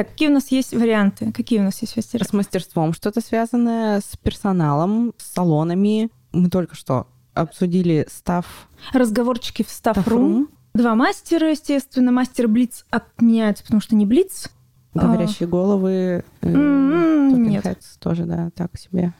Так, 0.00 0.12
какие 0.12 0.30
у 0.30 0.32
нас 0.32 0.50
есть 0.50 0.72
варианты? 0.72 1.30
Какие 1.30 1.58
у 1.58 1.62
нас 1.62 1.82
есть 1.82 1.94
мастерства? 1.94 2.26
С 2.26 2.32
мастерством 2.32 2.94
что-то 2.94 3.20
связанное, 3.20 4.00
с 4.00 4.16
персоналом, 4.16 5.12
с 5.18 5.34
салонами. 5.34 6.08
Мы 6.32 6.48
только 6.48 6.74
что 6.74 7.06
обсудили 7.34 8.06
став... 8.08 8.46
Разговорчики 8.94 9.62
в 9.62 9.68
стафрум. 9.68 10.48
Два 10.72 10.94
мастера, 10.94 11.50
естественно. 11.50 12.12
Мастер 12.12 12.48
Блиц 12.48 12.86
отменяется, 12.88 13.62
потому 13.62 13.82
что 13.82 13.94
не 13.94 14.06
Блиц. 14.06 14.48
Говорящие 14.94 15.46
а... 15.48 15.50
головы. 15.50 16.24
Э, 16.40 16.48
нет. 16.48 17.66
Heads 17.66 17.98
тоже, 17.98 18.24
да, 18.24 18.48
так 18.54 18.78
себе. 18.78 19.12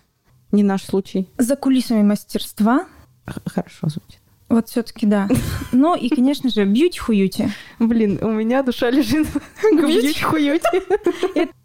Не 0.50 0.62
наш 0.62 0.84
случай. 0.84 1.28
За 1.36 1.56
кулисами 1.56 2.00
мастерства. 2.00 2.86
Хорошо 3.26 3.88
звучит. 3.88 4.19
Вот 4.50 4.68
все-таки 4.68 5.06
да. 5.06 5.28
Ну 5.72 5.94
и, 5.94 6.08
конечно 6.08 6.50
же, 6.50 6.64
бьюти-хуюти. 6.64 7.48
Блин, 7.78 8.18
у 8.20 8.32
меня 8.32 8.62
душа 8.64 8.90
лежит 8.90 9.28
к 9.28 9.86
бьюти-хуюти. 9.86 10.82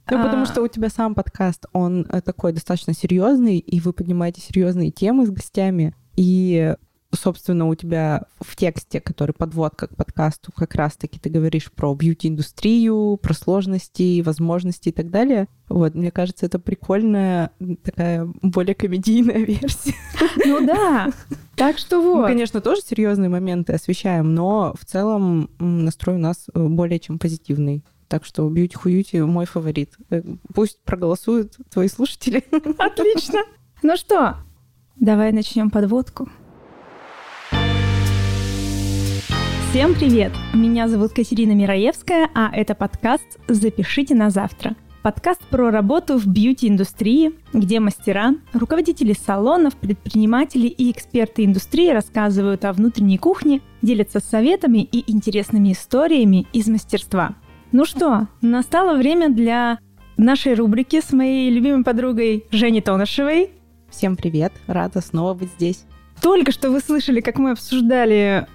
Ну, 0.08 0.24
потому 0.24 0.44
а. 0.44 0.46
что 0.46 0.62
у 0.62 0.68
тебя 0.68 0.90
сам 0.90 1.16
подкаст, 1.16 1.66
он 1.74 2.06
э, 2.12 2.22
такой 2.22 2.54
достаточно 2.54 2.94
серьезный, 2.94 3.58
и 3.58 3.80
вы 3.80 3.92
поднимаете 3.92 4.40
серьезные 4.40 4.92
темы 4.92 5.26
с 5.26 5.32
гостями. 5.32 5.96
И 6.16 6.76
собственно, 7.12 7.68
у 7.68 7.76
тебя 7.76 8.24
в 8.40 8.56
тексте, 8.56 9.00
который 9.00 9.32
подводка 9.32 9.88
к 9.88 9.96
подкасту, 9.96 10.52
как 10.52 10.76
раз-таки 10.76 11.20
ты 11.20 11.30
говоришь 11.30 11.72
про 11.72 11.94
бьюти-индустрию, 11.94 13.18
про 13.22 13.34
сложности, 13.34 14.22
возможности 14.22 14.90
и 14.90 14.92
так 14.92 15.10
далее. 15.10 15.48
Вот, 15.70 15.96
мне 15.96 16.12
кажется, 16.12 16.46
это 16.46 16.60
прикольная 16.60 17.52
такая 17.84 18.28
более 18.42 18.76
комедийная 18.76 19.40
версия. 19.46 19.96
Ну 20.46 20.66
да. 20.66 21.12
Так 21.56 21.78
что 21.78 22.02
вот. 22.02 22.22
Мы, 22.22 22.28
конечно, 22.28 22.62
тоже 22.62 22.82
серьезные 22.82 23.30
моменты 23.30 23.74
освещаем, 23.74 24.34
но 24.34 24.76
в 24.80 24.86
целом 24.86 25.50
настрой 25.60 26.18
у 26.18 26.20
нас 26.20 26.48
э, 26.54 26.68
более 26.68 27.00
чем 27.00 27.18
позитивный. 27.18 27.84
Так 28.08 28.26
что 28.26 28.48
Beauty 28.50 28.76
Хуюти 28.76 29.22
мой 29.22 29.46
фаворит. 29.46 29.94
Э, 30.10 30.22
пусть 30.54 30.84
проголосуют 30.84 31.58
твои 31.72 31.88
слушатели. 31.88 32.44
Отлично. 32.78 33.40
Ну 33.82 33.98
что, 33.98 34.38
давай 34.96 35.32
начнем 35.32 35.70
подводку. 35.70 36.30
Всем 39.76 39.94
привет! 39.94 40.32
Меня 40.54 40.88
зовут 40.88 41.12
Катерина 41.12 41.52
Мираевская, 41.52 42.30
а 42.34 42.50
это 42.50 42.76
подкаст 42.76 43.26
«Запишите 43.50 44.16
на 44.16 44.30
завтра». 44.30 44.78
Подкаст 45.02 45.42
про 45.50 45.70
работу 45.70 46.18
в 46.18 46.26
бьюти-индустрии, 46.26 47.34
где 47.52 47.82
мастера, 47.82 48.36
руководители 48.54 49.12
салонов, 49.12 49.76
предприниматели 49.76 50.68
и 50.68 50.90
эксперты 50.92 51.44
индустрии 51.44 51.90
рассказывают 51.90 52.64
о 52.64 52.72
внутренней 52.72 53.18
кухне, 53.18 53.60
делятся 53.82 54.22
советами 54.22 54.78
и 54.78 55.12
интересными 55.12 55.74
историями 55.74 56.48
из 56.54 56.70
мастерства. 56.70 57.36
Ну 57.74 57.84
что, 57.84 58.30
настало 58.42 58.96
время 58.96 59.28
для 59.28 59.80
нашей 60.16 60.54
рубрики 60.54 61.02
с 61.02 61.12
моей 61.12 61.50
любимой 61.50 61.84
подругой 61.84 62.46
Женей 62.50 62.80
Тонышевой. 62.80 63.50
Всем 63.90 64.16
привет, 64.16 64.54
рада 64.68 65.02
снова 65.02 65.34
быть 65.34 65.50
здесь. 65.58 65.84
Только 66.22 66.54
что 66.54 66.72
вы 66.72 66.80
слышали, 66.80 67.20
как 67.20 67.40
мы 67.40 67.52
обсуждали 67.52 68.48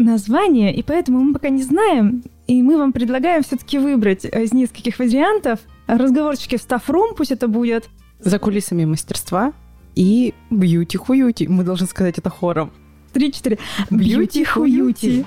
название, 0.00 0.74
и 0.74 0.82
поэтому 0.82 1.20
мы 1.20 1.32
пока 1.32 1.48
не 1.48 1.62
знаем, 1.62 2.22
и 2.46 2.62
мы 2.62 2.78
вам 2.78 2.92
предлагаем 2.92 3.42
все-таки 3.42 3.78
выбрать 3.78 4.24
из 4.24 4.52
нескольких 4.52 4.98
вариантов 4.98 5.60
разговорчики 5.86 6.56
в 6.56 6.62
стафрум, 6.62 7.14
пусть 7.14 7.30
это 7.32 7.48
будет. 7.48 7.88
За 8.18 8.38
кулисами 8.38 8.84
мастерства 8.84 9.52
и 9.94 10.34
бьюти-хуюти. 10.50 11.48
Мы 11.48 11.64
должны 11.64 11.86
сказать 11.86 12.18
это 12.18 12.28
хором. 12.30 12.70
Три-четыре. 13.12 13.58
Бьюти-хуюти. 13.90 15.24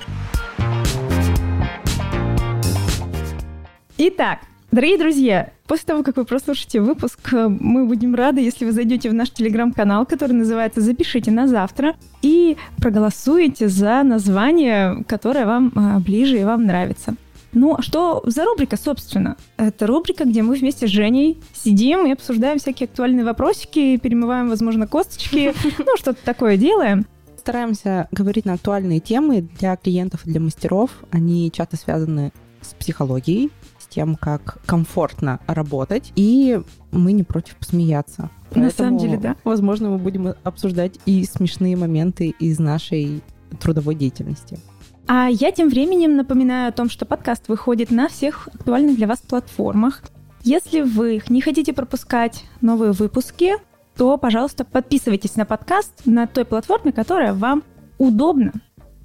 Итак, 3.97 4.39
Дорогие 4.73 4.97
друзья, 4.97 5.51
после 5.67 5.85
того, 5.85 6.01
как 6.01 6.17
вы 6.17 6.25
прослушаете 6.25 6.81
выпуск, 6.81 7.19
мы 7.31 7.85
будем 7.85 8.15
рады, 8.15 8.41
если 8.41 8.65
вы 8.65 8.71
зайдете 8.71 9.07
в 9.07 9.13
наш 9.13 9.29
телеграм-канал, 9.29 10.07
который 10.07 10.31
называется 10.31 10.81
«Запишите 10.81 11.29
на 11.29 11.47
завтра», 11.47 11.93
и 12.23 12.57
проголосуете 12.77 13.67
за 13.67 14.01
название, 14.01 15.03
которое 15.07 15.45
вам 15.45 15.71
а, 15.75 15.99
ближе 15.99 16.39
и 16.39 16.43
вам 16.43 16.65
нравится. 16.65 17.13
Ну, 17.51 17.75
а 17.75 17.83
что 17.83 18.23
за 18.25 18.45
рубрика, 18.45 18.75
собственно? 18.75 19.37
Это 19.57 19.85
рубрика, 19.85 20.25
где 20.25 20.41
мы 20.41 20.55
вместе 20.55 20.87
с 20.87 20.89
Женей 20.89 21.37
сидим 21.53 22.07
и 22.07 22.11
обсуждаем 22.11 22.57
всякие 22.57 22.85
актуальные 22.85 23.25
вопросики, 23.25 23.97
перемываем, 23.97 24.49
возможно, 24.49 24.87
косточки, 24.87 25.53
ну, 25.77 25.97
что-то 25.97 26.17
такое 26.25 26.57
делаем 26.57 27.05
стараемся 27.37 28.07
говорить 28.11 28.45
на 28.45 28.53
актуальные 28.53 29.01
темы 29.01 29.45
для 29.59 29.75
клиентов 29.75 30.25
и 30.25 30.31
для 30.31 30.39
мастеров. 30.39 30.91
Они 31.11 31.51
часто 31.51 31.75
связаны 31.75 32.31
с 32.61 32.73
психологией, 32.73 33.51
тем, 33.93 34.15
как 34.15 34.57
комфортно 34.65 35.39
работать, 35.47 36.11
и 36.15 36.61
мы 36.91 37.11
не 37.11 37.23
против 37.23 37.55
посмеяться. 37.55 38.29
Поэтому, 38.45 38.65
На 38.65 38.71
самом 38.71 38.97
деле, 38.97 39.17
да. 39.17 39.35
Возможно, 39.43 39.89
мы 39.89 39.97
будем 39.97 40.33
обсуждать 40.43 40.99
и 41.05 41.23
смешные 41.25 41.75
моменты 41.75 42.29
из 42.39 42.59
нашей 42.59 43.21
трудовой 43.59 43.95
деятельности. 43.95 44.59
А 45.07 45.27
я 45.29 45.51
тем 45.51 45.69
временем 45.69 46.15
напоминаю 46.15 46.69
о 46.69 46.71
том, 46.71 46.89
что 46.89 47.05
подкаст 47.05 47.49
выходит 47.49 47.91
на 47.91 48.07
всех 48.07 48.47
актуальных 48.53 48.95
для 48.95 49.07
вас 49.07 49.19
платформах. 49.19 50.01
Если 50.43 50.81
вы 50.81 51.21
не 51.29 51.41
хотите 51.41 51.73
пропускать 51.73 52.45
новые 52.61 52.93
выпуски, 52.93 53.53
то, 53.95 54.17
пожалуйста, 54.17 54.65
подписывайтесь 54.65 55.35
на 55.35 55.45
подкаст 55.45 56.05
на 56.05 56.25
той 56.25 56.45
платформе, 56.45 56.91
которая 56.91 57.33
вам 57.33 57.63
удобна. 57.97 58.53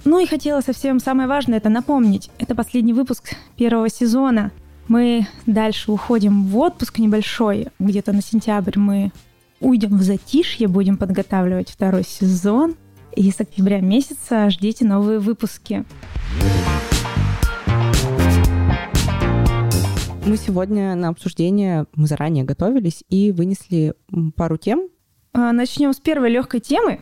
Ну 0.05 0.20
и 0.20 0.26
хотела 0.26 0.60
совсем 0.60 1.00
самое 1.00 1.28
важное 1.28 1.59
это 1.59 1.69
напомнить. 1.69 2.31
Это 2.38 2.55
последний 2.55 2.93
выпуск 2.93 3.34
первого 3.56 3.88
сезона. 3.88 4.53
Мы 4.88 5.26
дальше 5.44 5.93
уходим 5.93 6.47
в 6.47 6.56
отпуск 6.56 6.99
небольшой, 6.99 7.69
где-то 7.78 8.15
на 8.15 8.22
сентябрь 8.22 8.78
мы 8.78 9.12
уйдем 9.60 9.99
в 9.99 10.03
затишье, 10.03 10.66
будем 10.66 10.97
подготавливать 10.97 11.69
второй 11.69 12.04
сезон. 12.04 12.75
И 13.15 13.31
с 13.31 13.38
октября 13.38 13.81
месяца 13.81 14.49
ждите 14.49 14.87
новые 14.87 15.19
выпуски. 15.19 15.84
Мы 20.25 20.37
сегодня 20.38 20.94
на 20.94 21.09
обсуждение, 21.09 21.87
мы 21.94 22.06
заранее 22.06 22.44
готовились 22.44 23.05
и 23.10 23.31
вынесли 23.31 23.94
пару 24.37 24.56
тем. 24.56 24.88
А, 25.34 25.53
Начнем 25.53 25.93
с 25.93 26.00
первой 26.00 26.31
легкой 26.31 26.60
темы. 26.60 27.00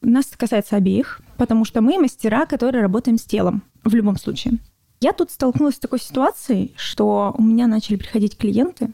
Нас 0.00 0.26
касается 0.26 0.76
обеих, 0.76 1.20
потому 1.36 1.66
что 1.66 1.82
мы 1.82 1.98
мастера, 1.98 2.46
которые 2.46 2.80
работаем 2.80 3.18
с 3.18 3.24
телом 3.24 3.62
в 3.84 3.94
любом 3.94 4.16
случае. 4.16 4.58
Я 5.00 5.12
тут 5.12 5.30
столкнулась 5.30 5.76
с 5.76 5.80
такой 5.80 6.00
ситуацией, 6.00 6.74
что 6.76 7.34
у 7.36 7.42
меня 7.42 7.66
начали 7.66 7.96
приходить 7.96 8.36
клиенты, 8.36 8.92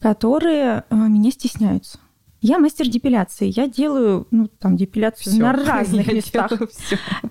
которые 0.00 0.84
э, 0.88 0.94
меня 0.94 1.30
стесняются. 1.30 1.98
Я 2.40 2.58
мастер 2.58 2.86
депиляции. 2.86 3.52
Я 3.54 3.66
делаю, 3.66 4.26
ну, 4.30 4.46
там, 4.46 4.76
депиляцию 4.76 5.32
всё. 5.32 5.42
на 5.42 5.52
разных 5.64 6.06
я 6.06 6.14
местах. 6.14 6.52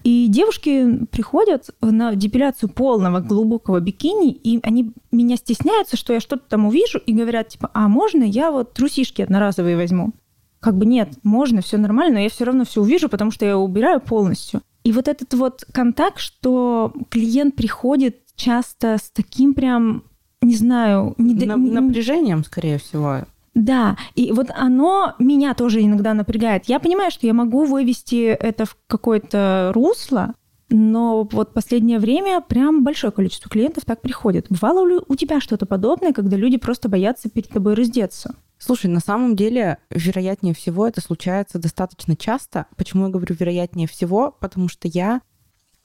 И 0.03 0.27
девушки 0.27 1.05
приходят 1.05 1.69
на 1.81 2.13
депиляцию 2.15 2.69
полного 2.69 3.21
глубокого 3.21 3.79
бикини, 3.79 4.31
и 4.31 4.59
они 4.63 4.91
меня 5.11 5.37
стесняются, 5.37 5.95
что 5.95 6.13
я 6.13 6.19
что-то 6.19 6.43
там 6.49 6.65
увижу, 6.65 6.99
и 6.99 7.13
говорят, 7.13 7.49
типа, 7.49 7.71
а 7.73 7.87
можно 7.87 8.23
я 8.23 8.51
вот 8.51 8.73
трусишки 8.73 9.21
одноразовые 9.21 9.77
возьму? 9.77 10.11
Как 10.59 10.77
бы 10.77 10.85
нет, 10.85 11.13
можно, 11.23 11.61
все 11.61 11.77
нормально, 11.77 12.15
но 12.15 12.19
я 12.21 12.29
все 12.29 12.43
равно 12.43 12.65
все 12.65 12.81
увижу, 12.81 13.07
потому 13.07 13.31
что 13.31 13.45
я 13.45 13.57
убираю 13.57 14.01
полностью. 14.01 14.61
И 14.87 14.93
вот 14.93 15.09
этот 15.09 15.33
вот 15.33 15.65
контакт, 15.73 16.17
что 16.17 16.93
клиент 17.09 17.57
приходит 17.57 18.19
часто 18.37 18.95
с 18.97 19.11
таким 19.11 19.53
прям, 19.53 20.03
не 20.41 20.55
знаю... 20.55 21.13
Недо... 21.17 21.57
Напряжением, 21.57 22.45
скорее 22.45 22.77
всего. 22.77 23.25
Да, 23.53 23.97
и 24.15 24.31
вот 24.31 24.47
оно 24.55 25.13
меня 25.19 25.55
тоже 25.55 25.83
иногда 25.83 26.13
напрягает. 26.13 26.69
Я 26.69 26.79
понимаю, 26.79 27.11
что 27.11 27.27
я 27.27 27.33
могу 27.33 27.65
вывести 27.65 28.27
это 28.27 28.63
в 28.63 28.77
какое-то 28.87 29.73
русло, 29.75 30.33
но 30.69 31.27
вот 31.29 31.53
последнее 31.53 31.99
время 31.99 32.39
прям 32.39 32.85
большое 32.85 33.11
количество 33.11 33.49
клиентов 33.51 33.83
так 33.83 34.01
приходит. 34.01 34.45
Бывало 34.49 34.87
ли 34.87 34.99
у 35.05 35.15
тебя 35.15 35.41
что-то 35.41 35.65
подобное, 35.65 36.13
когда 36.13 36.37
люди 36.37 36.55
просто 36.55 36.87
боятся 36.87 37.29
перед 37.29 37.49
тобой 37.49 37.73
раздеться? 37.73 38.35
Слушай, 38.59 38.87
на 38.87 38.99
самом 38.99 39.35
деле, 39.35 39.77
вероятнее 39.89 40.53
всего, 40.53 40.87
это 40.87 41.01
случается 41.01 41.59
достаточно 41.59 42.15
часто. 42.15 42.65
Почему 42.75 43.05
я 43.05 43.11
говорю 43.11 43.35
вероятнее 43.35 43.87
всего? 43.87 44.31
Потому 44.31 44.67
что 44.67 44.87
я 44.87 45.21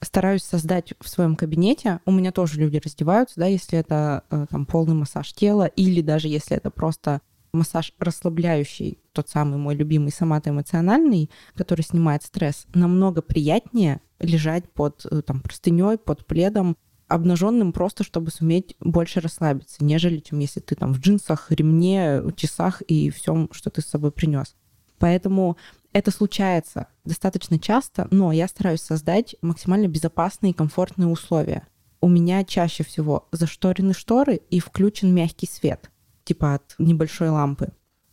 стараюсь 0.01 0.43
создать 0.43 0.93
в 0.99 1.07
своем 1.07 1.35
кабинете, 1.35 1.99
у 2.05 2.11
меня 2.11 2.31
тоже 2.31 2.59
люди 2.59 2.81
раздеваются, 2.83 3.39
да, 3.39 3.47
если 3.47 3.79
это 3.79 4.23
э, 4.29 4.47
там 4.49 4.65
полный 4.65 4.95
массаж 4.95 5.31
тела, 5.33 5.65
или 5.65 6.01
даже 6.01 6.27
если 6.27 6.57
это 6.57 6.69
просто 6.69 7.21
массаж 7.53 7.93
расслабляющий, 7.99 8.97
тот 9.13 9.29
самый 9.29 9.57
мой 9.57 9.75
любимый 9.75 10.11
соматоэмоциональный, 10.11 11.29
который 11.55 11.83
снимает 11.83 12.23
стресс, 12.23 12.65
намного 12.73 13.21
приятнее 13.21 14.01
лежать 14.19 14.69
под 14.71 15.05
э, 15.09 15.21
там 15.21 15.41
простыней, 15.41 15.97
под 15.97 16.25
пледом, 16.25 16.75
обнаженным 17.13 17.73
просто, 17.73 18.03
чтобы 18.03 18.31
суметь 18.31 18.75
больше 18.79 19.19
расслабиться, 19.19 19.83
нежели 19.83 20.19
чем 20.19 20.39
если 20.39 20.59
ты 20.59 20.75
там 20.75 20.93
в 20.93 20.99
джинсах, 20.99 21.51
ремне, 21.51 22.21
часах 22.35 22.81
и 22.81 23.09
всем, 23.09 23.49
что 23.51 23.69
ты 23.69 23.81
с 23.81 23.85
собой 23.85 24.11
принес. 24.11 24.55
Поэтому 24.97 25.57
это 25.91 26.11
случается 26.11 26.87
достаточно 27.05 27.59
часто, 27.59 28.07
но 28.09 28.31
я 28.31 28.47
стараюсь 28.47 28.81
создать 28.81 29.35
максимально 29.41 29.87
безопасные 29.87 30.51
и 30.51 30.55
комфортные 30.55 31.07
условия. 31.07 31.67
у 32.01 32.09
меня 32.09 32.43
чаще 32.43 32.83
всего 32.83 33.29
зашторены 33.31 33.93
шторы 33.93 34.41
и 34.49 34.59
включен 34.59 35.13
мягкий 35.13 35.47
свет, 35.47 35.89
типа 36.25 36.55
от 36.55 36.75
небольшой 36.77 37.29
лампы. 37.29 37.71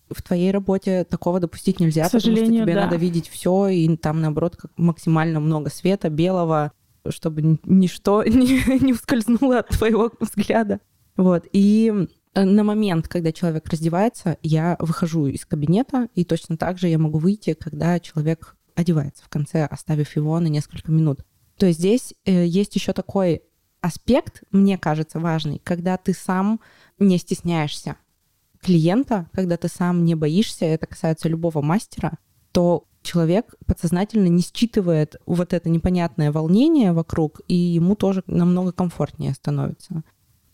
В 0.09 0.23
твоей 0.23 0.53
работе 0.53 1.05
такого 1.05 1.41
допустить 1.41 1.81
нельзя, 1.81 2.09
К 2.09 2.13
потому 2.13 2.37
что 2.37 2.47
тебе 2.47 2.75
да. 2.75 2.83
надо 2.83 2.97
видеть 2.97 3.29
все, 3.29 3.69
и 3.69 3.97
там, 3.97 4.21
наоборот, 4.21 4.57
как 4.57 4.71
максимально 4.77 5.41
много 5.41 5.71
света, 5.71 6.09
белого, 6.09 6.73
чтобы 7.09 7.59
ничто 7.65 8.23
не, 8.27 8.81
не 8.81 8.93
ускользнуло 8.93 9.61
от 9.61 9.69
твоего 9.69 10.13
взгляда. 10.21 10.81
Вот. 11.17 11.47
И 11.53 11.93
э, 12.35 12.45
на 12.45 12.65
момент, 12.65 13.09
когда 13.09 13.33
человек 13.33 13.69
раздевается, 13.69 14.39
я 14.43 14.77
выхожу 14.79 15.27
из 15.27 15.45
кабинета, 15.45 16.09
и 16.15 16.25
точно 16.25 16.57
так 16.57 16.79
же 16.79 16.89
я 16.89 16.99
могу 16.99 17.19
выйти, 17.19 17.55
когда 17.55 17.99
человек 18.01 18.57
одевается 18.75 19.25
в 19.25 19.29
конце, 19.29 19.65
оставив 19.65 20.15
его 20.17 20.39
на 20.41 20.47
несколько 20.47 20.91
минут. 20.93 21.21
То 21.57 21.67
есть 21.67 21.79
здесь 21.79 22.15
э, 22.25 22.47
есть 22.47 22.75
еще 22.75 22.93
такой 22.93 23.43
аспект, 23.81 24.43
мне 24.51 24.79
кажется, 24.79 25.21
важный, 25.21 25.61
когда 25.63 25.97
ты 25.97 26.13
сам 26.13 26.61
не 26.99 27.19
стесняешься 27.19 27.97
клиента, 28.61 29.29
когда 29.33 29.57
ты 29.57 29.69
сам 29.69 30.05
не 30.05 30.15
боишься, 30.15 30.67
это 30.67 30.87
касается 30.87 31.29
любого 31.29 31.63
мастера, 31.63 32.19
то 32.53 32.87
человек 33.03 33.55
подсознательно 33.67 34.27
не 34.29 34.43
считывает 34.43 35.17
вот 35.27 35.53
это 35.53 35.69
непонятное 35.69 36.33
волнение 36.33 36.93
вокруг, 36.93 37.41
и 37.49 37.55
ему 37.55 37.95
тоже 37.95 38.23
намного 38.27 38.73
комфортнее 38.73 39.35
становится. 39.35 40.03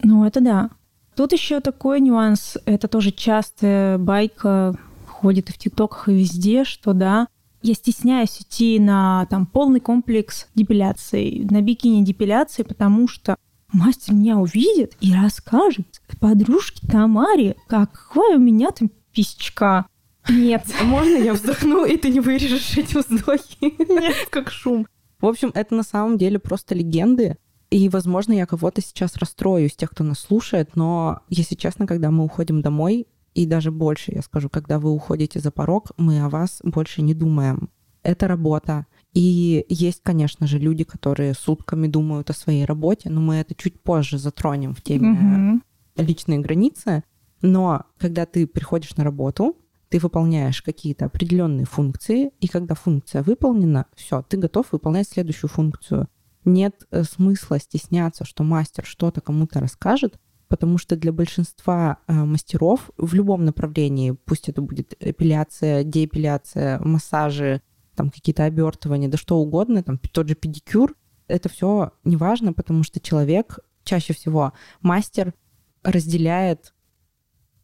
Ну, 0.02 0.24
это 0.24 0.40
да. 0.40 0.70
Тут 1.14 1.32
еще 1.32 1.60
такой 1.60 2.00
нюанс, 2.00 2.58
это 2.66 2.88
тоже 2.88 3.10
частая 3.10 3.98
байка 3.98 4.76
ходит 5.06 5.48
и 5.48 5.52
в 5.52 5.58
ТикТоках, 5.58 6.08
и 6.08 6.14
везде, 6.14 6.64
что 6.64 6.92
да, 6.92 7.28
я 7.62 7.74
стесняюсь 7.74 8.40
идти 8.40 8.78
на 8.78 9.26
там 9.30 9.46
полный 9.46 9.80
комплекс 9.80 10.46
депиляции, 10.54 11.46
на 11.50 11.62
бикини 11.62 12.04
депиляции, 12.04 12.62
потому 12.62 13.08
что 13.08 13.36
мастер 13.72 14.14
меня 14.14 14.38
увидит 14.38 14.96
и 15.00 15.12
расскажет 15.14 16.02
подружке 16.20 16.86
Тамаре, 16.86 17.56
какая 17.66 18.36
у 18.36 18.40
меня 18.40 18.70
там 18.70 18.90
писечка. 19.12 19.86
Нет. 20.28 20.64
Можно 20.82 21.16
я 21.16 21.34
вздохну, 21.34 21.84
и 21.84 21.96
ты 21.96 22.10
не 22.10 22.20
вырежешь 22.20 22.76
эти 22.76 22.96
вздохи? 22.96 23.56
Нет. 23.60 24.14
Как 24.30 24.50
шум. 24.50 24.86
В 25.20 25.26
общем, 25.26 25.50
это 25.54 25.74
на 25.74 25.82
самом 25.82 26.18
деле 26.18 26.38
просто 26.38 26.74
легенды. 26.74 27.36
И, 27.70 27.88
возможно, 27.88 28.32
я 28.32 28.46
кого-то 28.46 28.80
сейчас 28.80 29.16
расстрою 29.16 29.66
из 29.66 29.74
тех, 29.74 29.90
кто 29.90 30.04
нас 30.04 30.20
слушает, 30.20 30.76
но, 30.76 31.20
если 31.28 31.56
честно, 31.56 31.86
когда 31.86 32.10
мы 32.10 32.24
уходим 32.24 32.62
домой, 32.62 33.06
и 33.34 33.44
даже 33.44 33.70
больше, 33.70 34.12
я 34.14 34.22
скажу, 34.22 34.48
когда 34.48 34.78
вы 34.78 34.90
уходите 34.90 35.40
за 35.40 35.50
порог, 35.50 35.90
мы 35.98 36.22
о 36.22 36.28
вас 36.28 36.60
больше 36.62 37.02
не 37.02 37.12
думаем. 37.12 37.70
Это 38.02 38.28
работа. 38.28 38.86
И 39.12 39.66
есть, 39.68 40.00
конечно 40.02 40.46
же, 40.46 40.58
люди, 40.58 40.84
которые 40.84 41.34
сутками 41.34 41.86
думают 41.86 42.30
о 42.30 42.34
своей 42.34 42.64
работе, 42.64 43.10
но 43.10 43.20
мы 43.20 43.36
это 43.36 43.54
чуть 43.54 43.80
позже 43.80 44.16
затронем 44.16 44.74
в 44.74 44.80
теме 44.80 45.12
угу. 45.12 45.60
личной 45.96 46.38
границы. 46.38 47.02
Но 47.42 47.82
когда 47.98 48.26
ты 48.26 48.46
приходишь 48.46 48.96
на 48.96 49.04
работу, 49.04 49.56
ты 49.88 49.98
выполняешь 49.98 50.62
какие-то 50.62 51.06
определенные 51.06 51.66
функции, 51.66 52.30
и 52.40 52.48
когда 52.48 52.74
функция 52.74 53.22
выполнена, 53.22 53.86
все, 53.94 54.22
ты 54.22 54.36
готов 54.36 54.72
выполнять 54.72 55.08
следующую 55.08 55.50
функцию. 55.50 56.08
Нет 56.44 56.86
э, 56.90 57.02
смысла 57.04 57.58
стесняться, 57.58 58.24
что 58.24 58.44
мастер 58.44 58.84
что-то 58.84 59.20
кому-то 59.20 59.60
расскажет, 59.60 60.18
потому 60.48 60.78
что 60.78 60.96
для 60.96 61.12
большинства 61.12 61.98
э, 62.06 62.12
мастеров 62.12 62.90
в 62.96 63.14
любом 63.14 63.44
направлении, 63.44 64.12
пусть 64.12 64.48
это 64.48 64.62
будет 64.62 64.94
эпиляция, 65.00 65.84
деэпиляция, 65.84 66.78
массажи, 66.80 67.62
там 67.94 68.10
какие-то 68.10 68.44
обертывания, 68.44 69.08
да 69.08 69.16
что 69.16 69.38
угодно, 69.38 69.82
там 69.82 69.98
тот 69.98 70.28
же 70.28 70.34
педикюр, 70.34 70.94
это 71.28 71.48
все 71.48 71.92
неважно, 72.04 72.52
потому 72.52 72.82
что 72.82 73.00
человек 73.00 73.58
чаще 73.84 74.12
всего 74.12 74.52
мастер 74.80 75.34
разделяет 75.82 76.74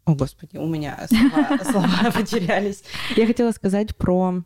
о, 0.04 0.14
Господи, 0.14 0.56
у 0.56 0.66
меня 0.66 1.06
слова, 1.08 1.58
слова 1.70 2.10
потерялись. 2.12 2.82
Я 3.16 3.26
хотела 3.26 3.52
сказать 3.52 3.96
про 3.96 4.43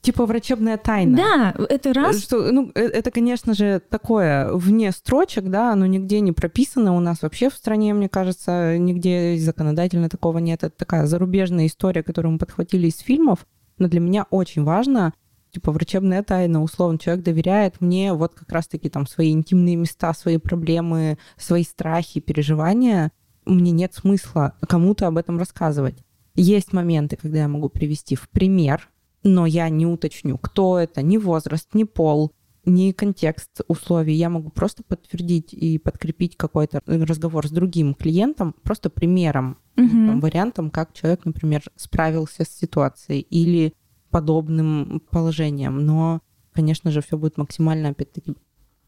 типа 0.00 0.26
врачебная 0.26 0.78
тайна. 0.78 1.16
Да, 1.16 1.66
это 1.68 1.92
раз. 1.92 2.22
Что, 2.22 2.50
ну, 2.50 2.70
э, 2.74 2.80
это, 2.80 3.10
конечно 3.10 3.54
же, 3.54 3.80
такое 3.80 4.52
вне 4.52 4.92
строчек, 4.92 5.44
да, 5.44 5.72
оно 5.72 5.86
нигде 5.86 6.20
не 6.20 6.32
прописано. 6.32 6.96
У 6.96 7.00
нас 7.00 7.22
вообще 7.22 7.50
в 7.50 7.54
стране, 7.54 7.92
мне 7.94 8.08
кажется, 8.08 8.78
нигде 8.78 9.36
законодательно 9.38 10.08
такого 10.08 10.38
нет. 10.38 10.64
Это 10.64 10.76
такая 10.76 11.06
зарубежная 11.06 11.66
история, 11.66 12.02
которую 12.02 12.32
мы 12.32 12.38
подхватили 12.38 12.88
из 12.88 12.98
фильмов. 12.98 13.46
Но 13.78 13.88
для 13.88 14.00
меня 14.00 14.26
очень 14.30 14.64
важно, 14.64 15.12
типа 15.52 15.72
врачебная 15.72 16.22
тайна, 16.22 16.62
условно, 16.62 16.98
человек 16.98 17.24
доверяет 17.24 17.80
мне 17.80 18.12
вот 18.12 18.34
как 18.34 18.50
раз-таки 18.52 18.88
там 18.88 19.06
свои 19.06 19.32
интимные 19.32 19.76
места, 19.76 20.12
свои 20.14 20.36
проблемы, 20.36 21.18
свои 21.36 21.64
страхи, 21.64 22.20
переживания. 22.20 23.10
Мне 23.50 23.70
нет 23.70 23.94
смысла 23.94 24.54
кому-то 24.60 25.06
об 25.06 25.18
этом 25.18 25.38
рассказывать. 25.38 26.04
Есть 26.34 26.72
моменты, 26.72 27.16
когда 27.16 27.38
я 27.38 27.48
могу 27.48 27.68
привести 27.68 28.14
в 28.14 28.28
пример 28.28 28.88
но 29.22 29.46
я 29.46 29.68
не 29.68 29.86
уточню, 29.86 30.38
кто 30.38 30.78
это, 30.78 31.02
ни 31.02 31.18
возраст, 31.18 31.68
ни 31.74 31.84
пол, 31.84 32.32
ни 32.64 32.92
контекст 32.92 33.60
условий. 33.68 34.14
Я 34.14 34.30
могу 34.30 34.50
просто 34.50 34.82
подтвердить 34.82 35.52
и 35.52 35.78
подкрепить 35.78 36.36
какой-то 36.36 36.80
разговор 36.86 37.46
с 37.46 37.50
другим 37.50 37.94
клиентом, 37.94 38.54
просто 38.62 38.90
примером, 38.90 39.58
угу. 39.76 39.88
там, 39.88 40.20
вариантом, 40.20 40.70
как 40.70 40.92
человек, 40.92 41.24
например, 41.24 41.62
справился 41.76 42.44
с 42.44 42.48
ситуацией 42.48 43.20
или 43.20 43.74
подобным 44.10 45.02
положением. 45.10 45.84
Но, 45.84 46.20
конечно 46.52 46.90
же, 46.90 47.02
все 47.02 47.18
будет 47.18 47.36
максимально, 47.36 47.90
опять-таки, 47.90 48.34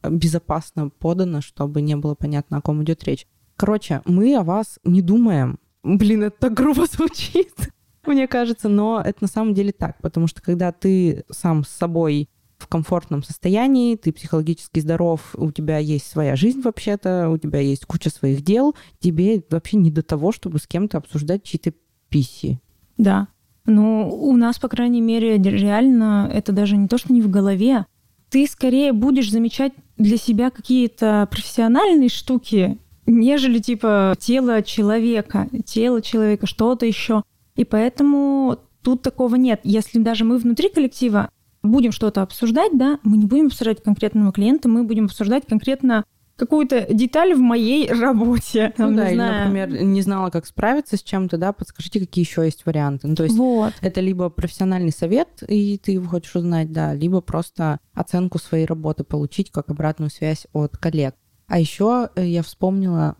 безопасно 0.02 0.88
подано, 0.88 1.40
чтобы 1.40 1.82
не 1.82 1.96
было 1.96 2.14
понятно, 2.14 2.58
о 2.58 2.60
ком 2.62 2.82
идет 2.82 3.04
речь. 3.04 3.26
Короче, 3.62 4.02
мы 4.06 4.34
о 4.34 4.42
вас 4.42 4.80
не 4.82 5.02
думаем. 5.02 5.60
Блин, 5.84 6.24
это 6.24 6.36
так 6.36 6.52
грубо 6.52 6.84
звучит 6.86 7.54
мне 8.08 8.26
кажется, 8.26 8.68
но 8.68 9.00
это 9.00 9.18
на 9.20 9.28
самом 9.28 9.54
деле 9.54 9.70
так, 9.70 10.00
потому 10.02 10.26
что 10.26 10.42
когда 10.42 10.72
ты 10.72 11.22
сам 11.30 11.62
с 11.62 11.68
собой 11.68 12.28
в 12.58 12.66
комфортном 12.66 13.22
состоянии, 13.22 13.94
ты 13.94 14.10
психологически 14.10 14.80
здоров, 14.80 15.36
у 15.36 15.52
тебя 15.52 15.78
есть 15.78 16.08
своя 16.08 16.34
жизнь 16.34 16.60
вообще-то, 16.60 17.30
у 17.30 17.38
тебя 17.38 17.60
есть 17.60 17.86
куча 17.86 18.10
своих 18.10 18.42
дел, 18.42 18.74
тебе 18.98 19.44
вообще 19.48 19.76
не 19.76 19.92
до 19.92 20.02
того, 20.02 20.32
чтобы 20.32 20.58
с 20.58 20.66
кем-то 20.66 20.98
обсуждать 20.98 21.44
чьи-то 21.44 21.72
писи. 22.08 22.60
Да. 22.98 23.28
Ну, 23.64 24.08
у 24.10 24.36
нас, 24.36 24.58
по 24.58 24.66
крайней 24.66 25.00
мере, 25.00 25.38
реально 25.38 26.28
это 26.34 26.50
даже 26.50 26.76
не 26.76 26.88
то, 26.88 26.98
что 26.98 27.12
не 27.12 27.22
в 27.22 27.30
голове. 27.30 27.86
Ты 28.28 28.44
скорее 28.48 28.92
будешь 28.92 29.30
замечать 29.30 29.72
для 29.98 30.16
себя 30.16 30.50
какие-то 30.50 31.28
профессиональные 31.30 32.08
штуки, 32.08 32.80
нежели 33.06 33.58
типа 33.58 34.14
тело 34.18 34.62
человека, 34.62 35.48
тело 35.64 36.02
человека, 36.02 36.46
что-то 36.46 36.86
еще. 36.86 37.22
И 37.56 37.64
поэтому 37.64 38.58
тут 38.82 39.02
такого 39.02 39.36
нет. 39.36 39.60
Если 39.64 39.98
даже 39.98 40.24
мы 40.24 40.38
внутри 40.38 40.68
коллектива 40.68 41.30
будем 41.62 41.92
что-то 41.92 42.22
обсуждать, 42.22 42.76
да, 42.76 42.98
мы 43.02 43.16
не 43.16 43.26
будем 43.26 43.46
обсуждать 43.46 43.82
конкретного 43.82 44.32
клиента, 44.32 44.68
мы 44.68 44.84
будем 44.84 45.06
обсуждать 45.06 45.46
конкретно 45.46 46.04
какую-то 46.36 46.86
деталь 46.92 47.34
в 47.34 47.38
моей 47.38 47.88
работе. 48.00 48.72
Там, 48.76 48.92
ну 48.92 48.96
да, 48.96 49.08
или, 49.08 49.14
знаю. 49.14 49.48
например, 49.48 49.82
не 49.84 50.02
знала, 50.02 50.30
как 50.30 50.46
справиться 50.46 50.96
с 50.96 51.02
чем-то, 51.02 51.36
да, 51.36 51.52
подскажите, 51.52 52.00
какие 52.00 52.24
еще 52.24 52.44
есть 52.44 52.66
варианты. 52.66 53.06
Ну, 53.06 53.14
то 53.14 53.24
есть 53.24 53.36
вот. 53.36 53.74
это 53.80 54.00
либо 54.00 54.28
профессиональный 54.28 54.92
совет, 54.92 55.42
и 55.46 55.78
ты 55.78 55.92
его 55.92 56.08
хочешь 56.08 56.34
узнать, 56.34 56.72
да, 56.72 56.94
либо 56.94 57.20
просто 57.20 57.78
оценку 57.94 58.38
своей 58.38 58.66
работы 58.66 59.04
получить, 59.04 59.50
как 59.50 59.70
обратную 59.70 60.10
связь 60.10 60.46
от 60.52 60.76
коллег. 60.76 61.14
А 61.46 61.58
еще 61.58 62.10
э, 62.14 62.26
я 62.26 62.42
вспомнила 62.42 63.16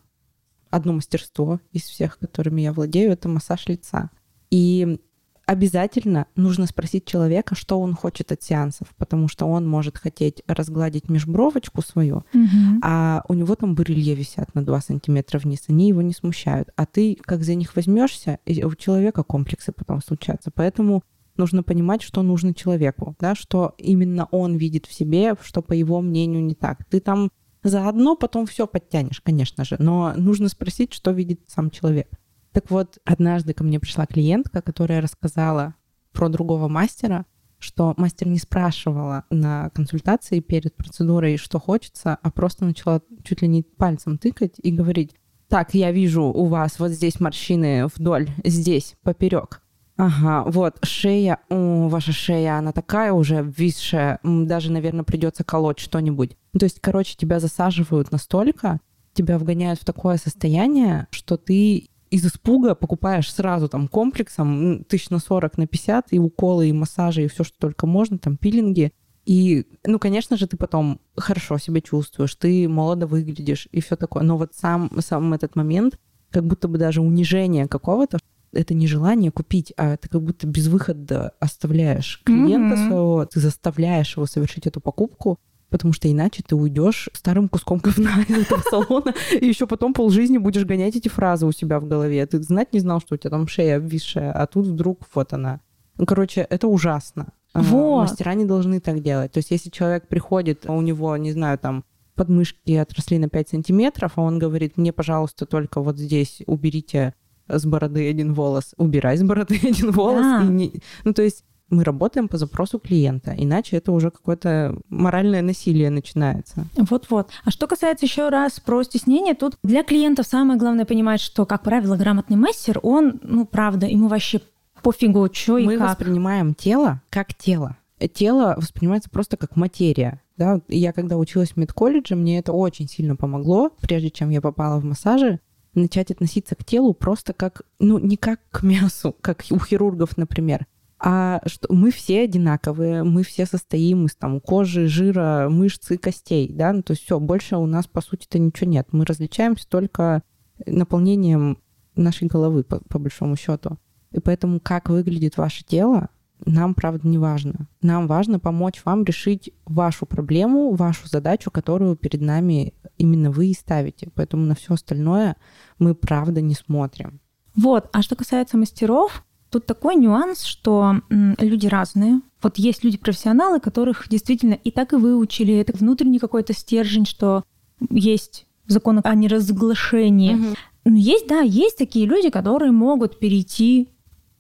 одно 0.71 0.95
мастерство 0.95 1.61
из 1.73 1.83
всех, 1.83 2.19
которыми 2.19 2.62
я 2.62 2.73
владею, 2.73 3.12
это 3.12 3.29
массаж 3.29 3.67
лица. 3.67 4.11
И 4.50 4.99
обязательно 5.47 6.26
нужно 6.35 6.67
спросить 6.67 7.05
человека, 7.05 7.55
что 7.55 7.81
он 7.81 7.95
хочет 7.95 8.33
от 8.33 8.43
сеансов, 8.43 8.88
потому 8.97 9.29
что 9.29 9.47
он 9.47 9.69
может 9.69 9.99
хотеть 9.99 10.43
разгладить 10.47 11.09
межбровочку 11.09 11.83
свою, 11.83 12.25
угу. 12.33 12.81
а 12.83 13.23
у 13.29 13.35
него 13.35 13.55
там 13.55 13.75
барелье 13.75 14.14
висят 14.14 14.55
на 14.55 14.64
2 14.64 14.81
сантиметра 14.81 15.38
вниз, 15.38 15.64
они 15.69 15.88
его 15.88 16.02
не 16.02 16.12
смущают. 16.12 16.71
А 16.76 16.87
ты, 16.87 17.19
как 17.23 17.45
за 17.45 17.55
них 17.55 17.76
возьмешься, 17.76 18.38
у 18.47 18.75
человека 18.75 19.25
комплексы 19.25 19.73
потом 19.73 20.00
случатся. 20.02 20.50
Поэтому 20.55 21.02
нужно 21.37 21.62
понимать, 21.62 22.02
что 22.02 22.23
нужно 22.23 22.55
человеку, 22.55 23.17
да, 23.19 23.35
что 23.35 23.75
именно 23.79 24.26
он 24.31 24.57
видит 24.57 24.87
в 24.87 24.93
себе, 24.93 25.35
что 25.43 25.62
по 25.62 25.73
его 25.73 26.00
мнению 26.00 26.45
не 26.45 26.55
так. 26.55 26.85
Ты 26.87 27.00
там 27.00 27.31
заодно 27.62 28.16
потом 28.16 28.47
все 28.47 28.66
подтянешь, 28.66 29.21
конечно 29.21 29.64
же, 29.64 29.76
но 29.78 30.12
нужно 30.16 30.49
спросить, 30.49 30.92
что 30.92 31.11
видит 31.12 31.40
сам 31.47 31.71
человек. 31.71 32.09
Так 32.52 32.71
вот, 32.71 32.99
однажды 33.04 33.54
ко 33.54 33.64
мне 33.64 33.81
пришла 33.81 34.07
клиентка, 34.07 34.61
которая 34.61 35.00
рассказала 35.00 35.75
про 36.12 36.28
другого 36.28 36.69
мастера, 36.69 37.25
что 37.59 37.95
мастер 37.97 38.28
не 38.28 38.38
спрашивала 38.38 39.25
на 39.31 39.71
консультации 39.71 40.40
перед 40.40 40.75
процедурой, 40.75 41.37
что 41.37 41.59
хочется, 41.59 42.19
а 42.21 42.31
просто 42.31 42.64
начала 42.64 43.00
чуть 43.23 43.40
ли 43.40 43.49
не 43.49 43.62
пальцем 43.62 44.19
тыкать 44.19 44.57
и 44.62 44.73
говорить, 44.73 45.14
так, 45.49 45.75
я 45.75 45.92
вижу 45.92 46.25
у 46.25 46.47
вас 46.47 46.78
вот 46.78 46.90
здесь 46.90 47.21
морщины 47.21 47.87
вдоль, 47.95 48.28
здесь, 48.42 48.97
поперек. 49.02 49.62
Ага, 50.04 50.42
вот, 50.50 50.80
шея, 50.82 51.38
о, 51.49 51.87
ваша 51.87 52.11
шея, 52.11 52.59
она 52.59 52.73
такая 52.73 53.12
уже 53.12 53.38
обвисшая, 53.38 54.18
даже, 54.25 54.73
наверное, 54.73 55.04
придется 55.04 55.44
колоть 55.44 55.78
что-нибудь. 55.78 56.37
То 56.59 56.64
есть, 56.64 56.80
короче, 56.80 57.14
тебя 57.16 57.38
засаживают 57.38 58.11
настолько, 58.11 58.80
тебя 59.12 59.38
вгоняют 59.38 59.78
в 59.78 59.85
такое 59.85 60.16
состояние, 60.16 61.06
что 61.12 61.37
ты 61.37 61.88
из 62.11 62.26
испуга 62.26 62.75
покупаешь 62.75 63.32
сразу 63.32 63.68
там 63.68 63.87
комплексом 63.87 64.82
тысяч 64.88 65.09
на 65.11 65.21
40, 65.21 65.56
на 65.56 65.68
50, 65.68 66.06
и 66.11 66.18
уколы, 66.18 66.68
и 66.68 66.73
массажи, 66.73 67.23
и 67.23 67.28
все, 67.28 67.44
что 67.44 67.56
только 67.61 67.87
можно, 67.87 68.18
там 68.18 68.37
пилинги. 68.37 68.90
И, 69.25 69.68
ну, 69.87 70.00
конечно 70.00 70.37
же, 70.37 70.49
ты 70.49 70.56
потом 70.56 71.00
хорошо 71.16 71.59
себя 71.59 71.80
чувствуешь, 71.80 72.35
ты 72.35 72.68
молодо 72.68 73.06
выглядишь 73.06 73.68
и 73.71 73.80
все 73.80 73.94
такое. 73.94 74.25
Но 74.25 74.37
вот 74.37 74.52
сам, 74.56 74.90
сам 74.99 75.32
этот 75.32 75.54
момент, 75.54 76.00
как 76.32 76.44
будто 76.44 76.66
бы 76.66 76.78
даже 76.78 77.00
унижение 77.00 77.68
какого-то, 77.68 78.18
это 78.52 78.75
не 78.75 78.87
желание 78.87 79.30
купить, 79.30 79.73
а 79.76 79.94
это 79.94 80.09
как 80.09 80.23
будто 80.23 80.47
без 80.47 80.68
выхода 80.68 81.32
оставляешь 81.40 82.21
клиента 82.25 82.76
mm-hmm. 82.76 82.87
своего, 82.88 83.25
ты 83.26 83.40
заставляешь 83.40 84.16
его 84.16 84.26
совершить 84.26 84.66
эту 84.66 84.80
покупку, 84.80 85.38
потому 85.71 85.92
что 85.92 86.11
иначе 86.11 86.42
ты 86.47 86.54
уйдешь 86.54 87.09
старым 87.14 87.49
куском 87.49 87.78
говна 87.78 88.23
из 88.28 88.38
этого 88.38 88.62
салона, 88.68 89.14
и 89.38 89.47
еще 89.47 89.66
потом 89.66 89.94
полжизни 89.94 90.38
будешь 90.38 90.64
гонять 90.64 90.94
эти 90.94 91.09
фразы 91.09 91.47
у 91.47 91.52
себя 91.52 91.80
в 91.80 91.88
голове. 91.88 92.25
Ты 92.26 92.42
знать 92.42 92.73
не 92.73 92.80
знал, 92.80 93.00
что 93.00 93.14
у 93.14 93.18
тебя 93.18 93.30
там 93.30 93.49
шея 93.49 93.78
обвисшая, 93.78 94.32
а 94.32 94.47
тут 94.47 94.66
вдруг 94.66 95.00
вот 95.14 95.32
она. 95.32 95.61
Ну, 95.99 96.06
короче, 96.06 96.47
это 96.49 96.68
ужасно. 96.68 97.32
А, 97.52 97.62
вот. 97.62 98.02
Мастера 98.02 98.35
не 98.35 98.44
должны 98.44 98.80
так 98.80 99.02
делать. 99.02 99.32
То 99.32 99.38
есть, 99.38 99.50
если 99.50 99.71
человек 99.71 100.09
приходит, 100.09 100.64
а 100.66 100.73
у 100.73 100.80
него, 100.80 101.16
не 101.16 101.32
знаю, 101.32 101.59
там 101.59 101.85
подмышки 102.14 102.73
отросли 102.73 103.18
на 103.18 103.28
5 103.28 103.50
сантиметров, 103.50 104.12
а 104.16 104.23
он 104.23 104.38
говорит, 104.38 104.76
мне, 104.76 104.92
пожалуйста, 104.92 105.47
только 105.47 105.80
вот 105.80 105.99
здесь 105.99 106.42
уберите 106.47 107.14
с 107.59 107.64
бороды 107.64 108.09
один 108.09 108.35
волос, 108.35 108.75
убирай 108.76 109.16
с 109.16 109.23
бороды 109.23 109.59
один 109.62 109.90
волос. 109.90 110.23
Да. 110.23 110.42
И 110.42 110.49
не... 110.49 110.73
Ну, 111.04 111.12
то 111.12 111.23
есть 111.23 111.44
мы 111.73 111.85
работаем 111.85 112.28
по 112.28 112.37
запросу 112.37 112.78
клиента, 112.78 113.35
иначе 113.37 113.76
это 113.78 113.92
уже 113.92 114.11
какое-то 114.11 114.76
моральное 114.90 115.40
насилие 115.42 115.90
начинается. 115.90 116.66
Вот-вот. 116.76 117.30
А 117.44 117.50
что 117.50 117.66
касается 117.66 118.04
еще 118.04 118.28
раз 118.28 118.61
про 118.61 118.82
стеснение, 118.82 119.35
тут 119.35 119.56
для 119.62 119.82
клиентов 119.82 120.26
самое 120.26 120.59
главное 120.59 120.85
понимать, 120.85 121.21
что, 121.21 121.47
как 121.47 121.62
правило, 121.62 121.97
грамотный 121.97 122.37
мастер, 122.37 122.78
он, 122.82 123.21
ну, 123.23 123.47
правда, 123.47 123.87
ему 123.87 124.09
вообще 124.09 124.42
пофигу, 124.82 125.28
что 125.32 125.59
и 125.59 125.64
Мы 125.64 125.78
как. 125.78 125.90
воспринимаем 125.90 126.54
тело 126.54 127.00
как 127.09 127.35
тело. 127.35 127.76
Тело 128.14 128.54
воспринимается 128.56 129.09
просто 129.09 129.37
как 129.37 129.56
материя. 129.56 130.21
Да? 130.37 130.61
Я 130.68 130.92
когда 130.92 131.16
училась 131.16 131.50
в 131.52 131.56
медколледже, 131.56 132.16
мне 132.16 132.38
это 132.38 132.52
очень 132.52 132.88
сильно 132.88 133.16
помогло, 133.16 133.71
прежде 133.80 134.11
чем 134.11 134.30
я 134.30 134.40
попала 134.40 134.80
в 134.80 134.85
массажи, 134.85 135.40
начать 135.75 136.11
относиться 136.11 136.55
к 136.55 136.64
телу 136.64 136.95
просто 136.95 137.33
как, 137.33 137.62
ну, 137.79 137.99
не 137.99 138.17
как 138.17 138.41
к 138.50 138.62
мясу, 138.62 139.17
как 139.21 139.45
у 139.50 139.59
хирургов, 139.59 140.17
например, 140.17 140.67
а 141.05 141.41
что 141.47 141.73
мы 141.73 141.91
все 141.91 142.23
одинаковые, 142.23 143.02
мы 143.02 143.25
все 143.25 143.45
состоим 143.45 144.07
из 144.07 144.14
там 144.14 144.41
кожи, 144.41 144.87
жира, 144.87 145.49
мышц 145.50 145.91
и 145.91 145.97
костей, 145.97 146.52
да, 146.52 146.73
ну, 146.73 146.83
то 146.83 146.93
есть 146.93 147.02
все, 147.02 147.19
больше 147.19 147.57
у 147.57 147.67
нас, 147.67 147.88
по 147.88 148.00
сути-то, 148.00 148.38
ничего 148.38 148.71
нет. 148.71 148.87
Мы 148.93 149.05
различаемся 149.05 149.69
только 149.69 150.23
наполнением 150.64 151.59
нашей 151.97 152.29
головы, 152.29 152.62
по, 152.62 152.79
по 152.88 153.00
большому 153.00 153.35
счету. 153.37 153.79
И 154.12 154.21
поэтому, 154.21 154.61
как 154.61 154.91
выглядит 154.91 155.37
ваше 155.37 155.64
тело, 155.64 156.09
нам, 156.45 156.75
правда, 156.75 157.07
не 157.07 157.19
важно. 157.19 157.69
Нам 157.83 158.07
важно 158.07 158.39
помочь 158.39 158.83
вам 158.85 159.05
решить 159.05 159.53
вашу 159.65 160.07
проблему, 160.07 160.75
вашу 160.75 161.09
задачу, 161.09 161.51
которую 161.51 161.97
перед 161.97 162.21
нами 162.21 162.75
именно 162.99 163.31
вы 163.31 163.49
и 163.49 163.55
ставите. 163.55 164.11
Поэтому 164.15 164.45
на 164.45 164.55
все 164.55 164.75
остальное 164.75 165.37
мы, 165.79 165.95
правда, 165.95 166.41
не 166.41 166.55
смотрим. 166.55 167.21
Вот. 167.55 167.89
А 167.93 168.03
что 168.03 168.17
касается 168.17 168.57
мастеров, 168.57 169.25
тут 169.51 169.67
такой 169.67 169.97
нюанс, 169.97 170.43
что 170.43 170.97
люди 171.11 171.67
разные. 171.67 172.21
Вот 172.43 172.59
есть 172.59 172.83
люди-профессионалы, 172.83 173.61
которых 173.61 174.09
действительно 174.09 174.55
и 174.55 174.71
так 174.71 174.93
и 174.93 174.97
выучили. 174.97 175.55
Это 175.55 175.77
внутренний 175.77 176.19
какой-то 176.19 176.53
стержень, 176.53 177.07
что 177.07 177.45
есть 177.91 178.47
закон 178.67 179.01
о 179.03 179.15
неразглашении. 179.15 180.35
Угу. 180.35 180.57
Но 180.85 180.97
есть, 180.97 181.29
да, 181.29 181.41
есть 181.41 181.79
такие 181.79 182.07
люди, 182.07 182.31
которые 182.31 182.73
могут 182.73 183.19
перейти 183.19 183.89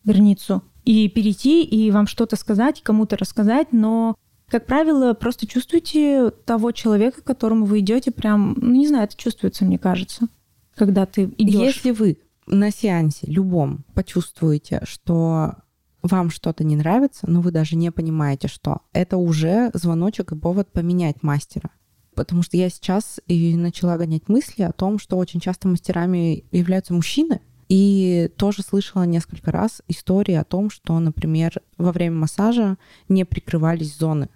границу 0.04 0.62
и 0.84 1.08
перейти, 1.08 1.62
и 1.62 1.90
вам 1.90 2.06
что-то 2.06 2.36
сказать, 2.36 2.82
кому-то 2.82 3.16
рассказать, 3.16 3.72
но, 3.72 4.16
как 4.48 4.66
правило, 4.66 5.14
просто 5.14 5.46
чувствуйте 5.46 6.30
того 6.30 6.72
человека, 6.72 7.20
к 7.22 7.24
которому 7.24 7.64
вы 7.64 7.80
идете, 7.80 8.10
прям, 8.10 8.54
ну, 8.56 8.72
не 8.72 8.88
знаю, 8.88 9.04
это 9.04 9.16
чувствуется, 9.16 9.64
мне 9.64 9.78
кажется, 9.78 10.28
когда 10.74 11.06
ты 11.06 11.32
идешь. 11.38 11.76
Если 11.76 11.90
вы 11.90 12.18
на 12.46 12.70
сеансе 12.70 13.26
любом 13.26 13.84
почувствуете, 13.94 14.82
что 14.84 15.54
вам 16.02 16.30
что-то 16.30 16.64
не 16.64 16.76
нравится, 16.76 17.30
но 17.30 17.40
вы 17.40 17.52
даже 17.52 17.76
не 17.76 17.90
понимаете, 17.92 18.48
что 18.48 18.80
это 18.92 19.16
уже 19.16 19.70
звоночек 19.72 20.32
и 20.32 20.36
повод 20.36 20.70
поменять 20.72 21.22
мастера. 21.22 21.70
Потому 22.14 22.42
что 22.42 22.56
я 22.56 22.68
сейчас 22.68 23.20
и 23.26 23.56
начала 23.56 23.96
гонять 23.96 24.28
мысли 24.28 24.62
о 24.62 24.72
том, 24.72 24.98
что 24.98 25.16
очень 25.16 25.40
часто 25.40 25.68
мастерами 25.68 26.44
являются 26.50 26.92
мужчины, 26.92 27.40
и 27.74 28.30
тоже 28.36 28.60
слышала 28.60 29.04
несколько 29.04 29.50
раз 29.50 29.80
истории 29.88 30.34
о 30.34 30.44
том, 30.44 30.68
что, 30.68 30.98
например, 30.98 31.62
во 31.78 31.90
время 31.90 32.16
массажа 32.16 32.76
не 33.08 33.24
прикрывались 33.24 33.96
зоны. 33.96 34.28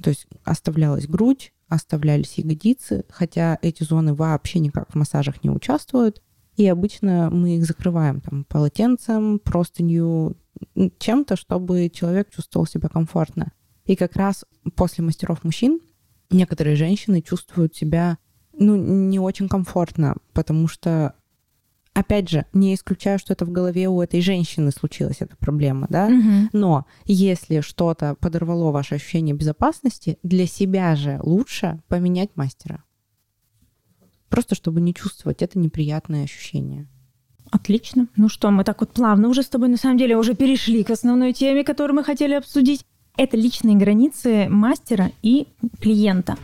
То 0.00 0.10
есть 0.10 0.28
оставлялась 0.44 1.08
грудь, 1.08 1.52
оставлялись 1.66 2.34
ягодицы, 2.34 3.04
хотя 3.08 3.58
эти 3.62 3.82
зоны 3.82 4.14
вообще 4.14 4.60
никак 4.60 4.92
в 4.92 4.94
массажах 4.94 5.42
не 5.42 5.50
участвуют. 5.50 6.22
И 6.54 6.68
обычно 6.68 7.30
мы 7.30 7.56
их 7.56 7.66
закрываем 7.66 8.20
там 8.20 8.44
полотенцем, 8.44 9.40
простынью, 9.40 10.36
чем-то, 11.00 11.34
чтобы 11.34 11.90
человек 11.92 12.30
чувствовал 12.30 12.68
себя 12.68 12.88
комфортно. 12.88 13.50
И 13.86 13.96
как 13.96 14.14
раз 14.14 14.44
после 14.76 15.02
мастеров 15.02 15.42
мужчин 15.42 15.80
некоторые 16.30 16.76
женщины 16.76 17.22
чувствуют 17.22 17.74
себя 17.74 18.18
ну, 18.52 18.76
не 18.76 19.18
очень 19.18 19.48
комфортно, 19.48 20.14
потому 20.32 20.68
что 20.68 21.16
Опять 21.98 22.28
же, 22.28 22.46
не 22.52 22.76
исключаю, 22.76 23.18
что 23.18 23.32
это 23.32 23.44
в 23.44 23.50
голове 23.50 23.88
у 23.88 24.00
этой 24.00 24.20
женщины 24.20 24.70
случилась 24.70 25.16
эта 25.18 25.36
проблема, 25.36 25.88
да? 25.90 26.06
Угу. 26.06 26.50
Но 26.52 26.86
если 27.04 27.60
что-то 27.60 28.14
подорвало 28.20 28.70
ваше 28.70 28.94
ощущение 28.94 29.34
безопасности, 29.34 30.16
для 30.22 30.46
себя 30.46 30.94
же 30.94 31.18
лучше 31.20 31.80
поменять 31.88 32.30
мастера. 32.36 32.84
Просто 34.28 34.54
чтобы 34.54 34.80
не 34.80 34.94
чувствовать 34.94 35.42
это 35.42 35.58
неприятное 35.58 36.22
ощущение. 36.22 36.86
Отлично. 37.50 38.06
Ну 38.14 38.28
что, 38.28 38.52
мы 38.52 38.62
так 38.62 38.80
вот 38.80 38.92
плавно 38.92 39.26
уже 39.26 39.42
с 39.42 39.48
тобой 39.48 39.68
на 39.68 39.76
самом 39.76 39.98
деле 39.98 40.16
уже 40.16 40.36
перешли 40.36 40.84
к 40.84 40.90
основной 40.90 41.32
теме, 41.32 41.64
которую 41.64 41.96
мы 41.96 42.04
хотели 42.04 42.34
обсудить. 42.34 42.84
Это 43.16 43.36
личные 43.36 43.76
границы 43.76 44.46
мастера 44.48 45.10
и 45.22 45.48
клиента. 45.80 46.36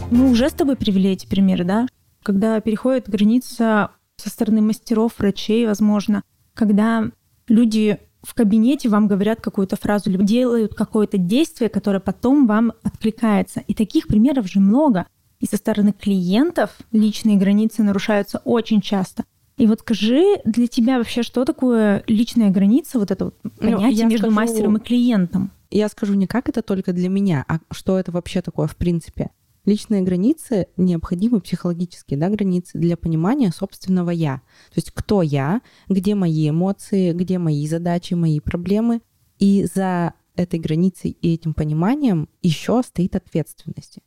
Вот 0.00 0.10
мы 0.10 0.30
уже 0.30 0.50
с 0.50 0.52
тобой 0.52 0.76
привели 0.76 1.10
эти 1.10 1.26
примеры, 1.26 1.64
да? 1.64 1.86
Когда 2.22 2.60
переходит 2.60 3.08
граница 3.08 3.90
со 4.16 4.28
стороны 4.28 4.60
мастеров, 4.60 5.12
врачей, 5.18 5.66
возможно, 5.66 6.22
когда 6.54 7.10
люди 7.46 8.00
в 8.22 8.34
кабинете 8.34 8.88
вам 8.88 9.06
говорят 9.06 9.40
какую-то 9.40 9.76
фразу, 9.76 10.10
либо 10.10 10.24
делают 10.24 10.74
какое-то 10.74 11.18
действие, 11.18 11.68
которое 11.68 12.00
потом 12.00 12.46
вам 12.46 12.72
откликается. 12.82 13.60
И 13.66 13.74
таких 13.74 14.08
примеров 14.08 14.48
же 14.48 14.60
много. 14.60 15.06
И 15.38 15.46
со 15.46 15.56
стороны 15.56 15.92
клиентов 15.92 16.70
личные 16.90 17.36
границы 17.36 17.82
нарушаются 17.82 18.38
очень 18.44 18.80
часто. 18.80 19.24
И 19.58 19.66
вот 19.66 19.80
скажи, 19.80 20.38
для 20.44 20.66
тебя 20.66 20.98
вообще 20.98 21.22
что 21.22 21.44
такое 21.44 22.02
личная 22.06 22.50
граница, 22.50 22.98
вот 22.98 23.10
это 23.10 23.26
вот 23.26 23.36
ну, 23.44 23.50
понятие 23.50 24.04
ну, 24.04 24.10
между 24.10 24.26
скажу, 24.30 24.36
мастером 24.36 24.76
и 24.78 24.80
клиентом? 24.80 25.52
Я 25.70 25.88
скажу 25.88 26.14
не 26.14 26.26
как 26.26 26.48
это 26.48 26.62
только 26.62 26.92
для 26.92 27.08
меня, 27.08 27.44
а 27.46 27.58
что 27.70 27.98
это 27.98 28.10
вообще 28.10 28.40
такое 28.42 28.66
в 28.66 28.76
принципе. 28.76 29.30
Личные 29.64 30.02
границы 30.02 30.66
необходимы 30.76 31.40
психологические 31.40 32.18
да, 32.18 32.28
границы 32.28 32.78
для 32.78 32.96
понимания 32.96 33.50
собственного 33.50 34.10
я. 34.10 34.36
То 34.68 34.76
есть 34.76 34.90
кто 34.90 35.22
я, 35.22 35.62
где 35.88 36.14
мои 36.14 36.50
эмоции, 36.50 37.12
где 37.12 37.38
мои 37.38 37.66
задачи, 37.66 38.14
мои 38.14 38.40
проблемы. 38.40 39.00
И 39.38 39.66
за 39.72 40.14
этой 40.36 40.60
границей 40.60 41.10
и 41.10 41.34
этим 41.34 41.54
пониманием 41.54 42.28
еще 42.42 42.82
стоит 42.82 43.16
ответственность. 43.16 43.98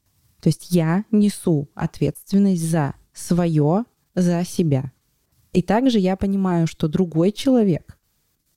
То 0.41 0.49
есть 0.49 0.71
я 0.71 1.05
несу 1.11 1.69
ответственность 1.73 2.69
за 2.69 2.93
свое, 3.13 3.85
за 4.13 4.43
себя. 4.45 4.91
И 5.53 5.61
также 5.63 5.99
я 5.99 6.15
понимаю, 6.15 6.67
что 6.67 6.87
другой 6.87 7.31
человек 7.31 7.97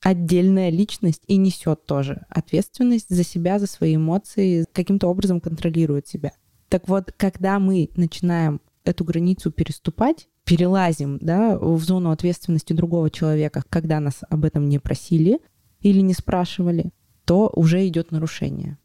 отдельная 0.03 0.71
личность 0.71 1.23
и 1.27 1.37
несет 1.37 1.87
тоже 1.87 2.27
ответственность 2.29 3.09
за 3.09 3.25
себя, 3.25 3.59
за 3.59 3.67
свои 3.67 3.97
эмоции, 3.97 4.65
каким-то 4.73 5.09
образом 5.09 5.41
контролирует 5.41 6.09
себя. 6.09 6.33
Так 6.71 6.89
вот, 6.89 7.13
когда 7.17 7.59
мы 7.59 7.91
начинаем 7.97 8.61
эту 8.85 9.05
границу 9.05 9.51
переступать, 9.51 10.29
перелазим 10.45 11.19
да, 11.21 11.59
в 11.59 11.83
зону 11.83 12.13
ответственности 12.13 12.73
другого 12.73 13.11
человека, 13.11 13.63
когда 13.69 14.01
нас 14.01 14.21
об 14.31 14.45
этом 14.45 14.69
не 14.69 14.79
просили 14.79 15.41
или 15.81 16.01
не 16.01 16.15
спрашивали, 16.15 16.93
то 17.25 17.51
уже 17.55 17.87
идет 17.87 18.13
нарушение. 18.13 18.79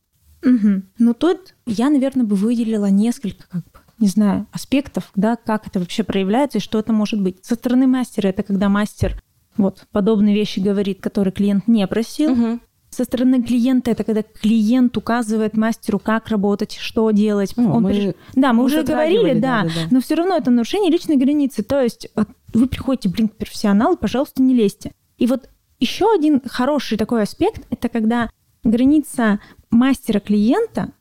Угу. 0.43 0.81
Ну 0.99 1.13
тут 1.13 1.55
я, 1.65 1.89
наверное, 1.89 2.25
бы 2.25 2.35
выделила 2.35 2.89
несколько 2.89 3.47
как 3.47 3.63
бы, 3.63 3.79
не 3.99 4.07
знаю, 4.07 4.47
аспектов, 4.51 5.11
да, 5.15 5.35
как 5.35 5.67
это 5.67 5.79
вообще 5.79 6.03
проявляется 6.03 6.57
и 6.57 6.61
что 6.61 6.79
это 6.79 6.91
может 6.91 7.21
быть. 7.21 7.37
Со 7.45 7.55
стороны 7.55 7.87
мастера 7.87 8.27
это 8.27 8.43
когда 8.43 8.67
мастер 8.67 9.21
вот 9.57 9.87
подобные 9.91 10.35
вещи 10.35 10.59
говорит, 10.59 11.01
которые 11.01 11.31
клиент 11.31 11.67
не 11.67 11.85
просил. 11.87 12.31
Угу. 12.31 12.59
Со 12.95 13.03
стороны 13.03 13.43
клиента 13.43 13.91
это 13.91 14.05
когда 14.05 14.23
клиент 14.23 14.95
указывает 14.95 15.57
мастеру, 15.57 15.99
как 15.99 16.29
работать, 16.29 16.77
что 16.79 17.11
делать. 17.11 17.51
Ну, 17.57 17.73
Он 17.73 17.83
мы- 17.83 17.91
приш- 17.91 18.15
Да, 18.35 18.53
мы, 18.53 18.59
мы 18.59 18.63
уже 18.63 18.83
говорили, 18.83 19.33
да, 19.37 19.63
да-да-да. 19.63 19.87
но 19.91 19.99
все 19.99 20.15
равно 20.15 20.37
это 20.37 20.49
нарушение 20.49 20.89
личной 20.89 21.17
границы. 21.17 21.61
То 21.61 21.81
есть 21.81 22.07
вы 22.53 22.67
приходите, 22.67 23.09
блин, 23.09 23.27
к 23.27 23.35
профессионалу, 23.35 23.97
пожалуйста, 23.97 24.41
не 24.41 24.53
лезьте. 24.53 24.93
И 25.17 25.27
вот 25.27 25.49
еще 25.81 26.05
один 26.15 26.41
хороший 26.45 26.97
такой 26.97 27.23
аспект– 27.23 27.67
это 27.69 27.89
когда 27.89 28.29
граница 28.63 29.41
мастера-клиента, 29.71 30.93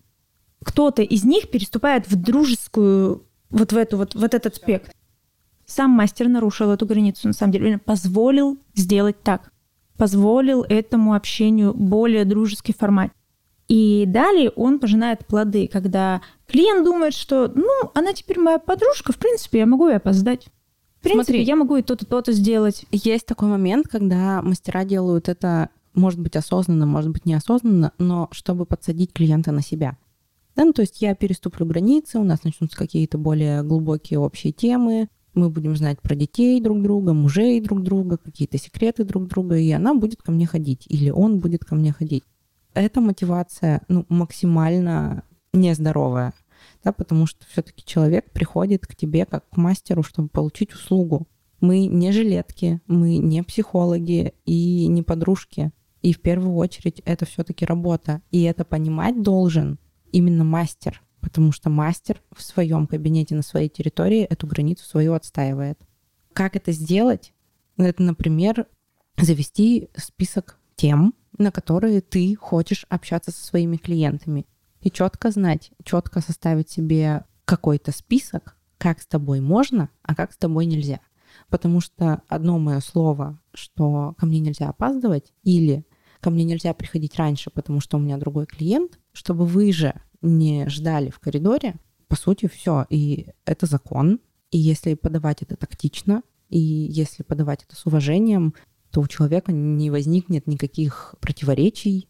кто-то 0.64 1.02
из 1.02 1.22
них 1.22 1.48
переступает 1.48 2.08
в 2.10 2.16
дружескую, 2.20 3.22
вот 3.50 3.72
в 3.72 3.76
эту 3.76 3.98
вот, 3.98 4.16
вот 4.16 4.34
этот 4.34 4.54
аспект. 4.54 4.92
Сам 5.64 5.90
мастер 5.92 6.26
нарушил 6.28 6.72
эту 6.72 6.86
границу, 6.86 7.28
на 7.28 7.34
самом 7.34 7.52
деле, 7.52 7.78
позволил 7.78 8.58
сделать 8.74 9.22
так, 9.22 9.52
позволил 9.96 10.64
этому 10.68 11.14
общению 11.14 11.74
более 11.74 12.24
дружеский 12.24 12.74
формат. 12.74 13.12
И 13.68 14.04
далее 14.06 14.50
он 14.50 14.78
пожинает 14.78 15.26
плоды, 15.26 15.68
когда 15.72 16.20
клиент 16.46 16.84
думает, 16.84 17.14
что, 17.14 17.50
ну, 17.54 17.90
она 17.94 18.12
теперь 18.12 18.38
моя 18.38 18.58
подружка, 18.58 19.12
в 19.12 19.18
принципе, 19.18 19.60
я 19.60 19.66
могу 19.66 19.88
и 19.88 19.94
опоздать. 19.94 20.48
В 21.00 21.02
принципе, 21.04 21.32
Смотри. 21.32 21.42
я 21.44 21.56
могу 21.56 21.76
и 21.76 21.82
то-то, 21.82 22.06
то-то 22.06 22.32
сделать. 22.32 22.84
Есть 22.90 23.26
такой 23.26 23.48
момент, 23.48 23.88
когда 23.88 24.42
мастера 24.42 24.84
делают 24.84 25.28
это, 25.28 25.70
может 25.94 26.20
быть, 26.20 26.36
осознанно, 26.36 26.86
может 26.86 27.10
быть, 27.10 27.26
неосознанно, 27.26 27.92
но 27.98 28.28
чтобы 28.32 28.66
подсадить 28.66 29.12
клиента 29.12 29.52
на 29.52 29.62
себя. 29.62 29.96
Да, 30.56 30.64
ну, 30.64 30.72
то 30.72 30.82
есть 30.82 31.02
я 31.02 31.14
переступлю 31.14 31.66
границы, 31.66 32.18
у 32.18 32.24
нас 32.24 32.44
начнутся 32.44 32.76
какие-то 32.76 33.18
более 33.18 33.62
глубокие 33.62 34.18
общие 34.18 34.52
темы, 34.52 35.08
мы 35.34 35.50
будем 35.50 35.76
знать 35.76 36.00
про 36.00 36.14
детей 36.14 36.60
друг 36.60 36.82
друга, 36.82 37.12
мужей 37.12 37.60
друг 37.60 37.82
друга, 37.82 38.16
какие-то 38.16 38.58
секреты 38.58 39.04
друг 39.04 39.26
друга, 39.26 39.56
и 39.56 39.70
она 39.70 39.94
будет 39.94 40.22
ко 40.22 40.32
мне 40.32 40.46
ходить, 40.46 40.86
или 40.88 41.10
он 41.10 41.38
будет 41.38 41.64
ко 41.64 41.74
мне 41.74 41.92
ходить. 41.92 42.24
Эта 42.74 43.00
мотивация 43.00 43.82
ну, 43.88 44.04
максимально 44.08 45.24
нездоровая, 45.52 46.32
да, 46.82 46.92
потому 46.92 47.26
что 47.26 47.44
все-таки 47.46 47.84
человек 47.84 48.30
приходит 48.32 48.86
к 48.86 48.96
тебе 48.96 49.26
как 49.26 49.48
к 49.48 49.56
мастеру, 49.56 50.02
чтобы 50.02 50.28
получить 50.28 50.72
услугу. 50.72 51.28
Мы 51.60 51.86
не 51.86 52.12
жилетки, 52.12 52.80
мы 52.86 53.18
не 53.18 53.42
психологи 53.42 54.34
и 54.44 54.86
не 54.88 55.02
подружки. 55.02 55.70
И 56.02 56.12
в 56.12 56.20
первую 56.20 56.56
очередь 56.56 57.00
это 57.06 57.24
все-таки 57.24 57.64
работа. 57.64 58.20
И 58.30 58.42
это 58.42 58.64
понимать 58.64 59.22
должен 59.22 59.78
именно 60.12 60.44
мастер, 60.44 61.02
потому 61.24 61.52
что 61.52 61.70
мастер 61.70 62.20
в 62.36 62.42
своем 62.42 62.86
кабинете 62.86 63.34
на 63.34 63.40
своей 63.40 63.70
территории 63.70 64.20
эту 64.24 64.46
границу 64.46 64.84
свою 64.84 65.14
отстаивает. 65.14 65.80
Как 66.34 66.54
это 66.54 66.70
сделать? 66.70 67.32
Это, 67.78 68.02
например, 68.02 68.66
завести 69.16 69.88
список 69.96 70.58
тем, 70.76 71.14
на 71.38 71.50
которые 71.50 72.02
ты 72.02 72.36
хочешь 72.36 72.84
общаться 72.90 73.30
со 73.30 73.42
своими 73.42 73.78
клиентами. 73.78 74.46
И 74.82 74.90
четко 74.90 75.30
знать, 75.30 75.70
четко 75.82 76.20
составить 76.20 76.68
себе 76.68 77.24
какой-то 77.46 77.90
список, 77.90 78.58
как 78.76 79.00
с 79.00 79.06
тобой 79.06 79.40
можно, 79.40 79.88
а 80.02 80.14
как 80.14 80.34
с 80.34 80.36
тобой 80.36 80.66
нельзя. 80.66 81.00
Потому 81.48 81.80
что 81.80 82.20
одно 82.28 82.58
мое 82.58 82.80
слово, 82.80 83.40
что 83.54 84.14
ко 84.18 84.26
мне 84.26 84.40
нельзя 84.40 84.68
опаздывать, 84.68 85.32
или 85.42 85.86
ко 86.20 86.28
мне 86.28 86.44
нельзя 86.44 86.74
приходить 86.74 87.16
раньше, 87.16 87.48
потому 87.48 87.80
что 87.80 87.96
у 87.96 88.00
меня 88.00 88.18
другой 88.18 88.44
клиент, 88.44 88.98
чтобы 89.12 89.46
вы 89.46 89.72
же 89.72 89.94
не 90.24 90.68
ждали 90.68 91.10
в 91.10 91.20
коридоре, 91.20 91.76
по 92.08 92.16
сути, 92.16 92.48
все. 92.48 92.86
И 92.90 93.28
это 93.44 93.66
закон. 93.66 94.20
И 94.50 94.58
если 94.58 94.94
подавать 94.94 95.42
это 95.42 95.56
тактично, 95.56 96.22
и 96.48 96.58
если 96.58 97.22
подавать 97.22 97.64
это 97.64 97.76
с 97.76 97.86
уважением, 97.86 98.54
то 98.90 99.00
у 99.00 99.08
человека 99.08 99.52
не 99.52 99.90
возникнет 99.90 100.46
никаких 100.46 101.16
противоречий, 101.20 102.08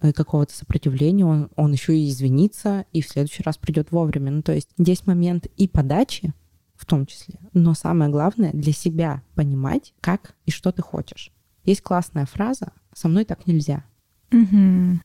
э, 0.00 0.12
какого-то 0.12 0.54
сопротивления, 0.54 1.26
он, 1.26 1.50
он 1.56 1.72
еще 1.72 1.96
и 1.96 2.08
извинится, 2.08 2.86
и 2.92 3.02
в 3.02 3.08
следующий 3.08 3.42
раз 3.42 3.58
придет 3.58 3.92
вовремя. 3.92 4.30
Ну, 4.30 4.42
то 4.42 4.52
есть 4.52 4.70
здесь 4.78 5.06
момент 5.06 5.46
и 5.56 5.68
подачи, 5.68 6.32
в 6.74 6.86
том 6.86 7.06
числе, 7.06 7.38
но 7.52 7.74
самое 7.74 8.10
главное 8.10 8.50
для 8.52 8.72
себя 8.72 9.22
понимать, 9.34 9.94
как 10.00 10.34
и 10.46 10.50
что 10.50 10.72
ты 10.72 10.82
хочешь. 10.82 11.30
Есть 11.64 11.82
классная 11.82 12.26
фраза 12.26 12.72
«со 12.92 13.08
мной 13.08 13.24
так 13.24 13.46
нельзя». 13.46 13.84
Мгм. 14.30 15.02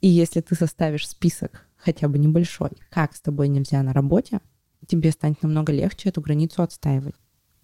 И 0.00 0.08
если 0.08 0.40
ты 0.40 0.54
составишь 0.54 1.06
список, 1.06 1.68
хотя 1.82 2.08
бы 2.08 2.18
небольшой, 2.18 2.70
как 2.90 3.14
с 3.14 3.20
тобой 3.20 3.48
нельзя 3.48 3.82
на 3.82 3.92
работе, 3.92 4.40
тебе 4.86 5.10
станет 5.12 5.42
намного 5.42 5.72
легче 5.72 6.08
эту 6.08 6.20
границу 6.20 6.62
отстаивать. 6.62 7.14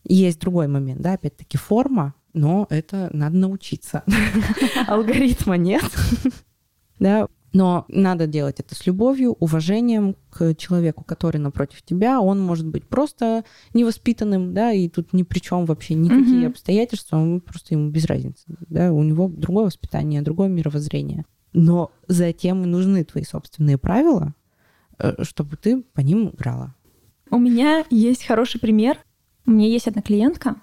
И 0.04 0.14
есть 0.14 0.40
другой 0.40 0.68
момент, 0.68 1.00
да, 1.00 1.14
опять-таки 1.14 1.58
форма, 1.58 2.14
но 2.32 2.66
это 2.70 3.10
надо 3.12 3.36
научиться. 3.36 4.04
Алгоритма 4.86 5.56
нет. 5.56 5.82
Да, 6.98 7.28
но 7.52 7.84
надо 7.88 8.26
делать 8.26 8.58
это 8.60 8.74
с 8.74 8.86
любовью, 8.86 9.32
уважением 9.38 10.16
к 10.30 10.54
человеку, 10.54 11.04
который 11.04 11.36
напротив 11.36 11.82
тебя. 11.82 12.20
Он 12.22 12.40
может 12.40 12.66
быть 12.66 12.86
просто 12.86 13.44
невоспитанным, 13.74 14.54
да, 14.54 14.72
и 14.72 14.88
тут 14.88 15.12
ни 15.12 15.22
при 15.22 15.40
чем 15.40 15.66
вообще 15.66 15.92
никакие 15.94 16.38
Мгм. 16.40 16.46
обстоятельства, 16.48 17.16
он 17.18 17.42
просто 17.42 17.74
ему 17.74 17.90
без 17.90 18.06
разницы. 18.06 18.44
Да, 18.70 18.92
у 18.92 19.02
него 19.02 19.28
другое 19.28 19.66
воспитание, 19.66 20.22
другое 20.22 20.48
мировоззрение. 20.48 21.26
Но 21.58 21.90
затем 22.06 22.62
и 22.64 22.66
нужны 22.66 23.02
твои 23.02 23.24
собственные 23.24 23.78
правила, 23.78 24.34
э, 24.98 25.24
чтобы 25.24 25.56
ты 25.56 25.80
по 25.80 26.00
ним 26.00 26.28
играла. 26.28 26.74
У 27.30 27.38
меня 27.38 27.82
есть 27.88 28.26
хороший 28.26 28.60
пример. 28.60 28.98
У 29.46 29.52
меня 29.52 29.66
есть 29.66 29.88
одна 29.88 30.02
клиентка. 30.02 30.56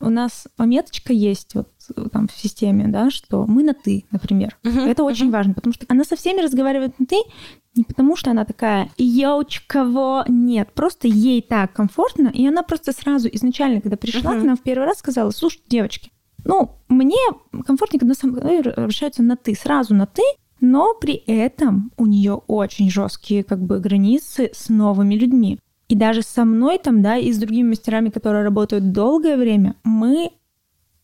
У 0.00 0.10
нас 0.10 0.48
пометочка 0.56 1.12
есть 1.12 1.54
вот 1.54 1.68
э, 1.96 2.08
там 2.12 2.26
в 2.26 2.32
системе, 2.32 2.88
да, 2.88 3.10
что 3.10 3.46
мы 3.46 3.62
на 3.62 3.74
«ты», 3.74 4.06
например. 4.10 4.58
Это 4.64 5.04
очень 5.04 5.30
важно, 5.30 5.54
потому 5.54 5.72
что 5.72 5.86
она 5.88 6.02
со 6.02 6.16
всеми 6.16 6.40
разговаривает 6.40 6.98
на 6.98 7.06
«ты», 7.06 7.16
не 7.76 7.84
потому 7.84 8.16
что 8.16 8.32
она 8.32 8.44
такая 8.44 8.90
«йоуч, 8.98 9.60
кого?» 9.68 10.24
Нет, 10.26 10.72
просто 10.74 11.06
ей 11.06 11.42
так 11.42 11.72
комфортно, 11.72 12.28
и 12.28 12.44
она 12.44 12.64
просто 12.64 12.92
сразу 12.92 13.28
изначально, 13.32 13.80
когда 13.80 13.96
пришла 13.96 14.32
Мгм. 14.32 14.40
к 14.40 14.44
нам 14.44 14.56
в 14.56 14.62
первый 14.62 14.84
раз, 14.84 14.98
сказала, 14.98 15.30
слушай, 15.30 15.62
девочки, 15.68 16.10
ну, 16.44 16.76
мне 16.88 17.16
комфортнее, 17.66 18.00
когда 18.00 18.14
со 18.14 18.26
мной 18.26 18.60
обращаются 18.60 19.22
на 19.22 19.36
«ты», 19.36 19.54
сразу 19.54 19.94
на 19.94 20.06
«ты», 20.06 20.22
но 20.60 20.94
при 20.94 21.14
этом 21.14 21.92
у 21.96 22.06
нее 22.06 22.34
очень 22.46 22.90
жесткие 22.90 23.44
как 23.44 23.60
бы 23.60 23.80
границы 23.80 24.50
с 24.54 24.68
новыми 24.68 25.14
людьми. 25.14 25.58
И 25.88 25.94
даже 25.94 26.22
со 26.22 26.44
мной 26.44 26.78
там, 26.78 27.02
да, 27.02 27.16
и 27.16 27.32
с 27.32 27.38
другими 27.38 27.68
мастерами, 27.68 28.08
которые 28.08 28.44
работают 28.44 28.92
долгое 28.92 29.36
время, 29.36 29.76
мы 29.84 30.30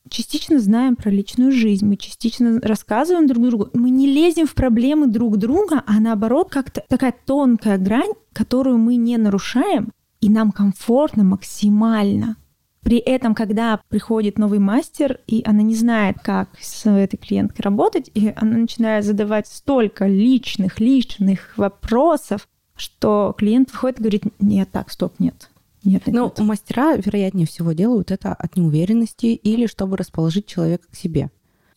частично 0.09 0.59
знаем 0.59 0.97
про 0.97 1.11
личную 1.11 1.53
жизнь, 1.53 1.87
мы 1.87 1.97
частично 1.97 2.59
рассказываем 2.61 3.27
друг 3.27 3.47
другу, 3.47 3.71
мы 3.75 3.91
не 3.91 4.07
лезем 4.07 4.47
в 4.47 4.55
проблемы 4.55 5.07
друг 5.07 5.37
друга, 5.37 5.83
а 5.87 6.01
наоборот 6.01 6.51
как-то 6.51 6.83
такая 6.89 7.15
тонкая 7.27 7.79
грань, 7.79 8.13
которую 8.33 8.79
мы 8.79 8.97
не 8.97 9.17
нарушаем, 9.19 9.93
и 10.21 10.29
нам 10.29 10.53
комфортно 10.53 11.23
максимально. 11.25 12.37
При 12.83 12.97
этом, 12.99 13.35
когда 13.35 13.81
приходит 13.89 14.39
новый 14.39 14.59
мастер, 14.59 15.21
и 15.27 15.43
она 15.45 15.63
не 15.63 15.75
знает, 15.75 16.17
как 16.23 16.49
с 16.61 16.87
этой 16.87 17.19
клиенткой 17.19 17.63
работать, 17.63 18.11
и 18.15 18.33
она 18.35 18.59
начинает 18.59 19.05
задавать 19.05 19.47
столько 19.47 20.07
личных, 20.07 20.81
личных 20.81 21.59
вопросов, 21.59 22.49
что 22.75 23.35
клиент 23.37 23.71
выходит 23.71 23.99
и 23.99 24.03
говорит, 24.03 24.25
нет, 24.41 24.71
так, 24.73 24.91
стоп, 24.91 25.15
нет. 25.19 25.51
Нет, 25.85 26.07
нет, 26.07 26.15
Ну, 26.15 26.25
нет». 26.25 26.39
мастера, 26.41 26.97
вероятнее 26.97 27.47
всего, 27.47 27.73
делают 27.73 28.11
это 28.11 28.33
от 28.33 28.57
неуверенности 28.57 29.27
или 29.27 29.67
чтобы 29.67 29.97
расположить 29.97 30.47
человека 30.47 30.87
к 30.91 30.97
себе. 30.97 31.31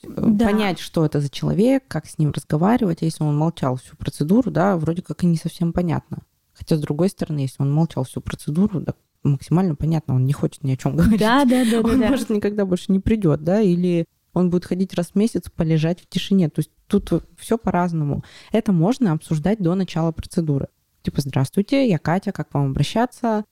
Да. 0.03 0.45
Понять, 0.45 0.79
что 0.79 1.05
это 1.05 1.21
за 1.21 1.29
человек, 1.29 1.83
как 1.87 2.05
с 2.05 2.17
ним 2.17 2.31
разговаривать. 2.31 3.01
А 3.01 3.05
Если 3.05 3.23
он 3.23 3.37
молчал 3.37 3.77
всю 3.77 3.95
процедуру, 3.95 4.51
да, 4.51 4.77
вроде 4.77 5.01
как 5.01 5.23
и 5.23 5.27
не 5.27 5.37
совсем 5.37 5.71
понятно. 5.71 6.19
Хотя, 6.53 6.75
с 6.75 6.81
другой 6.81 7.09
стороны, 7.09 7.39
если 7.39 7.61
он 7.61 7.73
молчал 7.73 8.03
всю 8.03 8.21
процедуру, 8.21 8.81
да, 8.81 8.93
максимально 9.23 9.75
понятно, 9.75 10.15
он 10.15 10.25
не 10.25 10.33
хочет 10.33 10.63
ни 10.63 10.71
о 10.73 10.77
чем 10.77 10.95
говорить. 10.97 11.19
Да, 11.19 11.45
да, 11.45 11.63
да, 11.65 11.81
да, 11.81 11.89
он, 11.89 11.99
да. 11.99 12.09
может, 12.09 12.29
никогда 12.29 12.65
больше 12.65 12.91
не 12.91 12.99
придет, 12.99 13.43
да, 13.43 13.61
или 13.61 14.05
он 14.33 14.49
будет 14.49 14.65
ходить 14.65 14.93
раз 14.93 15.11
в 15.11 15.15
месяц, 15.15 15.49
полежать 15.49 16.01
в 16.01 16.07
тишине. 16.07 16.49
То 16.49 16.59
есть 16.59 16.71
тут 16.87 17.11
все 17.37 17.57
по-разному. 17.57 18.23
Это 18.51 18.71
можно 18.71 19.11
обсуждать 19.11 19.59
до 19.59 19.75
начала 19.75 20.11
процедуры. 20.11 20.67
Типа, 21.03 21.21
здравствуйте, 21.21 21.87
я 21.87 21.99
Катя, 21.99 22.31
как 22.31 22.53
вам 22.53 22.71
обращаться? 22.71 23.45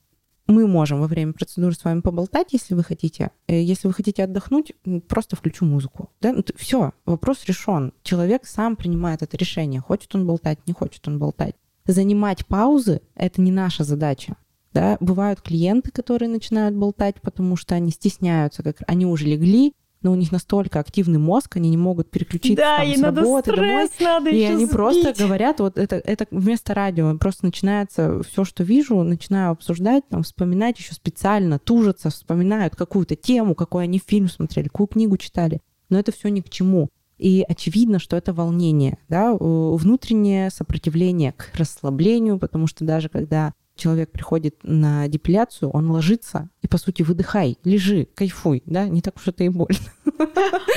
Мы 0.48 0.68
можем 0.68 1.00
во 1.00 1.08
время 1.08 1.34
процедуры 1.34 1.74
с 1.74 1.84
вами 1.84 2.02
поболтать, 2.02 2.52
если 2.52 2.74
вы 2.74 2.84
хотите. 2.84 3.32
Э, 3.48 3.62
Если 3.62 3.88
вы 3.88 3.94
хотите 3.94 4.24
отдохнуть, 4.24 4.74
просто 5.08 5.36
включу 5.36 5.66
музыку. 5.66 6.10
Да? 6.20 6.36
все, 6.56 6.94
вопрос 7.06 7.46
решен. 7.46 7.94
Человек 8.04 8.46
сам 8.46 8.76
принимает 8.76 9.22
это 9.22 9.38
решение. 9.38 9.82
Хочет 9.82 10.14
он 10.16 10.26
болтать, 10.26 10.60
не 10.68 10.74
хочет 10.74 11.08
он 11.08 11.20
болтать. 11.20 11.56
Занимать 11.86 12.46
паузы— 12.48 13.02
это 13.16 13.42
не 13.42 13.52
наша 13.52 13.84
задача. 13.84 14.36
Да? 14.74 14.98
Бывают 15.00 15.42
клиенты, 15.42 15.92
которые 15.92 16.30
начинают 16.30 16.76
болтать, 16.76 17.22
потому 17.22 17.56
что 17.56 17.76
они 17.76 17.92
стесняются, 17.92 18.64
как 18.64 18.78
они 18.88 19.06
уже 19.06 19.26
легли, 19.26 19.74
но 20.02 20.12
у 20.12 20.16
них 20.16 20.32
настолько 20.32 20.80
активный 20.80 21.20
мозг, 21.20 21.58
они 21.58 21.70
не 21.70 21.78
могут 21.78 22.10
переключиться 22.10 22.64
да, 22.64 22.78
там, 22.78 22.88
и 22.88 22.96
с 22.96 23.00
надо 23.00 23.22
работы 23.22 23.56
домой. 23.56 23.90
надо 24.00 24.30
И 24.32 24.44
они 24.44 24.66
сбить. 24.66 24.72
просто 24.72 25.14
говорят, 25.18 25.60
вот 25.60 25.78
это, 25.78 25.98
это 25.98 26.26
вместо 26.32 26.74
радио, 26.74 27.16
просто 27.18 27.46
начинается 27.46 28.22
все, 28.24 28.44
что 28.44 28.64
вижу, 28.64 29.04
начинаю 29.04 29.52
обсуждать, 29.52 30.08
там, 30.10 30.24
вспоминать 30.24 30.80
еще 30.80 30.94
специально, 30.94 31.60
тужатся, 31.60 32.10
вспоминают 32.10 32.76
какую-то 32.76 33.16
тему, 33.16 33.54
какой 33.54 33.84
они 33.84 34.02
фильм 34.04 34.28
смотрели, 34.28 34.70
какую 34.70 34.88
книгу 34.88 35.18
читали. 35.18 35.62
Но 35.90 36.00
это 36.00 36.12
все 36.12 36.30
ни 36.30 36.42
к 36.42 36.50
чему. 36.50 36.90
И 37.20 37.46
очевидно, 37.48 38.00
что 38.00 38.18
это 38.18 38.34
волнение, 38.34 38.98
да, 39.08 39.36
внутреннее 39.36 40.50
сопротивление 40.50 41.34
к 41.34 41.52
расслаблению, 41.54 42.40
потому 42.40 42.66
что 42.66 42.84
даже 42.84 43.10
когда 43.10 43.54
человек 43.82 44.12
приходит 44.12 44.58
на 44.64 45.08
депиляцию, 45.08 45.72
он 45.72 45.90
ложится 45.90 46.50
и, 46.62 46.68
по 46.68 46.78
сути, 46.78 47.02
выдыхай, 47.02 47.58
лежи, 47.64 48.08
кайфуй, 48.14 48.62
да, 48.66 48.88
не 48.88 49.02
так 49.02 49.18
уж 49.18 49.28
это 49.28 49.44
и 49.44 49.50
больно. 49.50 49.80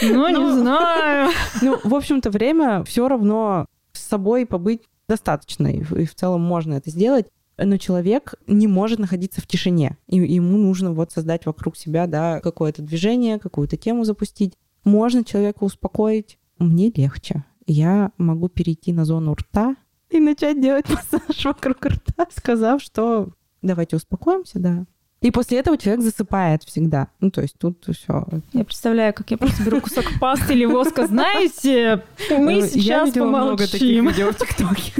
Ну, 0.02 0.28
не 0.28 0.52
знаю. 0.60 1.30
Ну, 1.60 1.78
в 1.84 1.94
общем-то, 1.94 2.30
время 2.30 2.82
все 2.84 3.06
равно 3.06 3.66
с 3.92 4.00
собой 4.00 4.46
побыть 4.46 4.82
достаточно, 5.06 5.66
и 5.66 5.82
в 5.82 6.14
целом 6.14 6.40
можно 6.40 6.74
это 6.74 6.90
сделать 6.90 7.26
но 7.56 7.76
человек 7.76 8.34
не 8.48 8.66
может 8.66 8.98
находиться 8.98 9.40
в 9.40 9.46
тишине. 9.46 9.96
И 10.08 10.16
ему 10.16 10.58
нужно 10.58 10.92
вот 10.92 11.12
создать 11.12 11.46
вокруг 11.46 11.76
себя 11.76 12.08
да, 12.08 12.40
какое-то 12.40 12.82
движение, 12.82 13.38
какую-то 13.38 13.76
тему 13.76 14.02
запустить. 14.02 14.54
Можно 14.82 15.24
человека 15.24 15.62
успокоить. 15.62 16.38
Мне 16.58 16.90
легче. 16.90 17.44
Я 17.66 18.10
могу 18.18 18.48
перейти 18.48 18.92
на 18.92 19.04
зону 19.04 19.34
рта 19.34 19.76
и 20.14 20.20
начать 20.20 20.60
делать 20.60 20.88
массаж 20.90 21.44
вокруг 21.44 21.84
рта, 21.84 22.26
сказав, 22.36 22.82
что 22.82 23.28
давайте 23.62 23.96
успокоимся, 23.96 24.58
да. 24.58 24.84
И 25.20 25.30
после 25.30 25.58
этого 25.58 25.78
человек 25.78 26.02
засыпает 26.02 26.64
всегда. 26.64 27.08
Ну, 27.20 27.30
то 27.30 27.40
есть 27.40 27.54
тут 27.58 27.82
все. 27.90 28.26
Я 28.52 28.64
представляю, 28.64 29.14
как 29.14 29.30
я 29.30 29.38
просто 29.38 29.62
беру 29.62 29.80
кусок 29.80 30.04
пасты 30.20 30.52
или 30.52 30.66
воска. 30.66 31.06
Знаете, 31.06 32.02
мы 32.30 32.56
я 32.56 32.66
сейчас 32.66 33.08
видела 33.08 33.28
много 33.28 33.66
таких 33.66 33.80
помолчим. 33.80 34.08
видео 34.08 34.32
в 34.32 34.36
ТикТоке. 34.36 34.92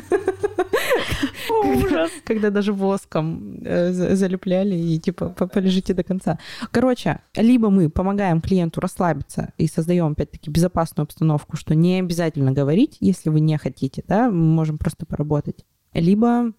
Ужас. 1.65 2.11
Когда 2.25 2.51
даже 2.51 2.73
воском 2.73 3.59
э, 3.65 3.93
за- 3.93 4.17
залепляли 4.17 4.75
и 4.75 4.99
типа 4.99 5.29
«По- 5.31 5.47
полежите 5.47 5.95
до 5.95 6.03
конца. 6.03 6.39
Короче, 6.71 7.21
либо 7.37 7.71
мы 7.71 7.91
помогаем 7.91 8.41
клиенту 8.41 8.81
расслабиться 8.81 9.53
и 9.59 9.67
создаем 9.67 10.13
опять-таки 10.13 10.51
безопасную 10.51 11.05
обстановку, 11.05 11.57
что 11.57 11.75
не 11.75 12.01
обязательно 12.01 12.53
говорить, 12.53 12.97
если 13.01 13.31
вы 13.31 13.41
не 13.41 13.57
хотите, 13.59 14.05
да, 14.07 14.31
мы 14.31 14.45
можем 14.45 14.79
просто 14.79 15.07
поработать. 15.07 15.65
Либо 15.93 16.53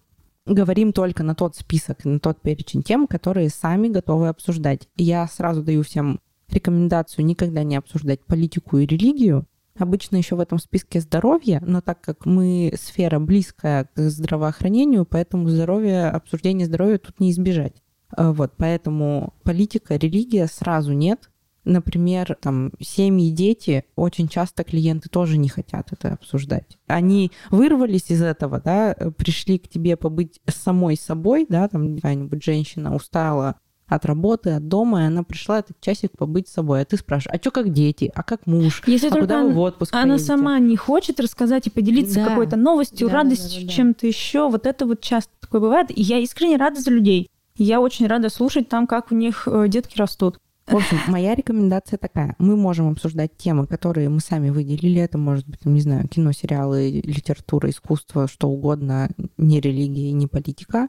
говорим 0.46 0.92
только 0.92 1.22
на 1.22 1.34
тот 1.34 1.56
список, 1.56 2.04
на 2.04 2.20
тот 2.20 2.40
перечень 2.40 2.82
тем, 2.82 3.06
которые 3.06 3.50
сами 3.50 3.88
готовы 3.88 4.28
обсуждать. 4.28 4.88
И 4.96 5.04
я 5.04 5.26
сразу 5.26 5.62
даю 5.62 5.82
всем 5.82 6.20
рекомендацию 6.48 7.24
никогда 7.24 7.64
не 7.64 7.76
обсуждать 7.76 8.20
политику 8.24 8.78
и 8.78 8.86
религию. 8.86 9.46
Обычно 9.78 10.16
еще 10.16 10.36
в 10.36 10.40
этом 10.40 10.58
списке 10.58 11.00
здоровье, 11.00 11.60
но 11.64 11.80
так 11.80 12.00
как 12.00 12.26
мы 12.26 12.72
сфера 12.76 13.18
близкая 13.18 13.88
к 13.94 14.00
здравоохранению, 14.10 15.04
поэтому 15.04 15.48
здоровье, 15.48 16.06
обсуждение 16.08 16.66
здоровья 16.66 16.98
тут 16.98 17.20
не 17.20 17.30
избежать. 17.30 17.74
Э, 18.16 18.32
Вот, 18.32 18.54
поэтому 18.56 19.34
политика, 19.42 19.96
религия 19.96 20.46
сразу 20.46 20.92
нет. 20.92 21.30
Например, 21.64 22.36
там, 22.40 22.70
семьи 22.80 23.32
дети, 23.32 23.84
очень 23.96 24.28
часто 24.28 24.62
клиенты 24.62 25.08
тоже 25.08 25.36
не 25.36 25.48
хотят 25.48 25.92
это 25.92 26.12
обсуждать. 26.12 26.78
Они 26.86 27.32
вырвались 27.50 28.08
из 28.08 28.22
этого, 28.22 28.60
да, 28.60 28.94
пришли 29.18 29.58
к 29.58 29.68
тебе 29.68 29.96
побыть 29.96 30.40
самой 30.46 30.96
собой, 30.96 31.44
да, 31.48 31.66
там 31.66 31.96
какая-нибудь 31.96 32.44
женщина 32.44 32.94
устала 32.94 33.56
от 33.86 34.04
работы, 34.04 34.50
от 34.50 34.66
дома, 34.68 35.02
и 35.02 35.06
она 35.06 35.22
пришла 35.22 35.60
этот 35.60 35.80
часик 35.80 36.12
побыть 36.18 36.48
с 36.48 36.52
собой. 36.52 36.80
А 36.80 36.84
ты 36.84 36.96
спрашиваешь, 36.96 37.38
а 37.38 37.40
что 37.40 37.50
как 37.50 37.72
дети, 37.72 38.10
а 38.14 38.22
как 38.22 38.46
муж, 38.46 38.82
Если 38.86 39.06
а 39.06 39.10
только 39.10 39.26
куда 39.26 39.40
она- 39.40 39.48
вы 39.48 39.54
в 39.54 39.58
отпуск 39.60 39.94
Она 39.94 40.02
поедете?» 40.04 40.24
сама 40.26 40.58
не 40.58 40.76
хочет 40.76 41.20
рассказать 41.20 41.66
и 41.66 41.70
поделиться 41.70 42.16
Да. 42.16 42.26
какой-то 42.26 42.56
новостью, 42.56 43.06
Да, 43.08 43.12
да, 43.14 43.22
радостью, 43.22 43.60
да, 43.62 43.66
да. 43.68 43.72
чем-то 43.72 44.06
еще. 44.06 44.48
Вот 44.50 44.66
это 44.66 44.86
вот 44.86 45.00
часто 45.00 45.30
такое 45.40 45.60
бывает. 45.60 45.90
И 45.90 46.02
я 46.02 46.18
искренне 46.18 46.56
рада 46.56 46.80
за 46.80 46.90
людей. 46.90 47.28
Я 47.56 47.80
очень 47.80 48.06
рада 48.06 48.28
слушать 48.28 48.68
там, 48.68 48.86
как 48.86 49.12
у 49.12 49.14
них 49.14 49.46
э, 49.50 49.66
детки 49.68 49.96
растут. 49.98 50.38
В 50.66 50.74
общем, 50.74 50.98
моя 51.06 51.36
рекомендация 51.36 51.96
такая. 51.96 52.34
Мы 52.40 52.56
можем 52.56 52.90
обсуждать 52.90 53.36
темы, 53.36 53.68
которые 53.68 54.08
мы 54.08 54.18
сами 54.18 54.50
выделили. 54.50 55.00
Это 55.00 55.16
может 55.16 55.46
быть, 55.46 55.64
не 55.64 55.80
знаю, 55.80 56.08
кино, 56.08 56.32
сериалы, 56.32 56.90
литература, 57.04 57.70
искусство, 57.70 58.26
что 58.26 58.48
угодно, 58.48 59.08
не 59.38 59.60
религия, 59.60 60.10
не 60.10 60.26
политика. 60.26 60.88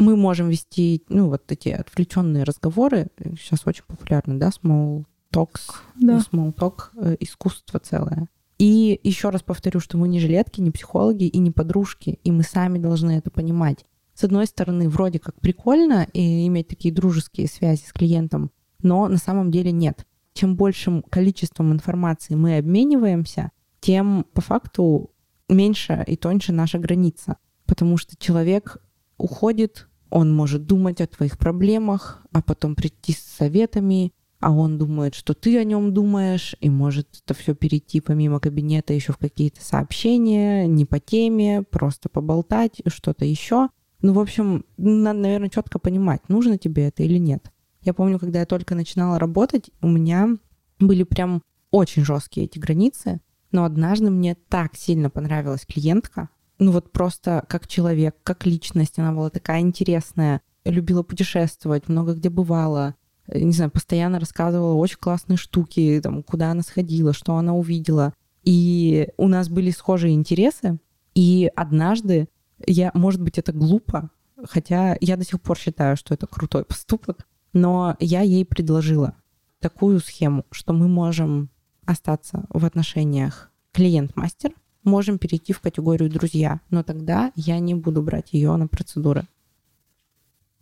Мы 0.00 0.16
можем 0.16 0.48
вести, 0.48 1.04
ну, 1.08 1.28
вот 1.28 1.42
эти 1.52 1.68
отвлеченные 1.68 2.44
разговоры. 2.44 3.08
Сейчас 3.38 3.66
очень 3.66 3.84
популярны, 3.86 4.38
да, 4.38 4.48
small 4.48 5.04
talks, 5.32 5.70
Да. 6.00 6.18
small 6.18 6.54
talk, 6.54 6.88
э, 6.96 7.16
искусство 7.20 7.78
целое. 7.78 8.26
И 8.58 8.98
еще 9.02 9.30
раз 9.30 9.42
повторю, 9.42 9.78
что 9.78 9.96
мы 9.96 10.08
не 10.08 10.18
жилетки, 10.18 10.60
не 10.60 10.70
психологи 10.70 11.24
и 11.24 11.38
не 11.38 11.50
подружки, 11.50 12.18
и 12.24 12.32
мы 12.32 12.42
сами 12.42 12.78
должны 12.78 13.12
это 13.12 13.30
понимать. 13.30 13.84
С 14.14 14.24
одной 14.24 14.46
стороны, 14.46 14.88
вроде 14.88 15.18
как 15.18 15.38
прикольно 15.40 16.06
и 16.12 16.46
иметь 16.46 16.68
такие 16.68 16.92
дружеские 16.92 17.46
связи 17.46 17.82
с 17.86 17.92
клиентом, 17.92 18.50
но 18.82 19.06
на 19.08 19.16
самом 19.18 19.50
деле 19.50 19.70
нет. 19.70 20.06
Чем 20.34 20.56
большим 20.56 21.02
количеством 21.02 21.72
информации 21.72 22.34
мы 22.34 22.56
обмениваемся, 22.58 23.50
тем 23.80 24.26
по 24.32 24.40
факту 24.40 25.10
меньше 25.48 26.04
и 26.06 26.16
тоньше 26.16 26.52
наша 26.52 26.78
граница. 26.78 27.36
Потому 27.66 27.96
что 27.96 28.16
человек 28.16 28.78
уходит, 29.16 29.88
он 30.10 30.34
может 30.34 30.66
думать 30.66 31.00
о 31.00 31.06
твоих 31.06 31.38
проблемах, 31.38 32.24
а 32.32 32.42
потом 32.42 32.74
прийти 32.74 33.12
с 33.12 33.20
советами, 33.20 34.12
а 34.40 34.52
он 34.52 34.78
думает, 34.78 35.14
что 35.14 35.34
ты 35.34 35.58
о 35.58 35.64
нем 35.64 35.92
думаешь, 35.92 36.56
и 36.60 36.70
может 36.70 37.08
это 37.22 37.34
все 37.34 37.54
перейти 37.54 38.00
помимо 38.00 38.40
кабинета 38.40 38.94
еще 38.94 39.12
в 39.12 39.18
какие-то 39.18 39.62
сообщения, 39.62 40.66
не 40.66 40.86
по 40.86 40.98
теме, 40.98 41.62
просто 41.62 42.08
поболтать, 42.08 42.80
что-то 42.86 43.24
еще. 43.24 43.68
Ну, 44.00 44.14
в 44.14 44.18
общем, 44.18 44.64
надо, 44.78 45.18
наверное, 45.18 45.50
четко 45.50 45.78
понимать, 45.78 46.26
нужно 46.28 46.56
тебе 46.56 46.88
это 46.88 47.02
или 47.02 47.18
нет. 47.18 47.52
Я 47.82 47.92
помню, 47.92 48.18
когда 48.18 48.40
я 48.40 48.46
только 48.46 48.74
начинала 48.74 49.18
работать, 49.18 49.70
у 49.82 49.88
меня 49.88 50.36
были 50.78 51.02
прям 51.02 51.42
очень 51.70 52.04
жесткие 52.04 52.46
эти 52.46 52.58
границы, 52.58 53.20
но 53.52 53.64
однажды 53.64 54.10
мне 54.10 54.36
так 54.48 54.74
сильно 54.74 55.10
понравилась 55.10 55.66
клиентка, 55.66 56.30
ну 56.60 56.72
вот 56.72 56.92
просто 56.92 57.44
как 57.48 57.66
человек, 57.66 58.14
как 58.22 58.46
личность, 58.46 58.98
она 58.98 59.12
была 59.12 59.30
такая 59.30 59.60
интересная, 59.60 60.42
любила 60.64 61.02
путешествовать, 61.02 61.88
много 61.88 62.14
где 62.14 62.28
бывала, 62.28 62.94
э, 63.26 63.40
не 63.40 63.52
знаю, 63.52 63.70
постоянно 63.70 64.20
рассказывала 64.20 64.74
очень 64.74 64.98
классные 65.00 65.38
штуки, 65.38 66.00
там, 66.02 66.22
куда 66.22 66.50
она 66.52 66.62
сходила, 66.62 67.12
что 67.12 67.36
она 67.36 67.54
увидела. 67.54 68.12
И 68.44 69.08
у 69.16 69.26
нас 69.26 69.48
были 69.48 69.70
схожие 69.70 70.14
интересы, 70.14 70.78
и 71.14 71.50
однажды 71.56 72.28
я, 72.66 72.90
может 72.94 73.22
быть, 73.22 73.38
это 73.38 73.52
глупо, 73.52 74.10
хотя 74.44 74.96
я 75.00 75.16
до 75.16 75.24
сих 75.24 75.40
пор 75.40 75.58
считаю, 75.58 75.96
что 75.96 76.14
это 76.14 76.26
крутой 76.26 76.64
поступок, 76.64 77.26
но 77.52 77.96
я 78.00 78.20
ей 78.20 78.44
предложила 78.44 79.14
такую 79.60 80.00
схему, 80.00 80.44
что 80.50 80.72
мы 80.72 80.88
можем 80.88 81.50
остаться 81.84 82.44
в 82.50 82.64
отношениях 82.64 83.50
клиент-мастер, 83.72 84.52
можем 84.84 85.18
перейти 85.18 85.52
в 85.52 85.60
категорию 85.60 86.10
друзья, 86.10 86.60
но 86.70 86.82
тогда 86.82 87.32
я 87.36 87.58
не 87.58 87.74
буду 87.74 88.02
брать 88.02 88.32
ее 88.32 88.54
на 88.56 88.66
процедуры. 88.66 89.24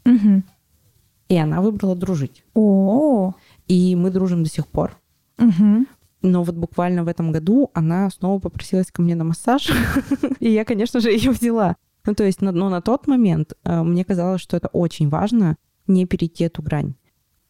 Мгм. 0.04 0.44
И 1.28 1.36
она 1.36 1.60
выбрала 1.60 1.94
дружить. 1.94 2.42
О, 2.54 3.34
И 3.66 3.94
мы 3.96 4.10
дружим 4.10 4.44
до 4.44 4.50
сих 4.50 4.66
пор. 4.66 4.96
Мгм. 5.36 5.86
Но 6.22 6.42
вот 6.42 6.56
буквально 6.56 7.04
в 7.04 7.08
этом 7.08 7.30
году 7.30 7.70
она 7.74 8.10
снова 8.10 8.40
попросилась 8.40 8.90
ко 8.90 9.02
мне 9.02 9.14
на 9.14 9.24
массаж, 9.24 9.70
и 10.40 10.50
я, 10.50 10.64
конечно 10.64 11.00
же, 11.00 11.10
ее 11.10 11.30
взяла. 11.30 11.76
Ну, 12.06 12.14
то 12.14 12.24
есть, 12.24 12.40
но, 12.40 12.50
но 12.50 12.70
на 12.70 12.80
тот 12.80 13.06
момент 13.06 13.52
э, 13.64 13.82
мне 13.82 14.04
казалось, 14.04 14.40
что 14.40 14.56
это 14.56 14.68
очень 14.68 15.08
важно 15.08 15.56
не 15.86 16.06
перейти 16.06 16.44
эту 16.44 16.62
грань, 16.62 16.94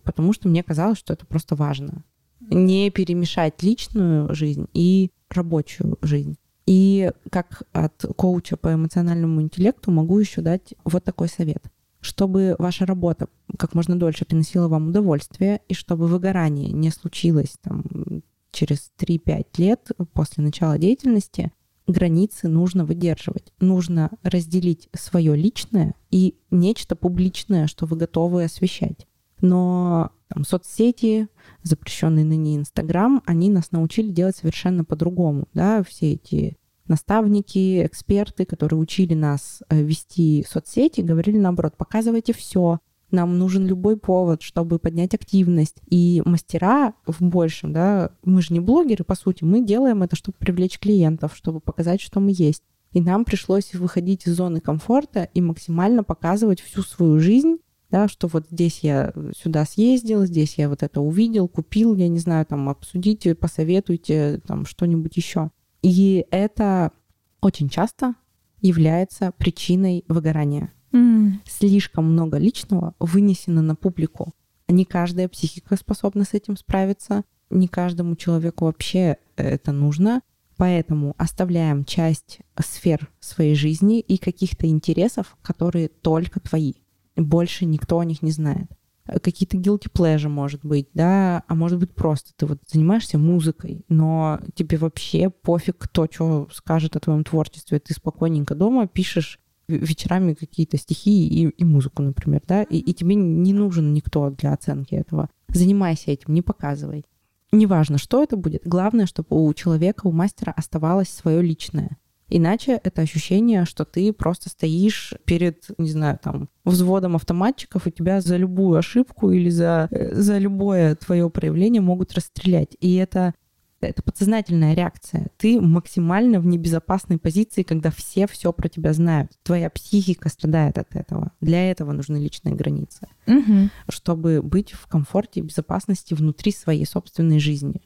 потому 0.02 0.32
что 0.32 0.48
мне 0.48 0.62
казалось, 0.62 0.98
что 0.98 1.12
это 1.12 1.24
просто 1.24 1.54
важно. 1.54 2.04
Не 2.40 2.90
перемешать 2.90 3.62
личную 3.62 4.34
жизнь 4.34 4.68
и 4.74 5.10
рабочую 5.30 5.98
жизнь. 6.02 6.36
И 6.68 7.12
как 7.30 7.62
от 7.72 8.04
коуча 8.14 8.58
по 8.58 8.74
эмоциональному 8.74 9.40
интеллекту 9.40 9.90
могу 9.90 10.18
еще 10.18 10.42
дать 10.42 10.74
вот 10.84 11.02
такой 11.02 11.28
совет. 11.28 11.64
Чтобы 12.02 12.56
ваша 12.58 12.84
работа 12.84 13.28
как 13.58 13.74
можно 13.74 13.98
дольше 13.98 14.26
приносила 14.26 14.68
вам 14.68 14.88
удовольствие, 14.88 15.62
и 15.68 15.72
чтобы 15.72 16.08
выгорание 16.08 16.70
не 16.70 16.90
случилось 16.90 17.56
там, 17.62 18.22
через 18.50 18.92
3-5 18.98 19.46
лет 19.56 19.92
после 20.12 20.44
начала 20.44 20.76
деятельности, 20.76 21.52
границы 21.86 22.48
нужно 22.48 22.84
выдерживать. 22.84 23.50
Нужно 23.60 24.10
разделить 24.22 24.90
свое 24.94 25.34
личное 25.34 25.94
и 26.10 26.34
нечто 26.50 26.96
публичное, 26.96 27.66
что 27.66 27.86
вы 27.86 27.96
готовы 27.96 28.44
освещать. 28.44 29.06
Но 29.40 30.10
там, 30.28 30.44
соцсети, 30.44 31.28
запрещенный 31.62 32.24
ныне 32.24 32.56
Инстаграм, 32.56 33.22
они 33.26 33.50
нас 33.50 33.72
научили 33.72 34.10
делать 34.10 34.36
совершенно 34.36 34.84
по-другому. 34.84 35.48
Да? 35.54 35.82
Все 35.82 36.12
эти 36.12 36.56
наставники, 36.86 37.84
эксперты, 37.84 38.44
которые 38.44 38.80
учили 38.80 39.14
нас 39.14 39.62
э, 39.68 39.82
вести 39.82 40.44
соцсети, 40.48 41.02
говорили 41.02 41.36
наоборот, 41.38 41.76
показывайте 41.76 42.32
все, 42.32 42.78
нам 43.10 43.38
нужен 43.38 43.66
любой 43.66 43.96
повод, 43.96 44.42
чтобы 44.42 44.78
поднять 44.78 45.14
активность. 45.14 45.76
И 45.88 46.22
мастера 46.24 46.94
в 47.06 47.22
большем, 47.22 47.72
да, 47.72 48.10
мы 48.24 48.42
же 48.42 48.52
не 48.52 48.60
блогеры, 48.60 49.04
по 49.04 49.14
сути, 49.14 49.44
мы 49.44 49.64
делаем 49.64 50.02
это, 50.02 50.16
чтобы 50.16 50.36
привлечь 50.38 50.78
клиентов, 50.78 51.34
чтобы 51.34 51.60
показать, 51.60 52.00
что 52.00 52.20
мы 52.20 52.32
есть. 52.34 52.62
И 52.92 53.00
нам 53.00 53.24
пришлось 53.24 53.74
выходить 53.74 54.26
из 54.26 54.34
зоны 54.34 54.60
комфорта 54.60 55.28
и 55.34 55.40
максимально 55.40 56.04
показывать 56.04 56.60
всю 56.60 56.82
свою 56.82 57.18
жизнь, 57.18 57.58
да, 57.90 58.08
что 58.08 58.28
вот 58.28 58.46
здесь 58.50 58.80
я 58.80 59.12
сюда 59.36 59.64
съездил, 59.64 60.24
здесь 60.24 60.54
я 60.58 60.68
вот 60.68 60.82
это 60.82 61.00
увидел, 61.00 61.48
купил, 61.48 61.94
я 61.94 62.08
не 62.08 62.18
знаю, 62.18 62.44
там, 62.46 62.68
обсудите, 62.68 63.34
посоветуйте, 63.34 64.40
там, 64.46 64.66
что-нибудь 64.66 65.16
еще. 65.16 65.50
И 65.82 66.26
это 66.30 66.92
очень 67.40 67.68
часто 67.68 68.14
является 68.60 69.32
причиной 69.38 70.04
выгорания. 70.08 70.72
Mm. 70.92 71.34
Слишком 71.46 72.12
много 72.12 72.38
личного 72.38 72.94
вынесено 72.98 73.62
на 73.62 73.74
публику. 73.74 74.32
Не 74.68 74.84
каждая 74.84 75.28
психика 75.28 75.76
способна 75.76 76.24
с 76.24 76.34
этим 76.34 76.56
справиться, 76.56 77.24
не 77.50 77.68
каждому 77.68 78.16
человеку 78.16 78.66
вообще 78.66 79.16
это 79.36 79.72
нужно. 79.72 80.22
Поэтому 80.56 81.14
оставляем 81.18 81.84
часть 81.84 82.40
сфер 82.58 83.08
своей 83.20 83.54
жизни 83.54 84.00
и 84.00 84.18
каких-то 84.18 84.66
интересов, 84.66 85.36
которые 85.40 85.86
только 85.88 86.40
твои. 86.40 86.74
Больше 87.18 87.64
никто 87.64 87.98
о 87.98 88.04
них 88.04 88.22
не 88.22 88.30
знает. 88.30 88.70
Какие-то 89.06 89.56
guilty 89.56 89.90
pleasure, 89.90 90.28
может 90.28 90.64
быть, 90.64 90.88
да, 90.92 91.42
а 91.46 91.54
может 91.54 91.78
быть 91.78 91.94
просто 91.94 92.32
ты 92.36 92.44
вот 92.44 92.58
занимаешься 92.70 93.16
музыкой, 93.18 93.84
но 93.88 94.38
тебе 94.54 94.76
вообще 94.76 95.30
пофиг, 95.30 95.78
кто 95.78 96.06
что 96.10 96.48
скажет 96.52 96.94
о 96.94 97.00
твоем 97.00 97.24
творчестве. 97.24 97.78
Ты 97.78 97.94
спокойненько 97.94 98.54
дома 98.54 98.86
пишешь 98.86 99.40
вечерами 99.66 100.34
какие-то 100.34 100.76
стихи 100.76 101.26
и, 101.26 101.48
и 101.48 101.64
музыку, 101.64 102.02
например, 102.02 102.42
да, 102.46 102.62
и, 102.62 102.78
и 102.78 102.94
тебе 102.94 103.14
не 103.14 103.52
нужен 103.52 103.92
никто 103.92 104.30
для 104.30 104.52
оценки 104.52 104.94
этого. 104.94 105.28
Занимайся 105.48 106.10
этим, 106.10 106.34
не 106.34 106.42
показывай. 106.42 107.04
Неважно, 107.50 107.96
что 107.96 108.22
это 108.22 108.36
будет, 108.36 108.62
главное, 108.66 109.06
чтобы 109.06 109.42
у 109.42 109.52
человека, 109.54 110.06
у 110.06 110.12
мастера 110.12 110.52
оставалось 110.54 111.08
свое 111.08 111.40
личное. 111.40 111.96
Иначе 112.28 112.80
это 112.82 113.02
ощущение, 113.02 113.64
что 113.64 113.84
ты 113.84 114.12
просто 114.12 114.50
стоишь 114.50 115.14
перед, 115.24 115.64
не 115.78 115.90
знаю, 115.90 116.18
там, 116.22 116.48
взводом 116.64 117.16
автоматчиков, 117.16 117.86
и 117.86 117.92
тебя 117.92 118.20
за 118.20 118.36
любую 118.36 118.78
ошибку 118.78 119.30
или 119.30 119.48
за, 119.48 119.88
э, 119.90 120.14
за 120.14 120.38
любое 120.38 120.94
твое 120.94 121.30
проявление 121.30 121.80
могут 121.80 122.12
расстрелять. 122.14 122.76
И 122.80 122.96
это 122.96 123.34
это 123.80 124.02
подсознательная 124.02 124.74
реакция. 124.74 125.28
Ты 125.36 125.60
максимально 125.60 126.40
в 126.40 126.46
небезопасной 126.46 127.18
позиции, 127.18 127.62
когда 127.62 127.90
все 127.90 128.26
все 128.26 128.52
про 128.52 128.68
тебя 128.68 128.92
знают. 128.92 129.30
Твоя 129.44 129.70
психика 129.70 130.28
страдает 130.28 130.78
от 130.78 130.96
этого. 130.96 131.32
Для 131.40 131.70
этого 131.70 131.92
нужны 131.92 132.16
личные 132.16 132.54
границы, 132.54 133.06
угу. 133.26 133.70
чтобы 133.88 134.42
быть 134.42 134.72
в 134.72 134.86
комфорте 134.88 135.40
и 135.40 135.44
безопасности 135.44 136.14
внутри 136.14 136.50
своей 136.50 136.86
собственной 136.86 137.38
жизни. 137.38 137.82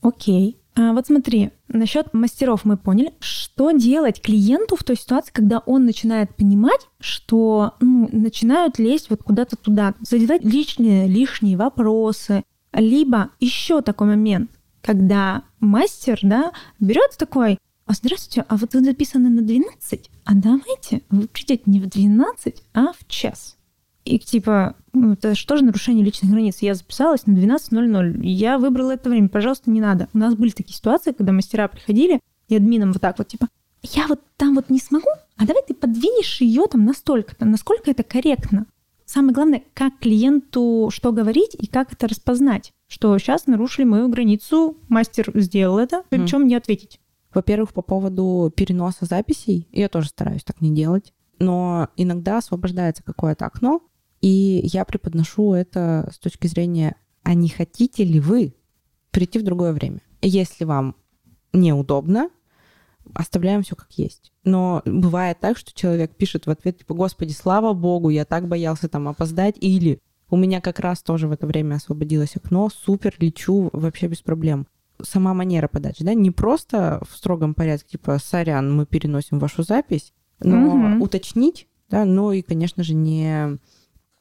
Окей. 0.00 0.58
А 0.74 0.92
вот 0.92 1.06
смотри, 1.06 1.50
насчет 1.66 2.14
мастеров 2.14 2.64
мы 2.64 2.76
поняли. 2.76 3.12
Что 3.20 3.72
делать 3.72 4.22
клиенту 4.22 4.76
в 4.76 4.84
той 4.84 4.96
ситуации, 4.96 5.32
когда 5.32 5.58
он 5.58 5.84
начинает 5.84 6.34
понимать, 6.36 6.86
что 7.00 7.74
ну, 7.80 8.08
начинают 8.12 8.78
лезть 8.78 9.10
вот 9.10 9.22
куда-то 9.22 9.56
туда, 9.56 9.94
задавать 10.00 10.44
лишние, 10.44 11.08
лишние 11.08 11.56
вопросы, 11.56 12.44
либо 12.72 13.30
еще 13.40 13.82
такой 13.82 14.06
момент 14.06 14.50
когда 14.88 15.42
мастер, 15.60 16.18
да, 16.22 16.52
берет 16.80 17.14
такой, 17.18 17.58
а 17.84 17.92
здравствуйте, 17.92 18.46
а 18.48 18.56
вот 18.56 18.72
вы 18.72 18.80
записаны 18.80 19.28
на 19.28 19.42
12, 19.42 20.10
а 20.24 20.34
давайте 20.34 21.02
вы 21.10 21.28
придете 21.28 21.64
не 21.66 21.78
в 21.78 21.88
12, 21.88 22.62
а 22.72 22.94
в 22.94 23.06
час. 23.06 23.57
И 24.08 24.18
типа, 24.18 24.76
ну, 24.92 25.12
это 25.12 25.34
что 25.34 25.56
же 25.56 25.64
нарушение 25.64 26.04
личных 26.04 26.30
границ? 26.30 26.58
Я 26.60 26.74
записалась 26.74 27.26
на 27.26 27.32
12.00, 27.32 28.20
я 28.22 28.58
выбрала 28.58 28.92
это 28.92 29.10
время, 29.10 29.28
пожалуйста, 29.28 29.70
не 29.70 29.80
надо. 29.80 30.08
У 30.14 30.18
нас 30.18 30.34
были 30.34 30.50
такие 30.50 30.76
ситуации, 30.76 31.12
когда 31.12 31.32
мастера 31.32 31.68
приходили, 31.68 32.20
и 32.48 32.56
админам 32.56 32.92
вот 32.92 33.02
так 33.02 33.18
вот, 33.18 33.28
типа, 33.28 33.48
я 33.82 34.06
вот 34.06 34.20
там 34.36 34.54
вот 34.54 34.70
не 34.70 34.78
смогу, 34.78 35.10
а 35.36 35.46
давай 35.46 35.62
ты 35.66 35.74
подвинешь 35.74 36.40
ее 36.40 36.66
там 36.66 36.84
настолько-то, 36.84 37.44
насколько 37.44 37.90
это 37.90 38.02
корректно. 38.02 38.66
Самое 39.04 39.34
главное, 39.34 39.62
как 39.74 39.98
клиенту 39.98 40.90
что 40.92 41.12
говорить 41.12 41.54
и 41.58 41.66
как 41.66 41.92
это 41.92 42.08
распознать 42.08 42.72
что 42.88 43.16
сейчас 43.18 43.46
нарушили 43.46 43.84
мою 43.84 44.08
границу, 44.08 44.78
мастер 44.88 45.30
сделал 45.34 45.78
это, 45.78 46.02
причем 46.08 46.42
mm. 46.42 46.44
не 46.44 46.54
ответить. 46.56 47.00
Во-первых, 47.32 47.74
по 47.74 47.82
поводу 47.82 48.52
переноса 48.56 49.04
записей, 49.04 49.68
я 49.70 49.88
тоже 49.88 50.08
стараюсь 50.08 50.42
так 50.42 50.60
не 50.62 50.74
делать, 50.74 51.12
но 51.38 51.88
иногда 51.96 52.38
освобождается 52.38 53.02
какое-то 53.04 53.46
окно, 53.46 53.82
и 54.20 54.60
я 54.64 54.84
преподношу 54.84 55.52
это 55.52 56.10
с 56.12 56.18
точки 56.18 56.46
зрения, 56.46 56.96
а 57.22 57.34
не 57.34 57.48
хотите 57.48 58.04
ли 58.04 58.20
вы 58.20 58.54
прийти 59.10 59.38
в 59.38 59.44
другое 59.44 59.72
время? 59.72 60.00
Если 60.20 60.64
вам 60.64 60.96
неудобно, 61.52 62.30
оставляем 63.14 63.62
все 63.62 63.76
как 63.76 63.92
есть. 63.92 64.32
Но 64.44 64.82
бывает 64.84 65.38
так, 65.40 65.56
что 65.56 65.72
человек 65.72 66.16
пишет 66.16 66.46
в 66.46 66.50
ответ, 66.50 66.78
типа, 66.78 66.94
Господи, 66.94 67.32
слава 67.32 67.72
Богу, 67.72 68.10
я 68.10 68.24
так 68.24 68.48
боялся 68.48 68.88
там 68.88 69.08
опоздать, 69.08 69.56
или 69.60 70.00
у 70.30 70.36
меня 70.36 70.60
как 70.60 70.78
раз 70.80 71.02
тоже 71.02 71.26
в 71.28 71.32
это 71.32 71.46
время 71.46 71.76
освободилось 71.76 72.36
окно. 72.36 72.68
Супер, 72.68 73.14
лечу 73.18 73.70
вообще 73.72 74.08
без 74.08 74.20
проблем. 74.20 74.66
Сама 75.00 75.32
манера 75.32 75.68
подачи, 75.68 76.04
да, 76.04 76.12
не 76.12 76.30
просто 76.30 77.00
в 77.08 77.16
строгом 77.16 77.54
порядке, 77.54 77.90
типа, 77.92 78.18
сорян, 78.18 78.74
мы 78.74 78.84
переносим 78.84 79.38
вашу 79.38 79.62
запись, 79.62 80.12
но 80.40 80.96
угу. 80.96 81.04
уточнить, 81.04 81.68
да, 81.88 82.04
но 82.04 82.32
и, 82.32 82.42
конечно 82.42 82.82
же, 82.82 82.94
не 82.94 83.58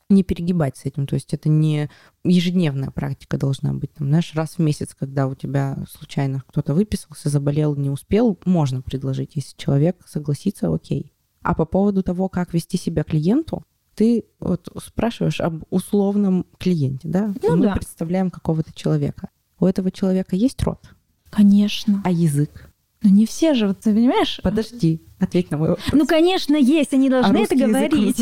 не 0.10 0.24
перегибать 0.24 0.78
с 0.78 0.86
этим. 0.86 1.06
То 1.06 1.16
есть 1.16 1.34
это 1.34 1.50
не 1.50 1.90
ежедневная 2.24 2.92
практика 2.92 3.38
должна 3.38 3.74
быть. 3.74 3.94
Там, 3.94 4.08
знаешь, 4.08 4.34
раз 4.36 4.56
в 4.58 4.60
месяц, 4.60 4.96
когда 4.98 5.28
у 5.28 5.36
тебя 5.36 5.78
случайно 5.90 6.44
кто-то 6.48 6.74
выписался, 6.74 7.30
заболел, 7.30 7.76
не 7.76 7.90
успел, 7.90 8.38
можно 8.46 8.82
предложить, 8.82 9.36
если 9.36 9.56
человек 9.58 9.98
согласится, 10.08 10.74
окей. 10.74 11.14
А 11.42 11.54
по 11.54 11.66
поводу 11.66 12.04
того, 12.04 12.30
как 12.30 12.54
вести 12.54 12.78
себя 12.78 13.04
клиенту, 13.04 13.64
ты 13.96 14.26
вот 14.40 14.70
спрашиваешь 14.84 15.42
об 15.42 15.64
условном 15.70 16.46
клиенте, 16.60 17.08
да? 17.08 17.34
Ну, 17.42 17.56
Мы 17.58 17.64
да. 17.64 17.74
представляем 17.74 18.30
какого-то 18.30 18.72
человека. 18.74 19.30
У 19.60 19.66
этого 19.66 19.92
человека 19.92 20.36
есть 20.36 20.62
рот? 20.64 20.92
Конечно. 21.30 22.02
А 22.06 22.12
язык? 22.12 22.72
Ну 23.02 23.10
не 23.10 23.26
все 23.26 23.54
же, 23.54 23.68
вот 23.68 23.80
ты 23.80 23.94
понимаешь? 23.94 24.40
Подожди, 24.44 25.02
ответь 25.20 25.52
на 25.52 25.58
мой 25.58 25.70
вопрос. 25.70 25.88
Ну, 25.92 26.06
конечно, 26.08 26.56
есть, 26.56 26.94
они 26.94 27.10
должны 27.10 27.38
а 27.38 27.42
это 27.42 27.56
говорить. 27.56 28.18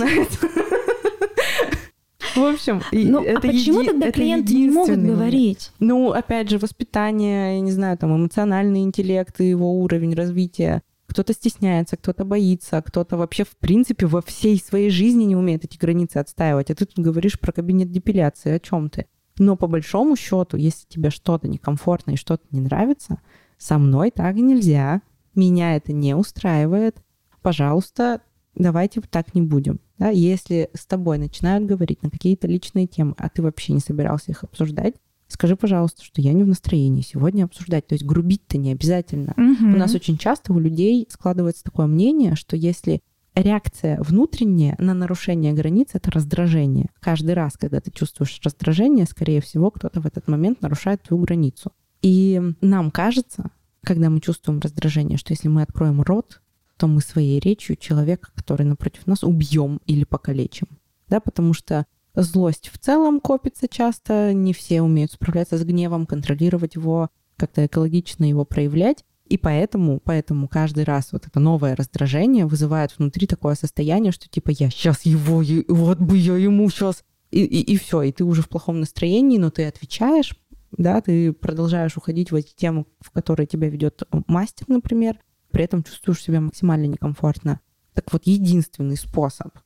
В 2.36 2.44
общем, 2.44 2.82
ну, 2.92 3.22
а 3.22 3.24
это 3.24 3.38
а 3.38 3.42
почему 3.42 3.82
еди... 3.82 3.90
тогда 3.92 4.12
клиенты 4.12 4.54
не 4.54 4.70
могут 4.70 5.00
говорить? 5.00 5.72
Ну, 5.80 6.12
опять 6.12 6.50
же, 6.50 6.58
воспитание, 6.58 7.56
я 7.56 7.62
не 7.62 7.72
знаю, 7.72 7.98
там 7.98 8.16
эмоциональный 8.16 8.82
интеллект 8.82 9.40
и 9.40 9.50
его 9.50 9.80
уровень 9.80 10.14
развития 10.14 10.84
кто-то 11.08 11.34
стесняется, 11.34 11.96
кто-то 11.96 12.26
боится, 12.26 12.82
кто-то 12.82 13.16
вообще 13.16 13.46
в 13.46 13.56
принципе 13.58 14.06
во 14.06 14.22
всей 14.22 14.60
своей 14.60 14.90
жизни 14.90 15.24
не 15.24 15.36
умеет 15.36 15.64
эти 15.64 15.78
границы 15.78 16.18
отстаивать. 16.18 16.72
А 16.72 16.76
ты 16.76 16.86
тут 16.86 17.00
говоришь 17.00 17.40
про 17.40 17.54
кабинет 17.54 17.90
депиляции, 17.90 18.52
о 18.52 18.60
чем 18.60 18.90
ты? 18.90 19.06
Но 19.38 19.56
по 19.56 19.68
большому 19.68 20.18
счету, 20.18 20.58
если 20.58 20.86
тебе 20.88 21.10
что-то 21.10 21.48
некомфортно 21.48 22.12
и 22.12 22.18
что-то 22.18 22.44
не 22.52 22.60
нравится, 22.60 23.22
со 23.58 23.78
мной 23.78 24.12
так 24.12 24.36
нельзя, 24.36 25.02
меня 25.36 25.76
это 25.76 25.94
не 25.94 26.16
устраивает, 26.16 26.98
пожалуйста, 27.42 28.22
давайте 28.56 29.02
так 29.02 29.36
не 29.36 29.42
будем. 29.42 29.80
Да? 29.98 30.10
Если 30.10 30.70
с 30.74 30.86
тобой 30.86 31.18
начинают 31.18 31.66
говорить 31.66 32.04
на 32.04 32.10
какие-то 32.10 32.48
личные 32.48 32.88
темы, 32.88 33.16
а 33.18 33.30
ты 33.30 33.42
вообще 33.42 33.74
не 33.74 33.80
собирался 33.80 34.32
их 34.32 34.44
обсуждать, 34.44 34.96
скажи, 35.28 35.56
пожалуйста, 35.56 36.04
что 36.04 36.22
я 36.22 36.34
не 36.34 36.44
в 36.44 36.48
настроении 36.48 37.02
сегодня 37.02 37.46
обсуждать. 37.46 37.88
То 37.88 37.96
есть 37.96 38.06
грубить-то 38.06 38.58
не 38.58 38.72
обязательно. 38.72 39.34
Угу. 39.38 39.74
У 39.74 39.78
нас 39.78 39.94
очень 39.96 40.18
часто 40.18 40.54
у 40.54 40.60
людей 40.60 41.08
складывается 41.10 41.64
такое 41.64 41.88
мнение, 41.88 42.36
что 42.36 42.56
если 42.56 43.02
реакция 43.36 44.00
внутренняя 44.02 44.76
на 44.80 44.94
нарушение 44.94 45.54
границ— 45.54 45.90
это 45.94 46.12
раздражение. 46.12 46.90
Каждый 47.00 47.34
раз, 47.34 47.58
когда 47.58 47.82
ты 47.82 47.92
чувствуешь 47.92 48.40
раздражение, 48.44 49.06
скорее 49.06 49.42
всего, 49.42 49.72
кто-то 49.72 50.02
в 50.02 50.06
этот 50.06 50.28
момент 50.28 50.62
нарушает 50.62 51.04
твою 51.04 51.22
границу. 51.24 51.72
И 52.02 52.42
нам 52.62 52.92
кажется, 52.92 53.52
когда 53.84 54.10
мы 54.10 54.22
чувствуем 54.22 54.60
раздражение, 54.60 55.18
что 55.18 55.34
если 55.34 55.48
мы 55.48 55.62
откроем 55.64 56.02
рот, 56.02 56.42
то 56.78 56.88
мы 56.88 57.02
своей 57.02 57.40
речью 57.40 57.76
человека, 57.76 58.30
который 58.36 58.66
напротив 58.66 59.08
нас, 59.08 59.24
убьем 59.24 59.82
или 59.86 60.04
покалечим. 60.04 60.68
Да, 61.08 61.20
потому 61.20 61.54
что 61.54 61.86
Злость 62.16 62.70
в 62.72 62.78
целом 62.78 63.20
копится 63.20 63.68
часто, 63.68 64.34
не 64.34 64.54
все 64.54 64.82
умеют 64.82 65.12
справляться 65.12 65.58
с 65.58 65.64
гневом, 65.64 66.06
контролировать 66.06 66.76
его, 66.76 67.10
как-то 67.36 67.66
экологично 67.66 68.24
его 68.24 68.46
проявлять. 68.46 69.04
И 69.26 69.38
поэтому, 69.38 70.00
поэтому 70.00 70.48
каждый 70.48 70.86
раз 70.86 71.12
вот 71.12 71.28
это 71.28 71.40
новое 71.40 71.76
раздражение 71.76 72.46
вызывает 72.46 72.98
внутри 72.98 73.28
такое 73.28 73.56
состояние, 73.56 74.12
что 74.14 74.30
типа 74.30 74.52
я 74.52 74.70
сейчас 74.70 75.06
его, 75.06 75.44
вот 75.68 76.00
бы 76.00 76.18
я 76.18 76.38
ему 76.38 76.70
сейчас... 76.70 77.04
И, 77.32 77.44
и, 77.44 77.74
и 77.74 77.78
все, 77.78 78.04
и 78.04 78.14
ты 78.14 78.24
уже 78.24 78.44
в 78.44 78.48
плохом 78.48 78.80
настроении, 78.80 79.38
но 79.38 79.50
ты 79.50 79.66
отвечаешь, 79.66 80.38
да, 80.72 81.02
ты 81.02 81.34
продолжаешь 81.34 81.98
уходить 81.98 82.32
в 82.32 82.36
эти 82.36 82.56
темы, 82.56 82.86
в 83.02 83.12
которые 83.12 83.48
тебя 83.48 83.68
ведет 83.68 84.04
мастер, 84.28 84.66
например, 84.70 85.20
при 85.56 85.64
этом 85.64 85.84
чувствуешь 85.84 86.22
себя 86.22 86.42
максимально 86.42 86.84
некомфортно. 86.84 87.62
Так 87.94 88.12
вот, 88.12 88.24
единственный 88.26 88.98
способ 88.98 89.58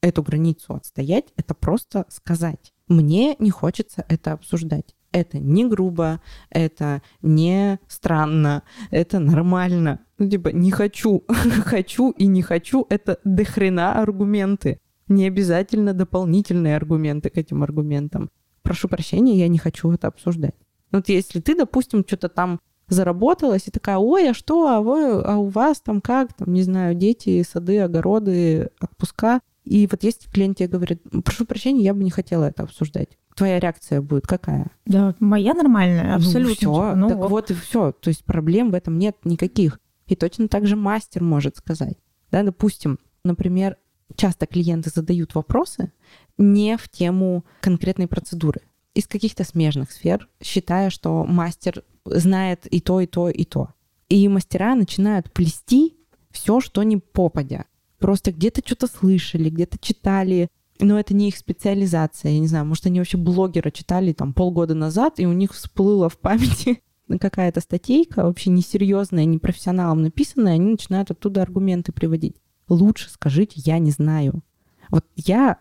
эту 0.00 0.22
границу 0.22 0.72
отстоять, 0.72 1.34
это 1.36 1.52
просто 1.52 2.06
сказать. 2.08 2.72
Мне 2.88 3.36
не 3.38 3.50
хочется 3.50 4.06
это 4.08 4.32
обсуждать. 4.32 4.96
Это 5.12 5.38
не 5.38 5.66
грубо, 5.66 6.22
это 6.48 7.02
не 7.20 7.78
странно, 7.88 8.62
это 8.90 9.18
нормально. 9.18 10.00
Ну, 10.16 10.30
типа, 10.30 10.48
не 10.48 10.70
хочу, 10.70 11.24
хочу 11.66 12.12
и 12.12 12.24
не 12.26 12.40
хочу, 12.40 12.86
это 12.88 13.18
дохрена 13.22 14.00
аргументы. 14.00 14.80
Не 15.08 15.26
обязательно 15.26 15.92
дополнительные 15.92 16.74
аргументы 16.74 17.28
к 17.28 17.36
этим 17.36 17.62
аргументам. 17.62 18.30
Прошу 18.62 18.88
прощения, 18.88 19.38
я 19.38 19.48
не 19.48 19.58
хочу 19.58 19.92
это 19.92 20.08
обсуждать. 20.08 20.54
Вот 20.90 21.10
если 21.10 21.40
ты, 21.40 21.54
допустим, 21.54 22.02
что-то 22.06 22.30
там 22.30 22.60
заработалась 22.90 23.66
и 23.66 23.70
такая, 23.70 23.96
ой, 23.96 24.30
а 24.30 24.34
что, 24.34 24.68
а, 24.68 24.80
вы, 24.80 25.22
а 25.22 25.38
у 25.38 25.46
вас 25.46 25.80
там 25.80 26.00
как, 26.00 26.32
там, 26.34 26.52
не 26.52 26.62
знаю, 26.62 26.94
дети, 26.94 27.42
сады, 27.42 27.80
огороды, 27.80 28.70
отпуска. 28.80 29.40
И 29.64 29.88
вот 29.90 30.02
если 30.02 30.28
клиент 30.28 30.58
тебе 30.58 30.68
говорит, 30.68 31.02
прошу 31.24 31.46
прощения, 31.46 31.82
я 31.82 31.94
бы 31.94 32.02
не 32.02 32.10
хотела 32.10 32.44
это 32.44 32.64
обсуждать. 32.64 33.16
Твоя 33.36 33.60
реакция 33.60 34.02
будет 34.02 34.26
какая? 34.26 34.70
Да, 34.84 35.14
моя 35.20 35.54
нормальная, 35.54 36.14
абсолютно. 36.16 36.48
Ну, 36.50 36.54
все, 36.54 36.94
ну, 36.96 37.08
так 37.08 37.18
ок. 37.18 37.30
вот 37.30 37.50
и 37.50 37.54
все. 37.54 37.92
То 37.92 38.08
есть 38.08 38.24
проблем 38.24 38.70
в 38.70 38.74
этом 38.74 38.98
нет 38.98 39.16
никаких. 39.24 39.78
И 40.06 40.16
точно 40.16 40.48
так 40.48 40.66
же 40.66 40.76
мастер 40.76 41.22
может 41.22 41.56
сказать. 41.56 41.96
Да, 42.32 42.42
допустим, 42.42 42.98
например, 43.24 43.76
часто 44.16 44.46
клиенты 44.46 44.90
задают 44.90 45.34
вопросы 45.34 45.92
не 46.36 46.76
в 46.76 46.88
тему 46.88 47.44
конкретной 47.60 48.08
процедуры 48.08 48.62
из 48.94 49.06
каких-то 49.06 49.44
смежных 49.44 49.92
сфер, 49.92 50.28
считая, 50.42 50.90
что 50.90 51.24
мастер 51.24 51.84
знает 52.04 52.66
и 52.66 52.80
то, 52.80 53.00
и 53.00 53.06
то, 53.06 53.28
и 53.28 53.44
то. 53.44 53.70
И 54.08 54.26
мастера 54.28 54.74
начинают 54.74 55.32
плести 55.32 55.96
все, 56.30 56.60
что 56.60 56.82
не 56.82 56.96
попадя. 56.96 57.66
Просто 57.98 58.32
где-то 58.32 58.62
что-то 58.64 58.86
слышали, 58.86 59.50
где-то 59.50 59.78
читали, 59.78 60.48
но 60.80 60.98
это 60.98 61.14
не 61.14 61.28
их 61.28 61.36
специализация. 61.36 62.32
Я 62.32 62.38
не 62.40 62.46
знаю, 62.46 62.66
может, 62.66 62.86
они 62.86 62.98
вообще 62.98 63.18
блогера 63.18 63.70
читали 63.70 64.12
там 64.12 64.32
полгода 64.32 64.74
назад, 64.74 65.20
и 65.20 65.26
у 65.26 65.32
них 65.32 65.52
всплыла 65.52 66.08
в 66.08 66.18
памяти 66.18 66.82
какая-то 67.20 67.60
статейка, 67.60 68.24
вообще 68.24 68.50
несерьезная, 68.50 69.24
не 69.24 69.38
профессионалом 69.38 70.02
написанная, 70.02 70.54
они 70.54 70.72
начинают 70.72 71.10
оттуда 71.10 71.42
аргументы 71.42 71.92
приводить. 71.92 72.36
Лучше 72.68 73.10
скажите, 73.10 73.60
я 73.64 73.78
не 73.78 73.90
знаю. 73.90 74.42
Вот 74.90 75.04
я 75.16 75.58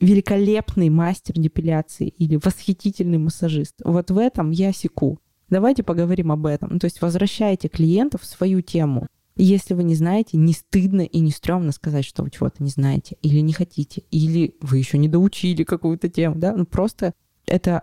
великолепный 0.00 0.90
мастер 0.90 1.34
депиляции 1.34 2.08
или 2.08 2.36
восхитительный 2.36 3.18
массажист. 3.18 3.76
Вот 3.84 4.10
в 4.10 4.18
этом 4.18 4.50
я 4.50 4.72
секу. 4.72 5.20
Давайте 5.48 5.82
поговорим 5.82 6.32
об 6.32 6.46
этом. 6.46 6.78
То 6.78 6.86
есть 6.86 7.00
возвращайте 7.00 7.68
клиентов 7.68 8.22
в 8.22 8.26
свою 8.26 8.60
тему. 8.60 9.06
Если 9.36 9.74
вы 9.74 9.82
не 9.82 9.94
знаете, 9.94 10.36
не 10.36 10.52
стыдно 10.52 11.02
и 11.02 11.18
не 11.18 11.30
стрёмно 11.30 11.72
сказать, 11.72 12.04
что 12.04 12.22
вы 12.22 12.30
чего-то 12.30 12.62
не 12.62 12.70
знаете, 12.70 13.16
или 13.20 13.40
не 13.40 13.52
хотите, 13.52 14.04
или 14.10 14.54
вы 14.60 14.78
еще 14.78 14.96
не 14.96 15.08
доучили 15.08 15.64
какую-то 15.64 16.08
тему, 16.08 16.36
да, 16.36 16.54
ну 16.54 16.64
просто 16.64 17.14
это 17.46 17.82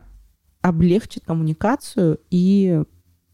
облегчит 0.61 1.25
коммуникацию 1.25 2.19
и 2.29 2.81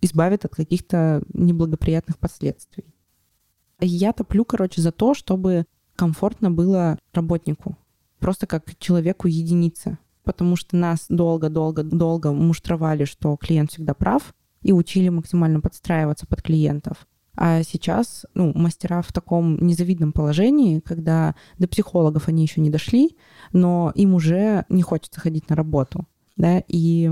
избавит 0.02 0.46
от 0.46 0.56
каких-то 0.56 1.22
неблагоприятных 1.34 2.18
последствий. 2.18 2.86
Я 3.80 4.14
топлю, 4.14 4.46
короче, 4.46 4.82
за 4.82 4.92
то, 4.92 5.14
чтобы 5.14 5.66
комфортно 5.96 6.50
было 6.50 6.98
работнику 7.14 7.78
просто 8.20 8.48
как 8.48 8.78
человеку 8.80 9.28
единица. 9.28 9.98
Потому 10.24 10.56
что 10.56 10.76
нас 10.76 11.06
долго-долго-долго 11.10 12.34
муштровали, 12.34 13.06
что 13.06 13.38
клиент 13.38 13.72
всегда 13.72 13.94
прав, 13.94 14.34
и 14.62 14.74
учили 14.74 15.10
максимально 15.10 15.62
подстраиваться 15.62 16.28
под 16.28 16.42
клиентов. 16.42 17.08
А 17.40 17.62
сейчас 17.62 18.26
ну, 18.34 18.52
мастера 18.56 19.04
в 19.04 19.14
таком 19.14 19.58
незавидном 19.58 20.12
положении, 20.12 20.80
когда 20.80 21.36
до 21.60 21.68
психологов 21.68 22.28
они 22.28 22.42
еще 22.42 22.62
не 22.62 22.72
дошли, 22.72 23.16
но 23.54 23.92
им 23.96 24.16
уже 24.16 24.66
не 24.70 24.82
хочется 24.82 25.20
ходить 25.20 25.48
на 25.50 25.56
работу. 25.56 26.08
Да? 26.36 26.64
И 26.68 27.10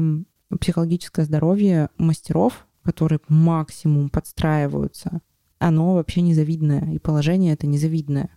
психологическое 0.60 1.26
здоровье 1.26 1.90
мастеров, 1.98 2.66
которые 2.84 3.20
максимум 3.28 4.10
подстраиваются, 4.10 5.22
оно 5.60 5.94
вообще 5.94 6.22
незавидное, 6.22 6.94
и 6.94 7.00
положение 7.00 7.54
это 7.54 7.68
незавидное 7.68 8.30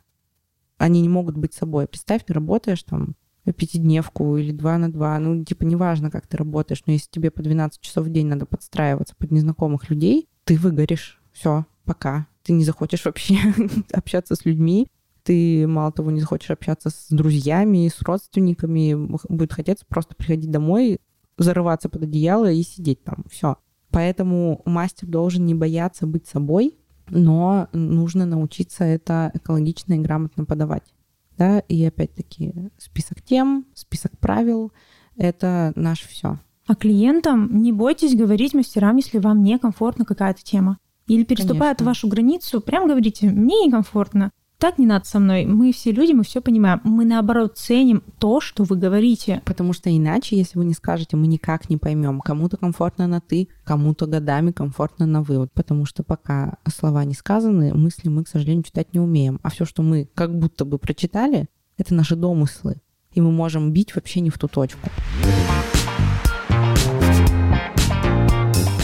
они 0.78 1.02
не 1.02 1.08
могут 1.08 1.36
быть 1.36 1.54
собой. 1.54 1.86
Представь, 1.86 2.24
ты 2.24 2.32
работаешь 2.32 2.82
там 2.82 3.14
пятидневку 3.52 4.36
или 4.36 4.52
два 4.52 4.78
на 4.78 4.92
два, 4.92 5.18
ну, 5.18 5.44
типа, 5.44 5.64
неважно, 5.64 6.10
как 6.10 6.26
ты 6.26 6.36
работаешь, 6.36 6.82
но 6.86 6.92
если 6.92 7.08
тебе 7.10 7.30
по 7.30 7.42
12 7.42 7.80
часов 7.80 8.06
в 8.06 8.10
день 8.10 8.26
надо 8.26 8.46
подстраиваться 8.46 9.14
под 9.16 9.30
незнакомых 9.30 9.88
людей, 9.90 10.28
ты 10.44 10.56
выгоришь. 10.56 11.20
Все, 11.32 11.64
пока. 11.84 12.26
Ты 12.42 12.52
не 12.52 12.64
захочешь 12.64 13.04
вообще 13.04 13.38
общаться 13.92 14.34
с 14.34 14.44
людьми, 14.44 14.88
ты, 15.22 15.66
мало 15.66 15.92
того, 15.92 16.10
не 16.10 16.20
захочешь 16.20 16.50
общаться 16.50 16.90
с 16.90 17.08
друзьями, 17.10 17.88
с 17.88 18.00
родственниками, 18.02 18.94
будет 19.28 19.52
хотеться 19.52 19.84
просто 19.86 20.14
приходить 20.14 20.50
домой, 20.50 21.00
зарываться 21.36 21.88
под 21.88 22.04
одеяло 22.04 22.50
и 22.50 22.62
сидеть 22.62 23.04
там. 23.04 23.24
Все. 23.30 23.56
Поэтому 23.90 24.62
мастер 24.64 25.06
должен 25.06 25.46
не 25.46 25.54
бояться 25.54 26.06
быть 26.06 26.26
собой, 26.26 26.78
но 27.10 27.68
нужно 27.72 28.26
научиться 28.26 28.84
это 28.84 29.30
экологично 29.34 29.94
и 29.94 29.98
грамотно 29.98 30.44
подавать. 30.44 30.94
Да, 31.36 31.60
и 31.60 31.84
опять-таки 31.84 32.52
список 32.78 33.22
тем, 33.22 33.66
список 33.74 34.18
правил— 34.18 34.72
это 35.16 35.72
наше 35.76 36.08
все. 36.08 36.38
А 36.66 36.74
клиентам 36.74 37.62
не 37.62 37.72
бойтесь 37.72 38.16
говорить 38.16 38.54
мастерам, 38.54 38.96
если 38.96 39.18
вам 39.18 39.42
некомфортна 39.42 40.04
какая-то 40.04 40.42
тема. 40.42 40.78
Или 41.06 41.24
переступают 41.24 41.78
Конечно. 41.78 41.86
вашу 41.86 42.08
границу, 42.08 42.60
прям 42.60 42.86
говорите, 42.86 43.30
мне 43.30 43.66
некомфортно 43.66 44.30
так 44.58 44.78
не 44.78 44.86
надо 44.86 45.04
со 45.04 45.20
мной. 45.20 45.46
Мы 45.46 45.72
все 45.72 45.92
люди, 45.92 46.12
мы 46.12 46.24
все 46.24 46.40
понимаем. 46.40 46.80
Мы 46.82 47.04
наоборот 47.04 47.56
ценим 47.56 48.02
то, 48.18 48.40
что 48.40 48.64
вы 48.64 48.76
говорите. 48.76 49.40
Потому 49.44 49.72
что 49.72 49.88
иначе, 49.88 50.36
если 50.36 50.58
вы 50.58 50.64
не 50.64 50.74
скажете, 50.74 51.16
мы 51.16 51.28
никак 51.28 51.70
не 51.70 51.76
поймем. 51.76 52.20
Кому-то 52.20 52.56
комфортно 52.56 53.06
на 53.06 53.20
ты, 53.20 53.48
кому-то 53.64 54.06
годами 54.06 54.50
комфортно 54.50 55.06
на 55.06 55.22
вы. 55.22 55.38
Вот 55.38 55.52
потому 55.52 55.84
что 55.84 56.02
пока 56.02 56.58
слова 56.68 57.04
не 57.04 57.14
сказаны, 57.14 57.72
мысли 57.72 58.08
мы, 58.08 58.24
к 58.24 58.28
сожалению, 58.28 58.64
читать 58.64 58.92
не 58.92 58.98
умеем. 58.98 59.38
А 59.44 59.50
все, 59.50 59.64
что 59.64 59.82
мы 59.82 60.08
как 60.14 60.36
будто 60.36 60.64
бы 60.64 60.78
прочитали, 60.78 61.46
это 61.76 61.94
наши 61.94 62.16
домыслы. 62.16 62.80
И 63.12 63.20
мы 63.20 63.30
можем 63.30 63.72
бить 63.72 63.94
вообще 63.94 64.20
не 64.20 64.30
в 64.30 64.38
ту 64.38 64.48
точку. 64.48 64.88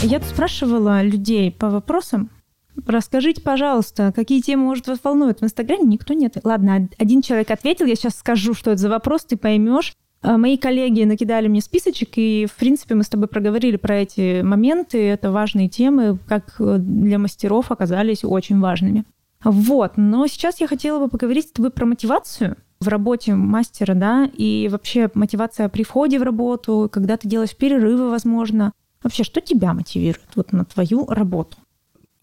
Я 0.03 0.19
тут 0.19 0.29
спрашивала 0.29 1.01
людей 1.01 1.51
по 1.51 1.69
вопросам, 1.69 2.29
Расскажите, 2.85 3.41
пожалуйста, 3.41 4.11
какие 4.15 4.41
темы, 4.41 4.63
может, 4.63 4.87
вас 4.87 4.99
волнуют 5.03 5.41
в 5.41 5.43
Инстаграме? 5.43 5.83
Никто 5.83 6.13
нет. 6.13 6.37
Ладно, 6.43 6.89
один 6.97 7.21
человек 7.21 7.51
ответил, 7.51 7.85
я 7.85 7.95
сейчас 7.95 8.15
скажу, 8.15 8.53
что 8.53 8.71
это 8.71 8.81
за 8.81 8.89
вопрос, 8.89 9.25
ты 9.25 9.37
поймешь. 9.37 9.93
А, 10.21 10.37
мои 10.37 10.57
коллеги 10.57 11.03
накидали 11.03 11.47
мне 11.47 11.61
списочек, 11.61 12.09
и, 12.15 12.47
в 12.51 12.55
принципе, 12.55 12.95
мы 12.95 13.03
с 13.03 13.09
тобой 13.09 13.27
проговорили 13.27 13.77
про 13.77 13.97
эти 13.97 14.41
моменты. 14.41 15.07
Это 15.07 15.31
важные 15.31 15.69
темы, 15.69 16.17
как 16.27 16.55
для 16.57 17.19
мастеров 17.19 17.71
оказались 17.71 18.23
очень 18.23 18.59
важными. 18.59 19.05
Вот, 19.43 19.93
но 19.97 20.25
сейчас 20.27 20.59
я 20.59 20.67
хотела 20.67 20.99
бы 20.99 21.07
поговорить 21.07 21.49
с 21.49 21.51
тобой 21.51 21.69
про 21.69 21.85
мотивацию 21.85 22.57
в 22.79 22.87
работе 22.87 23.35
мастера, 23.35 23.93
да, 23.93 24.29
и 24.33 24.67
вообще 24.71 25.09
мотивация 25.13 25.69
при 25.69 25.83
входе 25.83 26.19
в 26.19 26.23
работу, 26.23 26.89
когда 26.91 27.15
ты 27.17 27.27
делаешь 27.27 27.55
перерывы, 27.55 28.09
возможно. 28.09 28.73
Вообще, 29.03 29.23
что 29.23 29.41
тебя 29.41 29.73
мотивирует 29.73 30.27
вот 30.35 30.51
на 30.51 30.65
твою 30.65 31.05
работу? 31.05 31.57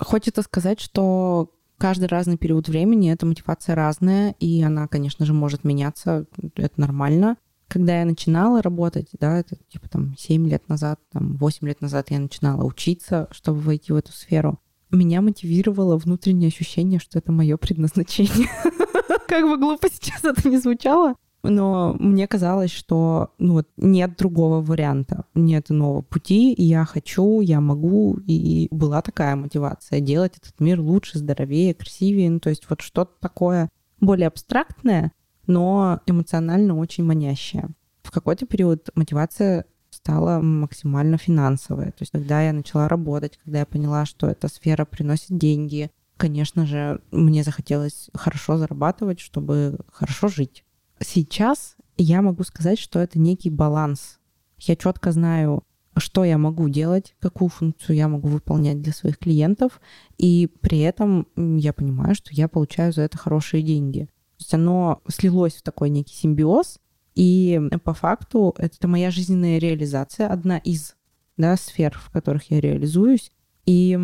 Хочется 0.02 0.42
сказать, 0.42 0.80
что 0.80 1.50
каждый 1.78 2.06
разный 2.06 2.36
период 2.36 2.68
времени 2.68 3.12
эта 3.12 3.26
мотивация 3.26 3.74
разная, 3.74 4.34
и 4.38 4.62
она, 4.62 4.86
конечно 4.88 5.26
же, 5.26 5.32
может 5.32 5.64
меняться, 5.64 6.26
это 6.56 6.80
нормально. 6.80 7.36
Когда 7.68 7.98
я 7.98 8.04
начинала 8.04 8.60
работать, 8.60 9.08
да, 9.18 9.38
это 9.38 9.56
типа 9.68 9.88
там 9.88 10.14
7 10.16 10.46
лет 10.48 10.68
назад, 10.68 11.00
там 11.10 11.36
8 11.38 11.66
лет 11.66 11.80
назад 11.80 12.10
я 12.10 12.18
начинала 12.18 12.64
учиться, 12.64 13.28
чтобы 13.30 13.60
войти 13.60 13.92
в 13.92 13.96
эту 13.96 14.12
сферу, 14.12 14.60
меня 14.90 15.22
мотивировало 15.22 15.96
внутреннее 15.96 16.48
ощущение, 16.48 17.00
что 17.00 17.18
это 17.18 17.32
мое 17.32 17.56
предназначение. 17.56 18.48
Как 19.26 19.44
бы 19.44 19.56
глупо 19.56 19.88
сейчас 19.90 20.22
это 20.24 20.46
не 20.48 20.58
звучало, 20.58 21.14
но 21.42 21.96
мне 21.98 22.26
казалось, 22.26 22.70
что 22.70 23.32
ну, 23.38 23.54
вот 23.54 23.68
нет 23.76 24.16
другого 24.16 24.60
варианта, 24.60 25.24
нет 25.34 25.70
иного 25.70 26.02
пути, 26.02 26.54
я 26.56 26.84
хочу, 26.84 27.40
я 27.40 27.60
могу, 27.60 28.18
и 28.26 28.68
была 28.70 29.02
такая 29.02 29.34
мотивация 29.36 30.00
делать 30.00 30.36
этот 30.36 30.60
мир 30.60 30.80
лучше, 30.80 31.18
здоровее, 31.18 31.74
красивее, 31.74 32.30
ну, 32.30 32.40
то 32.40 32.50
есть 32.50 32.68
вот 32.70 32.80
что-то 32.80 33.12
такое 33.20 33.68
более 34.00 34.28
абстрактное, 34.28 35.12
но 35.46 36.00
эмоционально 36.06 36.76
очень 36.78 37.04
манящее. 37.04 37.70
В 38.02 38.10
какой-то 38.10 38.46
период 38.46 38.90
мотивация 38.94 39.64
стала 39.90 40.40
максимально 40.40 41.18
финансовая. 41.18 41.92
То 41.92 41.98
есть 42.00 42.12
когда 42.12 42.42
я 42.42 42.52
начала 42.52 42.88
работать, 42.88 43.38
когда 43.44 43.60
я 43.60 43.66
поняла, 43.66 44.04
что 44.04 44.26
эта 44.26 44.48
сфера 44.48 44.84
приносит 44.84 45.36
деньги, 45.38 45.90
конечно 46.16 46.66
же, 46.66 47.00
мне 47.10 47.42
захотелось 47.42 48.10
хорошо 48.14 48.56
зарабатывать, 48.56 49.20
чтобы 49.20 49.78
хорошо 49.92 50.28
жить. 50.28 50.64
Сейчас 51.02 51.76
я 51.96 52.22
могу 52.22 52.44
сказать, 52.44 52.78
что 52.78 52.98
это 53.00 53.18
некий 53.18 53.50
баланс. 53.50 54.18
Я 54.58 54.76
четко 54.76 55.12
знаю, 55.12 55.64
что 55.96 56.24
я 56.24 56.38
могу 56.38 56.68
делать, 56.68 57.14
какую 57.20 57.48
функцию 57.48 57.96
я 57.96 58.08
могу 58.08 58.28
выполнять 58.28 58.80
для 58.80 58.92
своих 58.92 59.18
клиентов, 59.18 59.80
и 60.16 60.48
при 60.60 60.78
этом 60.80 61.26
я 61.36 61.72
понимаю, 61.72 62.14
что 62.14 62.30
я 62.32 62.48
получаю 62.48 62.92
за 62.92 63.02
это 63.02 63.18
хорошие 63.18 63.62
деньги. 63.62 64.08
есть 64.38 64.54
оно 64.54 65.02
слилось 65.08 65.54
в 65.54 65.62
такой 65.62 65.90
некий 65.90 66.14
симбиоз, 66.14 66.78
и 67.14 67.60
по 67.84 67.92
факту 67.92 68.54
это 68.56 68.88
моя 68.88 69.10
жизненная 69.10 69.58
реализация, 69.58 70.28
одна 70.28 70.58
из 70.58 70.96
да, 71.36 71.56
сфер, 71.56 71.98
в 71.98 72.10
которых 72.10 72.50
я 72.50 72.60
реализуюсь. 72.60 73.30
И 73.66 73.98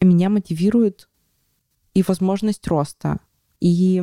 меня 0.00 0.30
мотивирует 0.30 1.08
и 1.94 2.02
возможность 2.02 2.66
роста, 2.66 3.20
и 3.60 4.02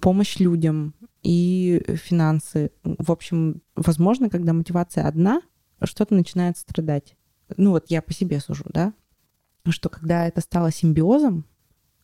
помощь 0.00 0.38
людям, 0.38 0.94
и 1.26 1.82
финансы. 1.96 2.70
В 2.84 3.10
общем, 3.10 3.60
возможно, 3.74 4.30
когда 4.30 4.52
мотивация 4.52 5.08
одна, 5.08 5.42
что-то 5.82 6.14
начинает 6.14 6.56
страдать. 6.56 7.16
Ну 7.56 7.72
вот 7.72 7.86
я 7.88 8.00
по 8.00 8.12
себе 8.12 8.38
сужу, 8.38 8.64
да, 8.68 8.94
что 9.68 9.88
когда 9.88 10.28
это 10.28 10.40
стало 10.40 10.70
симбиозом 10.70 11.44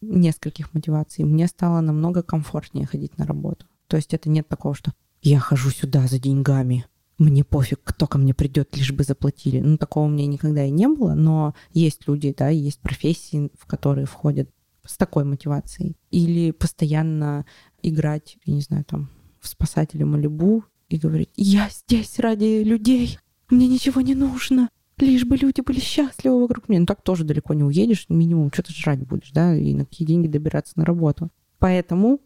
нескольких 0.00 0.74
мотиваций, 0.74 1.24
мне 1.24 1.46
стало 1.46 1.80
намного 1.80 2.24
комфортнее 2.24 2.84
ходить 2.84 3.16
на 3.16 3.24
работу. 3.24 3.66
То 3.86 3.96
есть 3.96 4.12
это 4.12 4.28
нет 4.28 4.48
такого, 4.48 4.74
что 4.74 4.92
я 5.20 5.38
хожу 5.38 5.70
сюда 5.70 6.08
за 6.08 6.18
деньгами, 6.18 6.84
мне 7.18 7.44
пофиг, 7.44 7.78
кто 7.84 8.08
ко 8.08 8.18
мне 8.18 8.34
придет, 8.34 8.76
лишь 8.76 8.90
бы 8.90 9.04
заплатили. 9.04 9.60
Ну, 9.60 9.78
такого 9.78 10.06
у 10.06 10.08
меня 10.08 10.26
никогда 10.26 10.64
и 10.64 10.70
не 10.70 10.88
было, 10.88 11.14
но 11.14 11.54
есть 11.72 12.08
люди, 12.08 12.34
да, 12.36 12.48
есть 12.48 12.80
профессии, 12.80 13.52
в 13.56 13.66
которые 13.66 14.06
входят 14.06 14.50
с 14.84 14.96
такой 14.96 15.24
мотивацией. 15.24 15.96
Или 16.10 16.50
постоянно 16.50 17.46
играть, 17.82 18.38
я 18.44 18.54
не 18.54 18.60
знаю, 18.60 18.84
там, 18.84 19.10
в 19.40 19.48
спасателя 19.48 20.06
Малибу 20.06 20.64
и 20.88 20.98
говорить, 20.98 21.30
я 21.36 21.68
здесь 21.70 22.18
ради 22.18 22.62
людей, 22.62 23.18
мне 23.50 23.66
ничего 23.66 24.00
не 24.00 24.14
нужно, 24.14 24.68
лишь 24.98 25.24
бы 25.24 25.36
люди 25.36 25.60
были 25.60 25.80
счастливы 25.80 26.40
вокруг 26.40 26.68
меня. 26.68 26.80
Ну, 26.80 26.86
так 26.86 27.02
тоже 27.02 27.24
далеко 27.24 27.54
не 27.54 27.64
уедешь, 27.64 28.06
минимум 28.08 28.52
что-то 28.52 28.72
жрать 28.72 29.06
будешь, 29.06 29.32
да, 29.32 29.54
и 29.56 29.74
на 29.74 29.84
какие 29.84 30.06
деньги 30.06 30.28
добираться 30.28 30.74
на 30.76 30.84
работу. 30.84 31.30
Поэтому 31.58 32.20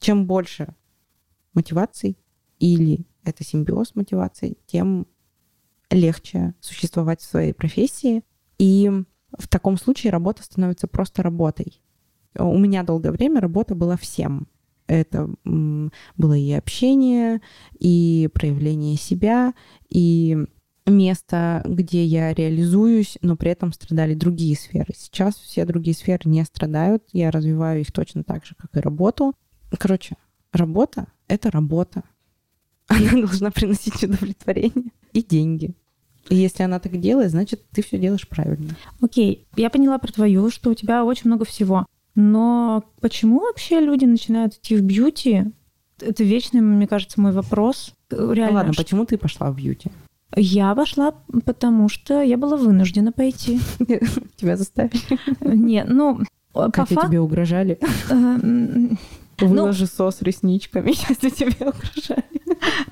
чем 0.00 0.26
больше 0.26 0.74
мотиваций 1.54 2.18
или 2.58 3.06
это 3.24 3.44
симбиоз 3.44 3.94
мотивации, 3.94 4.56
тем 4.66 5.06
легче 5.90 6.54
существовать 6.60 7.20
в 7.20 7.24
своей 7.24 7.52
профессии. 7.52 8.22
И 8.58 8.90
в 9.38 9.48
таком 9.48 9.76
случае 9.76 10.12
работа 10.12 10.42
становится 10.42 10.86
просто 10.86 11.22
работой. 11.22 11.80
У 12.38 12.58
меня 12.58 12.82
долгое 12.82 13.12
время 13.12 13.40
работа 13.40 13.74
была 13.74 13.96
всем. 13.96 14.48
Это 14.86 15.28
было 15.44 16.34
и 16.34 16.52
общение, 16.52 17.40
и 17.78 18.28
проявление 18.32 18.96
себя, 18.96 19.52
и 19.88 20.46
место, 20.86 21.62
где 21.64 22.04
я 22.04 22.32
реализуюсь, 22.32 23.18
но 23.20 23.36
при 23.36 23.50
этом 23.50 23.72
страдали 23.72 24.14
другие 24.14 24.56
сферы. 24.56 24.94
Сейчас 24.96 25.36
все 25.36 25.64
другие 25.64 25.96
сферы 25.96 26.30
не 26.30 26.44
страдают, 26.44 27.02
я 27.12 27.30
развиваю 27.30 27.80
их 27.80 27.90
точно 27.92 28.22
так 28.22 28.44
же, 28.46 28.54
как 28.56 28.76
и 28.76 28.80
работу. 28.80 29.34
Короче, 29.76 30.16
работа— 30.52 31.08
это 31.28 31.50
работа. 31.50 32.04
Она 32.86 33.10
должна 33.10 33.50
приносить 33.50 34.02
удовлетворение 34.04 34.92
и 35.12 35.22
деньги. 35.22 35.74
И 36.28 36.36
если 36.36 36.64
она 36.64 36.80
так 36.80 36.98
делает, 37.00 37.30
значит, 37.30 37.64
ты 37.70 37.82
все 37.82 37.98
делаешь 37.98 38.28
правильно. 38.28 38.76
Окей, 39.00 39.46
я 39.56 39.70
поняла 39.70 39.98
про 39.98 40.12
твою, 40.12 40.50
что 40.50 40.70
у 40.70 40.74
тебя 40.74 41.04
очень 41.04 41.28
много 41.28 41.44
всего. 41.44 41.86
Но 42.16 42.82
почему 43.00 43.40
вообще 43.40 43.78
люди 43.78 44.06
начинают 44.06 44.54
идти 44.54 44.74
в 44.74 44.82
бьюти? 44.82 45.44
Это 46.00 46.24
вечный, 46.24 46.60
мне 46.60 46.86
кажется, 46.88 47.20
мой 47.20 47.32
вопрос. 47.32 47.92
Реально. 48.10 48.46
Ну 48.46 48.52
ладно, 48.54 48.72
почему 48.76 49.04
ты 49.04 49.18
пошла 49.18 49.50
в 49.52 49.56
бьюти? 49.56 49.90
Я 50.34 50.74
пошла, 50.74 51.14
потому 51.44 51.88
что 51.88 52.22
я 52.22 52.36
была 52.36 52.56
вынуждена 52.56 53.12
пойти. 53.12 53.60
Тебя 54.36 54.56
заставили? 54.56 55.00
Нет, 55.40 55.86
ну... 55.88 56.20
Как 56.72 56.88
тебе 56.88 57.20
угрожали? 57.20 57.78
Э, 58.08 59.44
Выложи 59.44 59.82
ну, 59.82 59.86
сос 59.86 60.22
ресничками, 60.22 60.88
если 61.08 61.28
тебе 61.28 61.68
угрожали. 61.68 62.24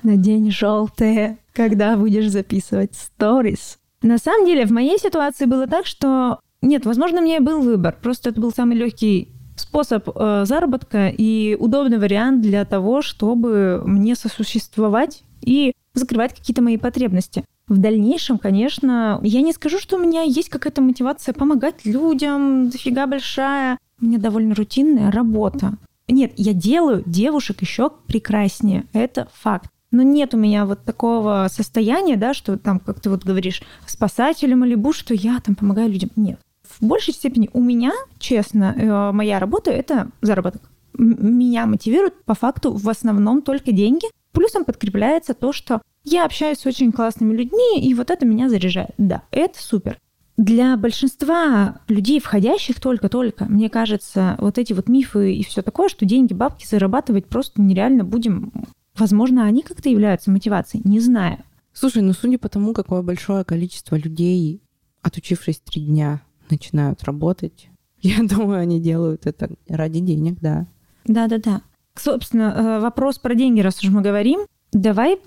Надень 0.03 0.51
желтые, 0.51 1.39
когда 1.51 1.97
будешь 1.97 2.29
записывать 2.29 2.93
сторис. 2.93 3.79
На 4.03 4.19
самом 4.19 4.45
деле, 4.45 4.67
в 4.67 4.71
моей 4.71 4.99
ситуации 4.99 5.45
было 5.45 5.65
так, 5.65 5.87
что 5.87 6.39
нет, 6.65 6.85
возможно, 6.85 7.21
у 7.21 7.23
меня 7.23 7.39
был 7.41 7.61
выбор. 7.61 7.95
Просто 8.01 8.29
это 8.29 8.41
был 8.41 8.51
самый 8.51 8.75
легкий 8.75 9.29
способ 9.55 10.09
э, 10.13 10.43
заработка 10.45 11.09
и 11.09 11.55
удобный 11.59 11.99
вариант 11.99 12.41
для 12.41 12.65
того, 12.65 13.01
чтобы 13.01 13.83
мне 13.85 14.15
сосуществовать 14.15 15.23
и 15.41 15.73
закрывать 15.93 16.33
какие-то 16.33 16.63
мои 16.63 16.77
потребности. 16.77 17.45
В 17.67 17.77
дальнейшем, 17.77 18.37
конечно, 18.37 19.19
я 19.23 19.41
не 19.41 19.53
скажу, 19.53 19.79
что 19.79 19.95
у 19.95 19.99
меня 19.99 20.23
есть 20.23 20.49
какая-то 20.49 20.81
мотивация 20.81 21.33
помогать 21.33 21.85
людям, 21.85 22.69
дофига 22.69 23.07
большая. 23.07 23.77
У 24.01 24.05
меня 24.05 24.17
довольно 24.17 24.55
рутинная 24.55 25.11
работа. 25.11 25.73
Нет, 26.07 26.33
я 26.35 26.53
делаю 26.53 27.03
девушек 27.05 27.61
еще 27.61 27.91
прекраснее. 28.07 28.85
Это 28.91 29.27
факт. 29.33 29.69
Но 29.91 30.01
нет 30.01 30.33
у 30.33 30.37
меня 30.37 30.65
вот 30.65 30.83
такого 30.83 31.47
состояния, 31.49 32.17
да, 32.17 32.33
что 32.33 32.57
там, 32.57 32.79
как 32.79 32.99
ты 32.99 33.09
вот 33.09 33.23
говоришь, 33.23 33.61
спасателем 33.85 34.65
или 34.65 34.75
буш, 34.75 34.97
что 34.97 35.13
я 35.13 35.39
там 35.39 35.55
помогаю 35.55 35.89
людям. 35.89 36.09
Нет 36.15 36.39
в 36.79 36.85
большей 36.85 37.13
степени 37.13 37.49
у 37.53 37.61
меня, 37.61 37.91
честно, 38.19 38.75
э, 38.75 39.11
моя 39.11 39.39
работа— 39.39 39.71
это 39.71 40.09
заработок. 40.21 40.61
Меня 40.97 41.65
мотивирует 41.65 42.23
по 42.23 42.35
факту 42.35 42.73
в 42.73 42.87
основном 42.89 43.41
только 43.41 43.71
деньги. 43.71 44.07
Плюсом 44.31 44.65
подкрепляется 44.65 45.33
то, 45.33 45.51
что 45.51 45.81
я 46.03 46.25
общаюсь 46.25 46.59
с 46.59 46.65
очень 46.65 46.91
классными 46.91 47.35
людьми, 47.35 47.81
и 47.81 47.93
вот 47.93 48.11
это 48.11 48.25
меня 48.25 48.49
заряжает. 48.49 48.91
Да, 48.97 49.23
это 49.31 49.61
супер. 49.61 49.97
Для 50.37 50.75
большинства 50.75 51.79
людей, 51.87 52.19
входящих 52.19 52.81
только-только, 52.81 53.45
мне 53.45 53.69
кажется, 53.69 54.35
вот 54.39 54.57
эти 54.57 54.73
вот 54.73 54.89
мифы 54.89 55.33
и 55.33 55.43
все 55.43 55.61
такое, 55.61 55.87
что 55.87 56.05
деньги, 56.05 56.33
бабки 56.33 56.65
зарабатывать 56.65 57.25
просто 57.27 57.61
нереально 57.61 58.03
будем. 58.03 58.51
Возможно, 58.97 59.45
они 59.45 59.61
как-то 59.61 59.89
являются 59.89 60.31
мотивацией, 60.31 60.83
не 60.85 60.99
знаю. 60.99 61.37
Слушай, 61.71 62.03
ну 62.03 62.13
судя 62.13 62.37
по 62.37 62.49
тому, 62.49 62.73
какое 62.73 63.01
большое 63.01 63.45
количество 63.45 63.95
людей, 63.95 64.61
отучившись 65.01 65.59
три 65.59 65.81
дня, 65.81 66.21
начинают 66.49 67.03
работать. 67.03 67.69
Я 68.01 68.23
думаю, 68.23 68.59
они 68.59 68.79
делают 68.79 69.25
это 69.25 69.49
ради 69.67 69.99
денег, 69.99 70.39
да. 70.41 70.67
Да-да-да. 71.05 71.61
Собственно, 71.95 72.53
э, 72.55 72.79
вопрос 72.79 73.19
про 73.19 73.35
деньги, 73.35 73.61
раз 73.61 73.81
уж 73.83 73.89
мы 73.89 74.01
говорим. 74.01 74.41
Давай 74.73 75.19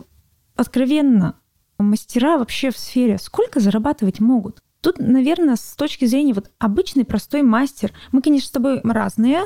откровенно. 0.56 1.36
Мастера 1.78 2.38
вообще 2.38 2.70
в 2.70 2.76
сфере 2.76 3.18
сколько 3.18 3.60
зарабатывать 3.60 4.20
могут? 4.20 4.60
Тут, 4.80 4.98
наверное, 4.98 5.56
с 5.56 5.74
точки 5.74 6.04
зрения 6.04 6.34
вот 6.34 6.50
обычный 6.58 7.04
простой 7.04 7.42
мастер, 7.42 7.92
мы, 8.12 8.22
конечно, 8.22 8.48
с 8.48 8.52
тобой 8.52 8.80
разные, 8.84 9.42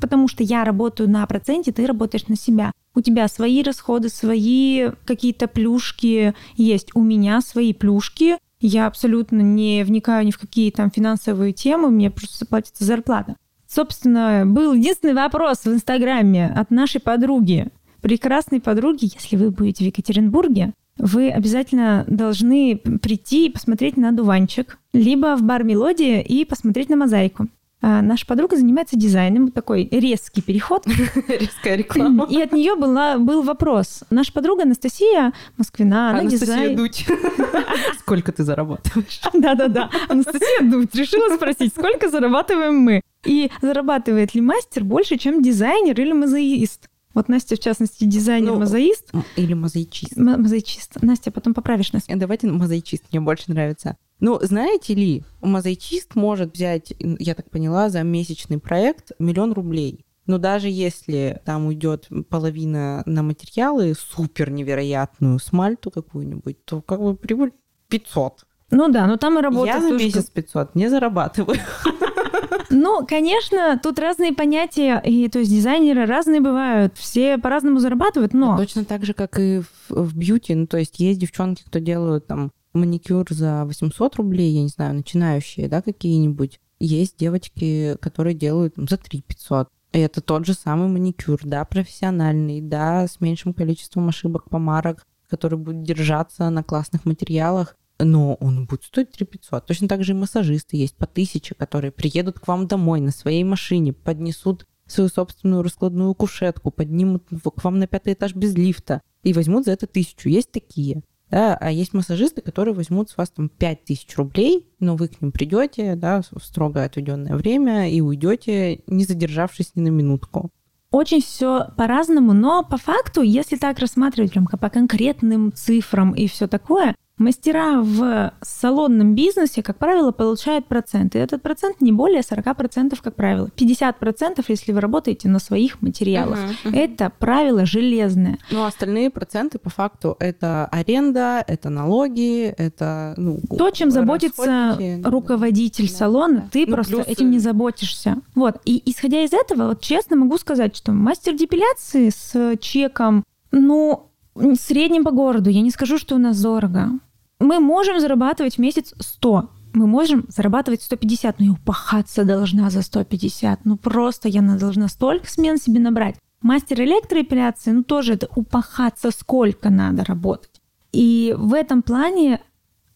потому 0.00 0.26
что 0.26 0.42
я 0.42 0.64
работаю 0.64 1.08
на 1.08 1.24
проценте, 1.26 1.70
ты 1.70 1.86
работаешь 1.86 2.26
на 2.26 2.36
себя. 2.36 2.72
У 2.94 3.00
тебя 3.00 3.28
свои 3.28 3.62
расходы, 3.62 4.08
свои 4.08 4.90
какие-то 5.04 5.46
плюшки 5.46 6.34
есть. 6.56 6.90
У 6.94 7.02
меня 7.02 7.40
свои 7.40 7.72
плюшки, 7.72 8.36
я 8.66 8.86
абсолютно 8.86 9.40
не 9.40 9.84
вникаю 9.84 10.26
ни 10.26 10.30
в 10.30 10.38
какие 10.38 10.70
там 10.70 10.90
финансовые 10.90 11.52
темы, 11.52 11.90
мне 11.90 12.10
просто 12.10 12.46
платится 12.46 12.84
зарплата. 12.84 13.36
Собственно, 13.66 14.44
был 14.46 14.74
единственный 14.74 15.14
вопрос 15.14 15.64
в 15.64 15.72
Инстаграме 15.72 16.46
от 16.46 16.70
нашей 16.70 17.00
подруги, 17.00 17.68
прекрасной 18.02 18.60
подруги, 18.60 19.10
если 19.14 19.36
вы 19.36 19.50
будете 19.50 19.84
в 19.84 19.86
Екатеринбурге, 19.86 20.74
вы 20.98 21.30
обязательно 21.30 22.04
должны 22.06 22.76
прийти 22.76 23.46
и 23.46 23.50
посмотреть 23.50 23.96
на 23.96 24.12
дуванчик, 24.12 24.78
либо 24.92 25.36
в 25.36 25.42
бар 25.42 25.64
«Мелодия» 25.64 26.20
и 26.20 26.44
посмотреть 26.44 26.90
на 26.90 26.96
мозаику. 26.96 27.48
А, 27.84 28.00
наша 28.00 28.24
подруга 28.26 28.56
занимается 28.56 28.96
дизайном, 28.96 29.50
такой 29.50 29.88
резкий 29.90 30.40
переход. 30.40 30.86
Резкая 31.28 31.74
реклама. 31.74 32.28
И 32.30 32.40
от 32.40 32.52
нее 32.52 32.76
была, 32.76 33.18
был 33.18 33.42
вопрос. 33.42 34.04
Наша 34.08 34.32
подруга 34.32 34.62
Анастасия 34.62 35.32
Москвина, 35.56 36.10
она 36.10 36.20
Анастасия 36.20 36.46
дизайн... 36.46 36.76
Дудь. 36.76 37.06
Сколько 37.98 38.30
ты 38.30 38.44
зарабатываешь? 38.44 39.20
Да-да-да. 39.34 39.90
Анастасия 40.08 40.62
Дудь 40.62 40.94
решила 40.94 41.34
спросить, 41.34 41.72
сколько 41.76 42.08
зарабатываем 42.08 42.76
мы? 42.76 43.02
И 43.24 43.50
зарабатывает 43.60 44.34
ли 44.34 44.40
мастер 44.40 44.84
больше, 44.84 45.16
чем 45.16 45.42
дизайнер 45.42 46.00
или 46.00 46.12
мозаист? 46.12 46.88
Вот 47.14 47.28
Настя, 47.28 47.56
в 47.56 47.58
частности, 47.58 48.04
дизайнер-мозаист. 48.04 49.10
Ну, 49.12 49.22
или 49.36 49.54
мозаичист. 49.54 50.16
Мозаичист. 50.16 51.02
Настя, 51.02 51.30
потом 51.30 51.54
поправишь 51.54 51.92
нас. 51.92 52.04
Давайте 52.08 52.46
мозаичист, 52.46 53.04
мне 53.10 53.20
больше 53.20 53.50
нравится. 53.50 53.96
Ну, 54.20 54.38
знаете 54.40 54.94
ли, 54.94 55.24
мозаичист 55.40 56.14
может 56.14 56.54
взять, 56.54 56.94
я 56.98 57.34
так 57.34 57.50
поняла, 57.50 57.90
за 57.90 58.02
месячный 58.02 58.58
проект 58.58 59.12
миллион 59.18 59.52
рублей. 59.52 60.04
Но 60.26 60.38
даже 60.38 60.68
если 60.68 61.42
там 61.44 61.66
уйдет 61.66 62.08
половина 62.28 63.02
на 63.06 63.22
материалы 63.22 63.94
супер 63.94 64.50
невероятную, 64.50 65.38
смальту 65.40 65.90
какую-нибудь, 65.90 66.64
то 66.64 66.80
как 66.80 67.00
бы 67.00 67.16
прибыль 67.16 67.52
500. 67.88 68.46
Ну 68.70 68.88
да, 68.88 69.06
но 69.06 69.16
там 69.16 69.38
и 69.38 69.42
работа. 69.42 69.66
Я 69.66 69.80
за 69.80 69.90
месяц 69.90 70.30
500 70.30 70.74
не 70.74 70.88
зарабатываю. 70.88 71.58
Ну, 72.70 73.06
конечно, 73.06 73.78
тут 73.82 73.98
разные 73.98 74.32
понятия, 74.32 75.00
и 75.04 75.28
то 75.28 75.38
есть 75.38 75.50
дизайнеры 75.50 76.06
разные 76.06 76.40
бывают, 76.40 76.96
все 76.96 77.38
по-разному 77.38 77.78
зарабатывают, 77.78 78.34
но... 78.34 78.56
Точно 78.56 78.84
так 78.84 79.04
же, 79.04 79.14
как 79.14 79.38
и 79.38 79.62
в, 79.88 80.16
бьюти, 80.16 80.54
ну, 80.54 80.66
то 80.66 80.78
есть 80.78 80.98
есть 81.00 81.20
девчонки, 81.20 81.62
кто 81.64 81.78
делают 81.78 82.26
там 82.26 82.50
маникюр 82.72 83.26
за 83.30 83.64
800 83.64 84.16
рублей, 84.16 84.52
я 84.52 84.62
не 84.62 84.68
знаю, 84.68 84.94
начинающие, 84.94 85.68
да, 85.68 85.82
какие-нибудь. 85.82 86.58
Есть 86.80 87.16
девочки, 87.18 87.96
которые 88.00 88.34
делают 88.34 88.74
там, 88.74 88.88
за 88.88 88.96
3 88.96 89.22
500. 89.22 89.68
И 89.92 89.98
это 89.98 90.20
тот 90.20 90.46
же 90.46 90.54
самый 90.54 90.88
маникюр, 90.88 91.40
да, 91.44 91.64
профессиональный, 91.64 92.60
да, 92.60 93.06
с 93.06 93.20
меньшим 93.20 93.52
количеством 93.52 94.08
ошибок, 94.08 94.48
помарок, 94.48 95.04
который 95.28 95.58
будет 95.58 95.82
держаться 95.82 96.48
на 96.50 96.62
классных 96.62 97.04
материалах, 97.04 97.76
но 98.04 98.34
он 98.34 98.66
будет 98.66 98.84
стоить 98.84 99.10
3 99.10 99.26
500. 99.26 99.66
Точно 99.66 99.88
так 99.88 100.04
же 100.04 100.12
и 100.12 100.14
массажисты 100.14 100.76
есть 100.76 100.96
по 100.96 101.06
тысяче, 101.06 101.54
которые 101.54 101.92
приедут 101.92 102.38
к 102.38 102.48
вам 102.48 102.66
домой 102.66 103.00
на 103.00 103.10
своей 103.10 103.44
машине, 103.44 103.92
поднесут 103.92 104.66
свою 104.86 105.08
собственную 105.08 105.62
раскладную 105.62 106.14
кушетку, 106.14 106.70
поднимут 106.70 107.24
к 107.28 107.64
вам 107.64 107.78
на 107.78 107.86
пятый 107.86 108.12
этаж 108.12 108.34
без 108.34 108.54
лифта 108.54 109.00
и 109.22 109.32
возьмут 109.32 109.64
за 109.64 109.72
это 109.72 109.86
тысячу. 109.86 110.28
Есть 110.28 110.50
такие. 110.50 111.02
Да, 111.30 111.56
а 111.58 111.70
есть 111.70 111.94
массажисты, 111.94 112.42
которые 112.42 112.74
возьмут 112.74 113.08
с 113.08 113.16
вас 113.16 113.30
там 113.30 113.48
5000 113.48 114.16
рублей, 114.16 114.66
но 114.80 114.96
вы 114.96 115.08
к 115.08 115.22
ним 115.22 115.32
придете, 115.32 115.94
да, 115.94 116.20
в 116.30 116.44
строго 116.44 116.84
отведенное 116.84 117.34
время 117.36 117.90
и 117.90 118.02
уйдете, 118.02 118.82
не 118.86 119.04
задержавшись 119.04 119.74
ни 119.74 119.80
на 119.80 119.88
минутку. 119.88 120.50
Очень 120.90 121.22
все 121.22 121.68
по-разному, 121.74 122.34
но 122.34 122.62
по 122.62 122.76
факту, 122.76 123.22
если 123.22 123.56
так 123.56 123.78
рассматривать 123.78 124.32
прям 124.32 124.46
по 124.46 124.68
конкретным 124.68 125.54
цифрам 125.54 126.12
и 126.12 126.26
все 126.26 126.46
такое, 126.46 126.94
Мастера 127.18 127.82
в 127.82 128.32
салонном 128.40 129.14
бизнесе, 129.14 129.62
как 129.62 129.76
правило, 129.76 130.12
получают 130.12 130.66
процент. 130.66 131.14
И 131.14 131.18
этот 131.18 131.42
процент 131.42 131.80
не 131.80 131.92
более 131.92 132.20
40%, 132.20 132.98
как 133.02 133.14
правило. 133.14 133.50
50%, 133.54 134.44
если 134.48 134.72
вы 134.72 134.80
работаете 134.80 135.28
на 135.28 135.38
своих 135.38 135.82
материалах. 135.82 136.38
Uh-huh. 136.38 136.74
Это 136.74 137.12
правило 137.18 137.66
железное. 137.66 138.38
Ну, 138.50 138.62
а 138.62 138.68
остальные 138.68 139.10
проценты, 139.10 139.58
по 139.58 139.70
факту, 139.70 140.16
это 140.20 140.66
аренда, 140.66 141.44
это 141.46 141.68
налоги, 141.68 142.46
это... 142.46 143.14
Ну, 143.16 143.40
То, 143.56 143.70
чем 143.70 143.90
заботится 143.90 144.78
руководитель 145.04 145.88
да, 145.88 145.94
салона, 145.94 146.34
да. 146.40 146.48
ты 146.50 146.66
ну, 146.66 146.74
просто 146.74 146.94
плюс... 146.96 147.06
этим 147.06 147.30
не 147.30 147.38
заботишься. 147.38 148.16
Вот. 148.34 148.60
И 148.64 148.82
исходя 148.90 149.22
из 149.22 149.32
этого, 149.32 149.68
вот 149.68 149.80
честно 149.82 150.16
могу 150.16 150.38
сказать, 150.38 150.74
что 150.74 150.92
мастер 150.92 151.34
депиляции 151.34 152.08
с 152.08 152.56
чеком, 152.58 153.24
ну, 153.50 154.11
среднем 154.54 155.04
по 155.04 155.10
городу, 155.10 155.50
я 155.50 155.60
не 155.60 155.70
скажу, 155.70 155.98
что 155.98 156.14
у 156.14 156.18
нас 156.18 156.40
дорого 156.40 156.98
мы 157.42 157.60
можем 157.60 158.00
зарабатывать 158.00 158.56
в 158.56 158.58
месяц 158.58 158.94
100, 158.98 159.50
мы 159.74 159.86
можем 159.86 160.26
зарабатывать 160.28 160.82
150, 160.82 161.40
но 161.40 161.44
я 161.46 161.52
упахаться 161.52 162.24
должна 162.24 162.70
за 162.70 162.82
150. 162.82 163.64
Ну 163.64 163.76
просто 163.76 164.28
я 164.28 164.42
должна 164.42 164.88
столько 164.88 165.28
смен 165.28 165.58
себе 165.58 165.80
набрать. 165.80 166.16
Мастер 166.40 166.80
электроэпиляции, 166.82 167.70
ну 167.70 167.82
тоже 167.82 168.14
это 168.14 168.28
упахаться 168.34 169.10
сколько 169.10 169.70
надо 169.70 170.04
работать. 170.04 170.60
И 170.92 171.34
в 171.36 171.54
этом 171.54 171.82
плане 171.82 172.40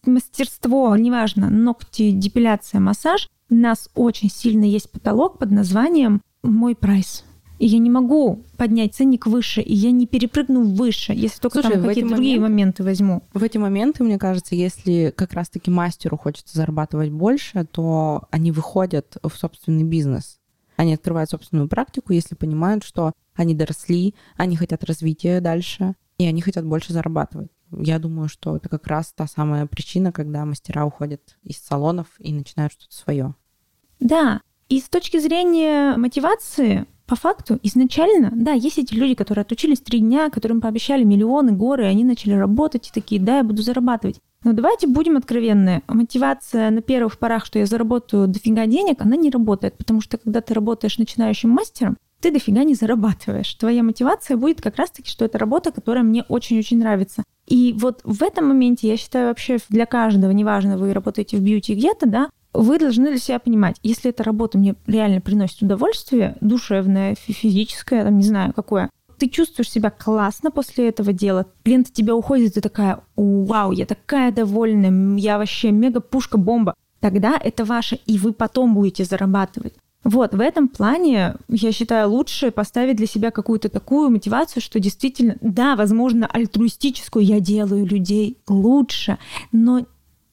мастерство, 0.05 0.95
неважно, 0.95 1.49
ногти, 1.49 2.11
депиляция, 2.11 2.79
массаж, 2.79 3.27
у 3.49 3.55
нас 3.55 3.89
очень 3.95 4.29
сильно 4.29 4.65
есть 4.65 4.91
потолок 4.91 5.39
под 5.39 5.51
названием 5.51 6.21
«Мой 6.43 6.75
прайс». 6.75 7.23
И 7.59 7.65
я 7.65 7.79
не 7.79 7.89
могу 7.89 8.43
поднять 8.55 8.93
ценник 8.93 9.25
выше, 9.25 9.61
и 9.61 9.73
я 9.73 9.91
не 9.91 10.05
перепрыгну 10.05 10.63
выше, 10.63 11.13
если 11.13 11.39
только 11.39 11.61
Слушай, 11.61 11.75
там 11.75 11.85
какие-то 11.85 12.09
другие 12.09 12.39
моменты 12.39 12.83
возьму. 12.83 13.23
В 13.33 13.43
эти 13.43 13.57
моменты, 13.57 14.03
мне 14.03 14.19
кажется, 14.19 14.55
если 14.55 15.13
как 15.15 15.33
раз-таки 15.33 15.71
мастеру 15.71 16.17
хочется 16.17 16.55
зарабатывать 16.55 17.09
больше, 17.09 17.65
то 17.65 18.27
они 18.29 18.51
выходят 18.51 19.17
в 19.23 19.31
собственный 19.31 19.83
бизнес. 19.83 20.39
Они 20.75 20.93
открывают 20.93 21.31
собственную 21.31 21.67
практику, 21.67 22.13
если 22.13 22.35
понимают, 22.35 22.83
что 22.83 23.13
они 23.33 23.55
доросли, 23.55 24.13
они 24.35 24.55
хотят 24.55 24.83
развития 24.83 25.41
дальше, 25.41 25.95
и 26.19 26.25
они 26.25 26.41
хотят 26.41 26.65
больше 26.65 26.93
зарабатывать. 26.93 27.49
Я 27.71 27.99
думаю, 27.99 28.29
что 28.29 28.55
это 28.55 28.69
как 28.69 28.87
раз 28.87 29.11
та 29.13 29.27
самая 29.27 29.65
причина, 29.65 30.11
когда 30.11 30.45
мастера 30.45 30.85
уходят 30.85 31.37
из 31.43 31.57
салонов 31.57 32.07
и 32.19 32.31
начинают 32.31 32.73
что-то 32.73 32.95
свое. 32.95 33.35
Да, 33.99 34.41
и 34.69 34.79
с 34.79 34.89
точки 34.89 35.19
зрения 35.19 35.97
мотивации, 35.97 36.85
по 37.07 37.15
факту 37.15 37.57
изначально, 37.63 38.31
да, 38.33 38.51
есть 38.51 38.77
эти 38.77 38.93
люди, 38.93 39.15
которые 39.15 39.43
отучились 39.43 39.79
три 39.79 39.99
дня, 39.99 40.29
которым 40.29 40.61
пообещали 40.61 41.03
миллионы, 41.03 41.53
горы, 41.53 41.85
и 41.85 41.87
они 41.87 42.03
начали 42.03 42.33
работать 42.33 42.89
и 42.89 42.93
такие, 42.93 43.19
да, 43.21 43.37
я 43.37 43.43
буду 43.43 43.61
зарабатывать. 43.61 44.19
Но 44.43 44.53
давайте 44.53 44.87
будем 44.87 45.17
откровенны. 45.17 45.81
Мотивация 45.87 46.69
на 46.69 46.81
первых 46.81 47.17
порах, 47.17 47.45
что 47.45 47.59
я 47.59 47.65
заработаю 47.65 48.27
дофига 48.27 48.65
денег, 48.65 49.01
она 49.01 49.15
не 49.15 49.29
работает, 49.29 49.77
потому 49.77 50.01
что 50.01 50.17
когда 50.17 50.41
ты 50.41 50.53
работаешь 50.53 50.97
начинающим 50.97 51.49
мастером, 51.49 51.97
ты 52.19 52.31
дофига 52.31 52.63
не 52.63 52.73
зарабатываешь. 52.73 53.53
Твоя 53.55 53.83
мотивация 53.83 54.37
будет 54.37 54.61
как 54.61 54.75
раз-таки, 54.77 55.09
что 55.09 55.25
это 55.25 55.37
работа, 55.37 55.71
которая 55.71 56.03
мне 56.03 56.23
очень-очень 56.27 56.79
нравится. 56.79 57.23
И 57.47 57.73
вот 57.77 58.01
в 58.03 58.23
этом 58.23 58.47
моменте, 58.47 58.87
я 58.87 58.97
считаю, 58.97 59.27
вообще 59.27 59.57
для 59.69 59.85
каждого, 59.85 60.31
неважно, 60.31 60.77
вы 60.77 60.93
работаете 60.93 61.37
в 61.37 61.41
бьюти 61.41 61.75
где-то, 61.75 62.07
да, 62.07 62.29
вы 62.57 62.79
должны 62.79 63.09
для 63.09 63.19
себя 63.19 63.39
понимать, 63.39 63.77
если 63.83 64.09
эта 64.09 64.23
работа 64.23 64.57
мне 64.57 64.75
реально 64.87 65.21
приносит 65.21 65.61
удовольствие, 65.61 66.37
душевное, 66.41 67.15
физическое, 67.15 68.03
там, 68.03 68.17
не 68.17 68.23
знаю, 68.23 68.53
какое, 68.53 68.89
ты 69.17 69.29
чувствуешь 69.29 69.71
себя 69.71 69.89
классно 69.89 70.51
после 70.51 70.89
этого 70.89 71.13
дела, 71.13 71.45
клиент 71.63 71.87
от 71.87 71.93
тебя 71.93 72.15
уходит, 72.15 72.53
ты 72.53 72.61
такая, 72.61 72.99
вау, 73.15 73.71
я 73.71 73.85
такая 73.85 74.31
довольная, 74.31 75.17
я 75.17 75.37
вообще 75.37 75.71
мега-пушка-бомба, 75.71 76.75
тогда 76.99 77.39
это 77.41 77.65
ваше, 77.65 77.99
и 78.05 78.17
вы 78.17 78.33
потом 78.33 78.73
будете 78.73 79.05
зарабатывать. 79.05 79.73
Вот, 80.03 80.33
в 80.33 80.39
этом 80.39 80.69
плане, 80.69 81.35
я 81.49 81.71
считаю, 81.71 82.09
лучше 82.09 82.51
поставить 82.51 82.95
для 82.95 83.07
себя 83.07 83.29
какую-то 83.29 83.67
такую 83.67 84.09
мотивацию, 84.09 84.63
что 84.63 84.79
действительно, 84.79 85.35
да, 85.41 85.75
возможно, 85.75 86.27
альтруистическую 86.27 87.25
я 87.25 87.39
делаю 87.39 87.85
людей 87.85 88.37
лучше, 88.47 89.17
но 89.51 89.85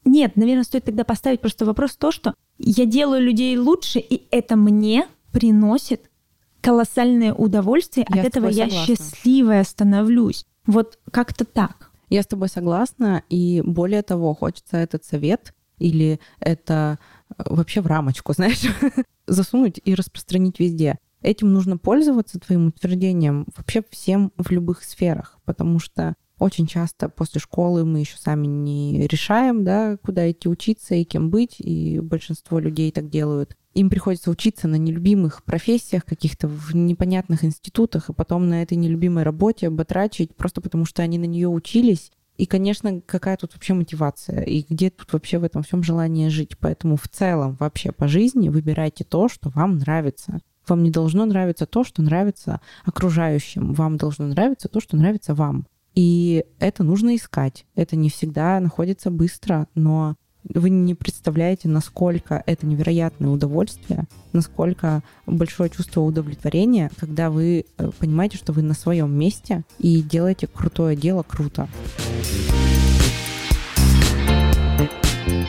нет, 0.05 0.35
наверное, 0.35 0.63
стоит 0.63 0.85
тогда 0.85 1.03
поставить 1.03 1.41
просто 1.41 1.65
вопрос 1.65 1.95
то, 1.95 2.11
что 2.11 2.35
я 2.57 2.85
делаю 2.85 3.21
людей 3.21 3.57
лучше, 3.57 3.99
и 3.99 4.27
это 4.31 4.55
мне 4.55 5.07
приносит 5.31 6.09
колоссальное 6.61 7.33
удовольствие. 7.33 8.05
Я 8.09 8.21
От 8.21 8.27
этого 8.27 8.47
я 8.47 8.69
счастливая 8.69 9.63
становлюсь. 9.63 10.45
Вот 10.65 10.99
как-то 11.11 11.43
так. 11.43 11.91
Я 12.09 12.21
с 12.21 12.27
тобой 12.27 12.49
согласна, 12.49 13.23
и 13.29 13.61
более 13.65 14.03
того, 14.03 14.33
хочется 14.35 14.77
этот 14.77 15.03
совет 15.03 15.53
или 15.79 16.19
это 16.39 16.99
э, 17.37 17.43
вообще 17.47 17.81
в 17.81 17.87
рамочку, 17.87 18.33
знаешь, 18.37 18.63
засунуть 19.27 19.81
и 19.83 19.95
распространить 19.95 20.59
везде. 20.59 20.97
Этим 21.21 21.51
нужно 21.51 21.77
пользоваться 21.77 22.39
твоим 22.39 22.67
утверждением 22.67 23.47
вообще 23.57 23.83
всем 23.89 24.31
в 24.37 24.51
любых 24.51 24.83
сферах, 24.83 25.39
потому 25.45 25.79
что 25.79 26.15
очень 26.39 26.67
часто 26.67 27.09
после 27.09 27.39
школы 27.39 27.85
мы 27.85 27.99
еще 27.99 28.17
сами 28.17 28.47
не 28.47 29.07
решаем, 29.07 29.63
да, 29.63 29.97
куда 29.97 30.29
идти 30.29 30.49
учиться 30.49 30.95
и 30.95 31.03
кем 31.03 31.29
быть, 31.29 31.55
и 31.59 31.99
большинство 31.99 32.59
людей 32.59 32.91
так 32.91 33.09
делают. 33.09 33.55
Им 33.73 33.89
приходится 33.89 34.31
учиться 34.31 34.67
на 34.67 34.75
нелюбимых 34.75 35.43
профессиях, 35.43 36.05
каких-то 36.05 36.47
в 36.47 36.75
непонятных 36.75 37.43
институтах, 37.43 38.09
и 38.09 38.13
потом 38.13 38.47
на 38.47 38.63
этой 38.63 38.75
нелюбимой 38.75 39.23
работе 39.23 39.69
батрачить, 39.69 40.35
просто 40.35 40.61
потому 40.61 40.85
что 40.85 41.03
они 41.03 41.17
на 41.17 41.25
нее 41.25 41.49
учились. 41.49 42.11
И, 42.37 42.45
конечно, 42.45 43.01
какая 43.05 43.37
тут 43.37 43.53
вообще 43.53 43.73
мотивация? 43.73 44.41
И 44.43 44.65
где 44.69 44.89
тут 44.89 45.11
вообще 45.13 45.39
в 45.39 45.43
этом 45.43 45.63
всем 45.63 45.83
желание 45.83 46.29
жить? 46.29 46.57
Поэтому 46.57 46.97
в 46.97 47.07
целом 47.07 47.55
вообще 47.59 47.91
по 47.91 48.07
жизни 48.07 48.49
выбирайте 48.49 49.05
то, 49.05 49.29
что 49.29 49.49
вам 49.49 49.77
нравится. 49.77 50.39
Вам 50.67 50.83
не 50.83 50.91
должно 50.91 51.25
нравиться 51.25 51.65
то, 51.65 51.83
что 51.83 52.01
нравится 52.01 52.59
окружающим. 52.83 53.73
Вам 53.73 53.97
должно 53.97 54.27
нравиться 54.27 54.67
то, 54.67 54.81
что 54.81 54.97
нравится 54.97 55.33
вам. 55.33 55.67
И 55.95 56.45
это 56.59 56.83
нужно 56.83 57.15
искать. 57.15 57.65
Это 57.75 57.95
не 57.95 58.09
всегда 58.09 58.59
находится 58.59 59.09
быстро, 59.09 59.67
но 59.75 60.15
вы 60.53 60.69
не 60.69 60.93
представляете, 60.93 61.67
насколько 61.69 62.43
это 62.45 62.67
невероятное 62.67 63.31
удовольствие, 63.31 64.05
насколько 64.31 65.01
большое 65.25 65.69
чувство 65.69 66.01
удовлетворения, 66.01 66.91
когда 66.99 67.31
вы 67.31 67.65
э, 67.77 67.89
понимаете, 67.97 68.37
что 68.37 68.53
вы 68.53 68.61
на 68.61 68.75
своем 68.75 69.11
месте 69.11 69.63
и 69.79 70.03
делаете 70.03 70.47
крутое 70.47 70.95
дело 70.95 71.23
круто. 71.23 71.67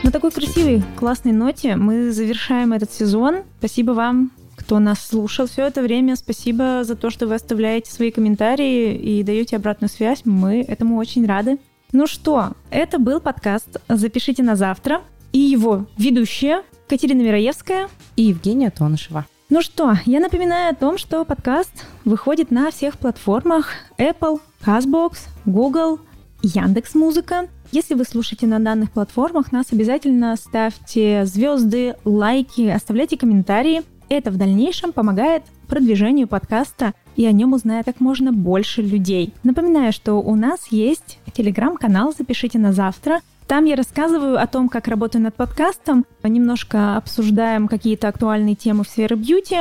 На 0.02 0.10
такой 0.10 0.30
красивой, 0.30 0.82
классной 0.96 1.32
ноте 1.32 1.76
мы 1.76 2.12
завершаем 2.12 2.72
этот 2.72 2.92
сезон. 2.92 3.42
Спасибо 3.58 3.90
вам 3.90 4.30
кто 4.56 4.78
нас 4.78 5.00
слушал 5.00 5.46
все 5.46 5.66
это 5.66 5.82
время. 5.82 6.16
Спасибо 6.16 6.82
за 6.82 6.96
то, 6.96 7.10
что 7.10 7.26
вы 7.26 7.34
оставляете 7.34 7.92
свои 7.92 8.10
комментарии 8.10 8.94
и 8.94 9.22
даете 9.22 9.56
обратную 9.56 9.90
связь. 9.90 10.22
Мы 10.24 10.62
этому 10.62 10.96
очень 10.96 11.26
рады. 11.26 11.58
Ну 11.92 12.06
что, 12.06 12.52
это 12.70 12.98
был 12.98 13.20
подкаст 13.20 13.80
«Запишите 13.88 14.42
на 14.42 14.56
завтра» 14.56 15.02
и 15.32 15.38
его 15.38 15.86
ведущая 15.96 16.62
Катерина 16.88 17.22
Мироевская 17.22 17.88
и 18.16 18.24
Евгения 18.24 18.70
Тонышева. 18.70 19.26
Ну 19.48 19.62
что, 19.62 19.94
я 20.06 20.18
напоминаю 20.18 20.72
о 20.72 20.74
том, 20.74 20.98
что 20.98 21.24
подкаст 21.24 21.86
выходит 22.04 22.50
на 22.50 22.72
всех 22.72 22.98
платформах 22.98 23.68
Apple, 23.96 24.40
CastBox, 24.64 25.18
Google, 25.44 26.00
Яндекс 26.42 26.94
Музыка. 26.94 27.48
Если 27.70 27.94
вы 27.94 28.04
слушаете 28.04 28.46
на 28.46 28.58
данных 28.58 28.90
платформах, 28.90 29.52
нас 29.52 29.66
обязательно 29.70 30.34
ставьте 30.36 31.24
звезды, 31.26 31.94
лайки, 32.04 32.68
оставляйте 32.68 33.16
комментарии. 33.16 33.82
Это 34.08 34.30
в 34.30 34.36
дальнейшем 34.36 34.92
помогает 34.92 35.42
продвижению 35.66 36.28
подкаста 36.28 36.94
и 37.16 37.26
о 37.26 37.32
нем 37.32 37.54
узнает 37.54 37.86
как 37.86 38.00
можно 38.00 38.32
больше 38.32 38.82
людей. 38.82 39.34
Напоминаю, 39.42 39.92
что 39.92 40.14
у 40.14 40.36
нас 40.36 40.68
есть 40.70 41.18
телеграм-канал 41.32 42.14
«Запишите 42.16 42.58
на 42.58 42.72
завтра», 42.72 43.20
там 43.46 43.64
я 43.64 43.76
рассказываю 43.76 44.42
о 44.42 44.46
том, 44.48 44.68
как 44.68 44.88
работаю 44.88 45.22
над 45.22 45.36
подкастом, 45.36 46.04
немножко 46.24 46.96
обсуждаем 46.96 47.68
какие-то 47.68 48.08
актуальные 48.08 48.56
темы 48.56 48.82
в 48.82 48.88
сфере 48.88 49.14
бьюти. 49.14 49.58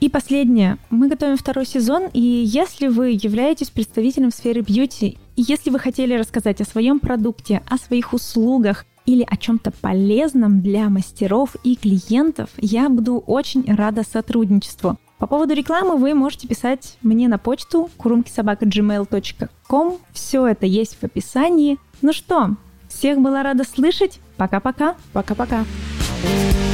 И 0.00 0.08
последнее. 0.08 0.78
Мы 0.90 1.08
готовим 1.08 1.36
второй 1.36 1.66
сезон, 1.66 2.04
и 2.12 2.20
если 2.20 2.86
вы 2.86 3.10
являетесь 3.10 3.68
представителем 3.68 4.30
сферы 4.30 4.60
бьюти, 4.60 5.18
и 5.34 5.42
если 5.42 5.70
вы 5.70 5.78
хотели 5.80 6.14
рассказать 6.14 6.60
о 6.60 6.64
своем 6.64 7.00
продукте, 7.00 7.62
о 7.68 7.78
своих 7.78 8.12
услугах 8.12 8.86
или 9.08 9.26
о 9.26 9.36
чем-то 9.38 9.70
полезном 9.70 10.60
для 10.60 10.90
мастеров 10.90 11.56
и 11.64 11.76
клиентов, 11.76 12.50
я 12.58 12.90
буду 12.90 13.24
очень 13.26 13.64
рада 13.74 14.02
сотрудничеству. 14.02 14.98
По 15.16 15.26
поводу 15.26 15.54
рекламы 15.54 15.96
вы 15.96 16.12
можете 16.12 16.46
писать 16.46 16.98
мне 17.00 17.26
на 17.26 17.38
почту 17.38 17.88
kurumkisobaka.gmail.com. 17.98 19.98
Все 20.12 20.46
это 20.46 20.66
есть 20.66 20.98
в 21.00 21.04
описании. 21.04 21.78
Ну 22.02 22.12
что, 22.12 22.50
всех 22.88 23.18
была 23.18 23.42
рада 23.42 23.64
слышать. 23.64 24.20
Пока-пока. 24.36 24.94
Пока-пока. 25.14 25.64
thank 26.20 26.52
you 26.52 26.67